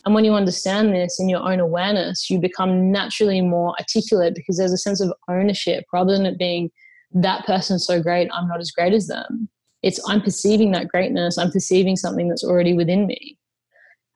And 0.04 0.14
when 0.14 0.24
you 0.24 0.34
understand 0.34 0.94
this 0.94 1.18
in 1.18 1.28
your 1.28 1.40
own 1.40 1.58
awareness, 1.58 2.30
you 2.30 2.38
become 2.38 2.92
naturally 2.92 3.40
more 3.40 3.74
articulate 3.80 4.36
because 4.36 4.56
there's 4.56 4.72
a 4.72 4.78
sense 4.78 5.00
of 5.00 5.12
ownership 5.28 5.84
rather 5.92 6.12
than 6.16 6.26
it 6.26 6.38
being 6.38 6.70
that 7.12 7.44
person's 7.44 7.84
so 7.84 8.00
great, 8.00 8.30
I'm 8.32 8.46
not 8.46 8.60
as 8.60 8.70
great 8.70 8.92
as 8.92 9.08
them. 9.08 9.48
It's 9.86 10.00
I'm 10.08 10.20
perceiving 10.20 10.72
that 10.72 10.88
greatness, 10.88 11.38
I'm 11.38 11.52
perceiving 11.52 11.94
something 11.94 12.28
that's 12.28 12.42
already 12.42 12.74
within 12.74 13.06
me. 13.06 13.38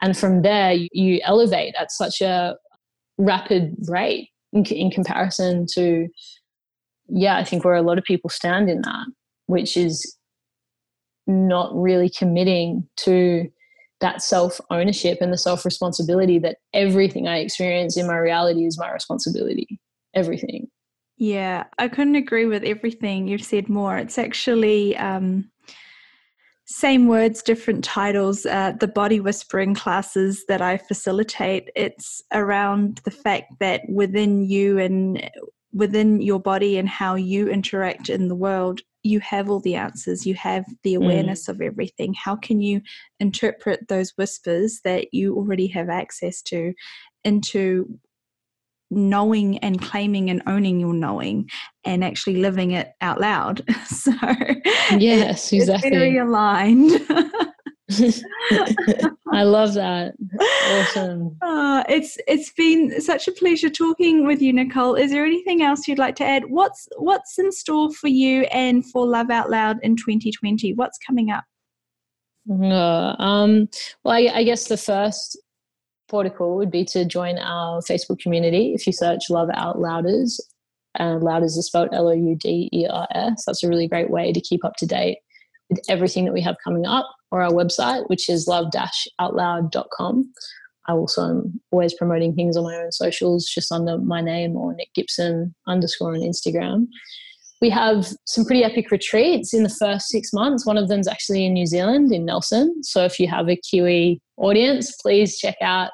And 0.03 0.19
from 0.19 0.43
there, 0.43 0.73
you, 0.73 1.21
elevate 1.23 1.77
at 1.79 1.93
such 1.93 2.21
a 2.21 2.57
rapid 3.19 3.77
rate 3.87 4.31
in, 4.53 4.65
in 4.65 4.91
comparison 4.91 5.67
to, 5.75 6.09
yeah, 7.09 7.37
I 7.37 7.45
think 7.45 7.65
where 7.65 7.77
a 7.77 7.83
lot 7.83 7.99
of 7.99 8.05
people 8.05 8.31
stand 8.31 8.69
in 8.69 8.81
that, 8.83 9.07
which 9.47 9.77
is 9.77 10.17
not 11.29 11.71
really 11.73 12.11
committing 12.11 12.89
to 12.97 13.49
that 14.01 14.23
self 14.23 14.61
ownership 14.71 15.19
and 15.21 15.33
the 15.33 15.39
self 15.39 15.65
responsibility 15.65 16.41
that 16.41 16.57
everything 16.75 17.29
I 17.29 17.39
experience 17.39 17.97
in 17.97 18.09
my 18.09 18.17
reality 18.17 18.67
is 18.67 18.77
my 18.77 18.91
responsibility. 18.91 19.79
Everything. 20.17 20.67
Yeah, 21.17 21.65
I 21.79 21.89
couldn't 21.89 22.15
agree 22.15 22.47
with 22.47 22.65
everything 22.65 23.29
you've 23.29 23.45
said 23.45 23.69
more. 23.69 23.99
It's 23.99 24.17
actually 24.19 24.97
um, 24.97 25.51
same 26.71 27.09
words, 27.09 27.43
different 27.43 27.83
titles. 27.83 28.47
Uh, 28.47 28.73
the 28.79 28.87
body 28.87 29.19
whispering 29.19 29.75
classes 29.75 30.45
that 30.47 30.63
I 30.63 30.77
facilitate, 30.77 31.69
it's 31.75 32.23
around 32.33 33.01
the 33.05 33.11
fact 33.11 33.59
that 33.59 33.83
within 33.89 34.45
you 34.45 34.79
and 34.79 35.29
within 35.73 36.21
your 36.21 36.39
body 36.39 36.79
and 36.79 36.89
how 36.89 37.17
you 37.17 37.49
interact 37.49 38.09
in 38.09 38.29
the 38.29 38.37
world, 38.37 38.81
you 39.03 39.19
have 39.19 39.51
all 39.51 39.61
the 39.61 39.75
answers, 39.75 40.27
you 40.27 40.35
have 40.35 40.65
the 40.85 40.95
mm. 40.95 40.99
awareness 40.99 41.47
mm. 41.47 41.49
of 41.49 41.61
everything. 41.61 42.15
How 42.15 42.37
can 42.37 42.61
you 42.61 42.83
interpret 43.19 43.89
those 43.89 44.13
whispers 44.17 44.81
that 44.85 45.13
you 45.13 45.35
already 45.35 45.67
have 45.69 45.89
access 45.89 46.41
to 46.43 46.73
into 47.25 47.99
knowing 48.91 49.59
and 49.59 49.81
claiming 49.81 50.31
and 50.31 50.43
owning 50.47 50.81
your 50.81 50.95
knowing 50.95 51.49
and 51.85 52.05
actually 52.05 52.37
living 52.37 52.73
it 52.73 52.93
out 53.01 53.21
loud? 53.21 53.63
so, 53.87 54.13
yes, 54.97 55.53
exactly. 55.53 55.91
very 55.91 56.19
aligned. 56.19 56.93
I 59.33 59.43
love 59.43 59.75
that. 59.75 60.15
Awesome. 60.71 61.37
Uh, 61.61 61.85
it's 61.89 62.19
it's 62.27 62.53
been 62.53 63.01
such 63.01 63.29
a 63.29 63.33
pleasure 63.33 63.71
talking 63.71 64.27
with 64.27 64.43
you, 64.43 64.53
Nicole. 64.53 64.95
Is 64.95 65.11
there 65.11 65.25
anything 65.25 65.63
else 65.63 65.87
you'd 65.87 65.99
like 65.99 66.17
to 66.17 66.25
add? 66.25 66.45
What's 66.49 66.89
what's 66.97 67.39
in 67.39 67.51
store 67.53 67.93
for 67.93 68.09
you 68.09 68.43
and 68.45 68.85
for 68.91 69.07
Love 69.07 69.31
Out 69.31 69.51
Loud 69.51 69.79
in 69.83 69.97
2020? 69.97 70.75
What's 70.75 70.99
coming 70.99 71.31
up? 71.31 71.45
Uh, 72.51 73.15
um, 73.23 73.69
well, 74.05 74.15
I, 74.15 74.31
I 74.35 74.45
guess 74.45 74.69
the 74.69 74.77
first 74.77 75.39
protocol 76.11 76.57
would 76.57 76.71
be 76.71 76.85
to 76.87 77.05
join 77.07 77.39
our 77.39 77.81
Facebook 77.81 78.19
community. 78.21 78.75
If 78.75 78.87
you 78.87 78.93
search 78.93 79.31
Love 79.31 79.49
Out 79.55 79.79
Louders, 79.79 80.41
and 80.97 81.23
Louders 81.23 81.57
is 81.57 81.67
spelled 81.67 81.91
L 81.93 82.09
O 82.09 82.13
U 82.13 82.37
D 82.37 82.69
E 82.73 82.87
R 82.91 83.07
S. 83.15 83.45
That's 83.47 83.63
a 83.63 83.69
really 83.69 83.89
great 83.89 84.11
way 84.11 84.33
to 84.33 84.41
keep 84.41 84.65
up 84.65 84.77
to 84.79 84.87
date 84.87 85.19
with 85.69 85.81
everything 85.89 86.25
that 86.25 86.35
we 86.35 86.43
have 86.43 86.57
coming 86.65 86.85
up 86.85 87.09
or 87.31 87.43
our 87.43 87.53
website, 87.53 88.09
which 88.11 88.29
is 88.29 88.49
love-outloud.com. 88.49 90.33
I 90.89 90.93
also 90.93 91.29
am 91.29 91.61
always 91.71 91.95
promoting 91.95 92.35
things 92.35 92.57
on 92.57 92.65
my 92.65 92.75
own 92.75 92.91
socials 92.91 93.47
just 93.47 93.71
under 93.71 93.99
my 93.99 94.21
name 94.21 94.57
or 94.57 94.75
Nick 94.75 94.93
Gibson 94.95 95.55
underscore 95.69 96.15
on 96.15 96.21
Instagram. 96.21 96.89
We 97.61 97.71
have 97.71 98.13
some 98.25 98.45
pretty 98.45 98.65
epic 98.65 98.91
retreats 98.91 99.55
in 99.55 99.63
the 99.63 99.69
first 99.69 100.09
six 100.09 100.33
months. 100.33 100.67
One 100.67 100.79
of 100.79 100.89
them 100.89 100.99
is 100.99 101.07
actually 101.07 101.45
in 101.45 101.53
New 101.53 101.67
Zealand, 101.67 102.11
in 102.11 102.25
Nelson. 102.25 102.83
So 102.83 103.05
if 103.05 103.21
you 103.21 103.29
have 103.29 103.49
a 103.49 103.57
Kiwi 103.57 104.21
audience, 104.39 104.97
please 104.97 105.39
check 105.39 105.57
out 105.61 105.91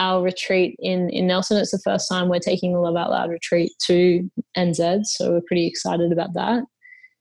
our 0.00 0.22
retreat 0.22 0.74
in, 0.80 1.10
in 1.10 1.28
Nelson. 1.28 1.58
It's 1.58 1.70
the 1.70 1.78
first 1.78 2.08
time 2.08 2.28
we're 2.28 2.40
taking 2.40 2.72
the 2.72 2.80
Love 2.80 2.96
Out 2.96 3.10
Loud 3.10 3.30
retreat 3.30 3.70
to 3.86 4.28
NZ. 4.56 5.04
So 5.04 5.30
we're 5.30 5.42
pretty 5.46 5.66
excited 5.66 6.10
about 6.10 6.34
that 6.34 6.64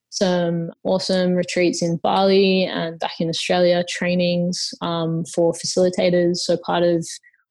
some 0.10 0.72
awesome 0.84 1.34
retreats 1.34 1.82
in 1.82 1.98
Bali 1.98 2.66
and 2.66 3.00
back 3.00 3.20
in 3.20 3.30
Australia, 3.30 3.84
trainings 3.88 4.74
um, 4.82 5.24
for 5.26 5.54
facilitators. 5.54 6.38
So, 6.38 6.58
part 6.58 6.84
of 6.84 7.06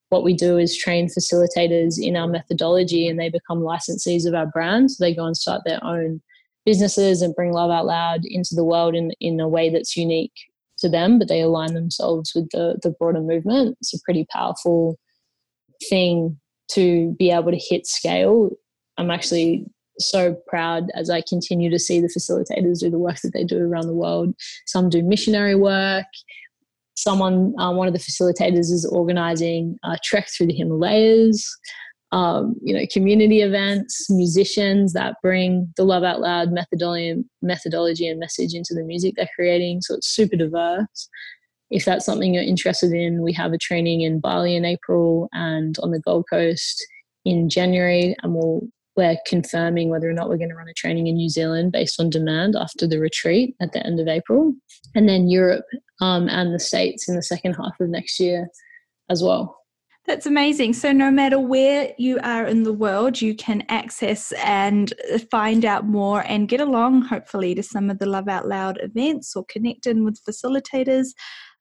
what 0.09 0.23
we 0.23 0.33
do 0.33 0.57
is 0.57 0.77
train 0.77 1.07
facilitators 1.07 1.99
in 1.99 2.17
our 2.17 2.27
methodology 2.27 3.07
and 3.07 3.19
they 3.19 3.29
become 3.29 3.59
licensees 3.59 4.27
of 4.27 4.33
our 4.33 4.47
brand. 4.47 4.91
So, 4.91 5.03
they 5.03 5.15
go 5.15 5.25
and 5.25 5.37
start 5.37 5.61
their 5.65 5.83
own 5.83 6.21
businesses 6.65 7.21
and 7.21 7.35
bring 7.35 7.53
Love 7.53 7.71
Out 7.71 7.85
Loud 7.85 8.21
into 8.25 8.55
the 8.55 8.65
world 8.65 8.93
in, 8.93 9.11
in 9.21 9.39
a 9.39 9.47
way 9.47 9.69
that's 9.69 9.95
unique 9.95 10.33
to 10.79 10.89
them, 10.89 11.17
but 11.17 11.27
they 11.27 11.41
align 11.41 11.73
themselves 11.73 12.33
with 12.35 12.49
the, 12.51 12.77
the 12.83 12.91
broader 12.91 13.21
movement. 13.21 13.77
It's 13.79 13.93
a 13.93 14.01
pretty 14.03 14.25
powerful 14.31 14.97
thing 15.87 16.39
to 16.71 17.15
be 17.17 17.31
able 17.31 17.51
to 17.51 17.59
hit 17.59 17.87
scale. 17.87 18.49
I'm 18.97 19.11
actually 19.11 19.65
so 19.99 20.35
proud 20.47 20.85
as 20.95 21.09
I 21.09 21.21
continue 21.21 21.69
to 21.69 21.79
see 21.79 21.99
the 21.99 22.07
facilitators 22.07 22.79
do 22.79 22.89
the 22.89 22.99
work 22.99 23.17
that 23.21 23.33
they 23.33 23.43
do 23.43 23.59
around 23.59 23.87
the 23.87 23.93
world. 23.93 24.33
Some 24.65 24.89
do 24.89 25.03
missionary 25.03 25.55
work. 25.55 26.05
Someone, 26.95 27.53
um, 27.59 27.77
one 27.77 27.87
of 27.87 27.93
the 27.93 27.99
facilitators, 27.99 28.71
is 28.71 28.87
organizing 28.91 29.77
a 29.83 29.97
trek 30.03 30.27
through 30.29 30.47
the 30.47 30.53
Himalayas. 30.53 31.47
Um, 32.11 32.55
you 32.63 32.73
know, 32.73 32.85
community 32.91 33.41
events, 33.41 34.09
musicians 34.09 34.93
that 34.93 35.15
bring 35.21 35.71
the 35.77 35.83
Love 35.83 36.03
Out 36.03 36.19
Loud 36.19 36.51
methodology, 36.51 37.23
methodology 37.41 38.07
and 38.07 38.19
message 38.19 38.53
into 38.53 38.73
the 38.73 38.83
music 38.83 39.13
they're 39.15 39.29
creating. 39.35 39.81
So 39.81 39.95
it's 39.95 40.09
super 40.09 40.35
diverse. 40.35 41.09
If 41.71 41.85
that's 41.85 42.05
something 42.05 42.33
you're 42.33 42.43
interested 42.43 42.91
in, 42.91 43.21
we 43.21 43.33
have 43.33 43.53
a 43.53 43.57
training 43.57 44.01
in 44.01 44.19
Bali 44.19 44.55
in 44.55 44.65
April 44.65 45.29
and 45.33 45.77
on 45.83 45.91
the 45.91 45.99
Gold 45.99 46.25
Coast 46.29 46.85
in 47.25 47.49
January, 47.49 48.15
and 48.23 48.33
we'll 48.33 48.61
we're 48.95 49.17
confirming 49.25 49.89
whether 49.89 50.09
or 50.09 50.13
not 50.13 50.27
we're 50.27 50.37
going 50.37 50.49
to 50.49 50.55
run 50.55 50.67
a 50.67 50.73
training 50.73 51.07
in 51.07 51.15
New 51.15 51.29
Zealand 51.29 51.71
based 51.71 52.01
on 52.01 52.09
demand 52.09 52.57
after 52.57 52.85
the 52.85 52.99
retreat 52.99 53.55
at 53.61 53.71
the 53.71 53.85
end 53.85 53.97
of 53.99 54.09
April, 54.09 54.53
and 54.93 55.07
then 55.07 55.29
Europe 55.29 55.63
um, 56.01 56.27
and 56.27 56.53
the 56.53 56.59
States 56.59 57.07
in 57.07 57.15
the 57.15 57.23
second 57.23 57.53
half 57.53 57.79
of 57.79 57.87
next 57.87 58.19
year 58.19 58.49
as 59.09 59.23
well. 59.23 59.55
That's 60.05 60.25
amazing. 60.25 60.73
So, 60.73 60.91
no 60.91 61.11
matter 61.11 61.39
where 61.39 61.93
you 61.97 62.19
are 62.23 62.45
in 62.45 62.63
the 62.63 62.73
world, 62.73 63.21
you 63.21 63.35
can 63.35 63.63
access 63.69 64.33
and 64.43 64.91
find 65.29 65.63
out 65.63 65.85
more 65.85 66.25
and 66.27 66.47
get 66.47 66.59
along, 66.59 67.03
hopefully, 67.03 67.53
to 67.55 67.61
some 67.61 67.89
of 67.89 67.99
the 67.99 68.07
Love 68.07 68.27
Out 68.27 68.47
Loud 68.47 68.79
events 68.81 69.35
or 69.35 69.45
connect 69.45 69.85
in 69.85 70.03
with 70.03 70.19
facilitators. 70.27 71.09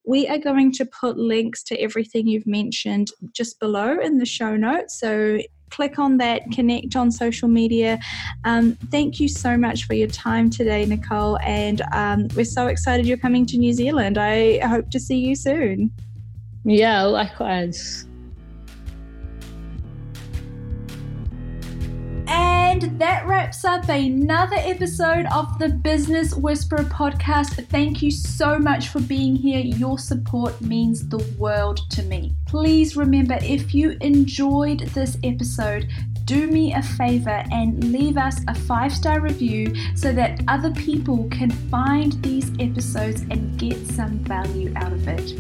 We 0.09 0.27
are 0.27 0.39
going 0.39 0.73
to 0.73 0.87
put 0.87 1.19
links 1.19 1.63
to 1.65 1.79
everything 1.79 2.27
you've 2.27 2.47
mentioned 2.47 3.09
just 3.35 3.61
below 3.61 3.99
in 4.01 4.17
the 4.17 4.25
show 4.25 4.57
notes. 4.57 4.99
So, 4.99 5.39
click 5.69 5.99
on 5.99 6.17
that, 6.17 6.51
connect 6.51 6.97
on 6.97 7.11
social 7.11 7.47
media. 7.47 7.99
Um, 8.45 8.79
thank 8.91 9.21
you 9.21 9.29
so 9.29 9.59
much 9.59 9.85
for 9.85 9.93
your 9.93 10.09
time 10.09 10.49
today, 10.49 10.87
Nicole. 10.87 11.39
And 11.41 11.83
um, 11.93 12.29
we're 12.35 12.47
so 12.47 12.69
excited 12.69 13.05
you're 13.05 13.19
coming 13.19 13.45
to 13.45 13.59
New 13.59 13.75
Zealand. 13.75 14.17
I 14.17 14.67
hope 14.67 14.89
to 14.93 14.99
see 14.99 15.19
you 15.19 15.37
soon. 15.37 15.91
Yeah, 16.65 17.03
likewise. 17.03 18.08
And 22.81 23.01
that 23.01 23.27
wraps 23.27 23.65
up 23.65 23.89
another 23.89 24.55
episode 24.55 25.27
of 25.35 25.59
the 25.59 25.69
Business 25.69 26.33
Whisperer 26.33 26.85
podcast. 26.85 27.67
Thank 27.67 28.03
you 28.03 28.13
so 28.13 28.57
much 28.57 28.91
for 28.91 29.01
being 29.01 29.35
here. 29.35 29.59
Your 29.59 29.99
support 29.99 30.61
means 30.61 31.09
the 31.09 31.19
world 31.37 31.81
to 31.91 32.05
me. 32.05 32.37
Please 32.47 32.97
remember 32.97 33.37
if 33.43 33.75
you 33.75 33.97
enjoyed 34.01 34.81
this 34.95 35.19
episode, 35.25 35.89
do 36.29 36.47
me 36.47 36.75
a 36.75 36.83
favor 36.83 37.43
and 37.51 37.91
leave 37.91 38.19
us 38.19 38.39
a 38.49 38.55
five 38.55 38.93
star 38.93 39.19
review 39.19 39.75
so 39.97 40.13
that 40.13 40.43
other 40.47 40.71
people 40.73 41.27
can 41.31 41.51
find 41.71 42.13
these 42.23 42.53
episodes 42.61 43.23
and 43.23 43.59
get 43.59 43.79
some 43.87 44.19
value 44.19 44.71
out 44.77 44.93
of 44.93 45.09
it. 45.09 45.33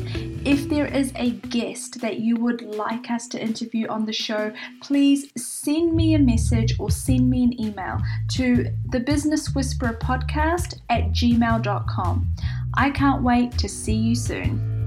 If 0.47 0.71
there 0.71 0.87
is 0.87 1.13
a 1.15 1.33
guest 1.33 2.01
that 2.01 2.21
you 2.21 2.37
would 2.37 2.63
like 2.63 3.11
us 3.11 3.29
to 3.29 3.41
interview 3.41 3.87
on 3.89 4.07
the 4.07 4.15
show, 4.15 4.51
please 4.81 5.31
send 5.37 5.95
me 5.95 6.15
a 6.15 6.19
message 6.19 6.75
or 6.81 6.91
send 6.91 7.29
me 7.29 7.45
an 7.45 7.61
email 7.61 7.99
to 8.37 8.67
the 8.91 9.01
Business 9.01 9.55
Whisperer 9.55 9.99
podcast 10.01 10.81
at 10.89 11.11
gmail.com. 11.11 12.35
I 12.73 12.91
can't 12.91 13.23
wait 13.23 13.53
to 13.59 13.69
see 13.69 13.95
you 13.95 14.15
soon. 14.15 14.78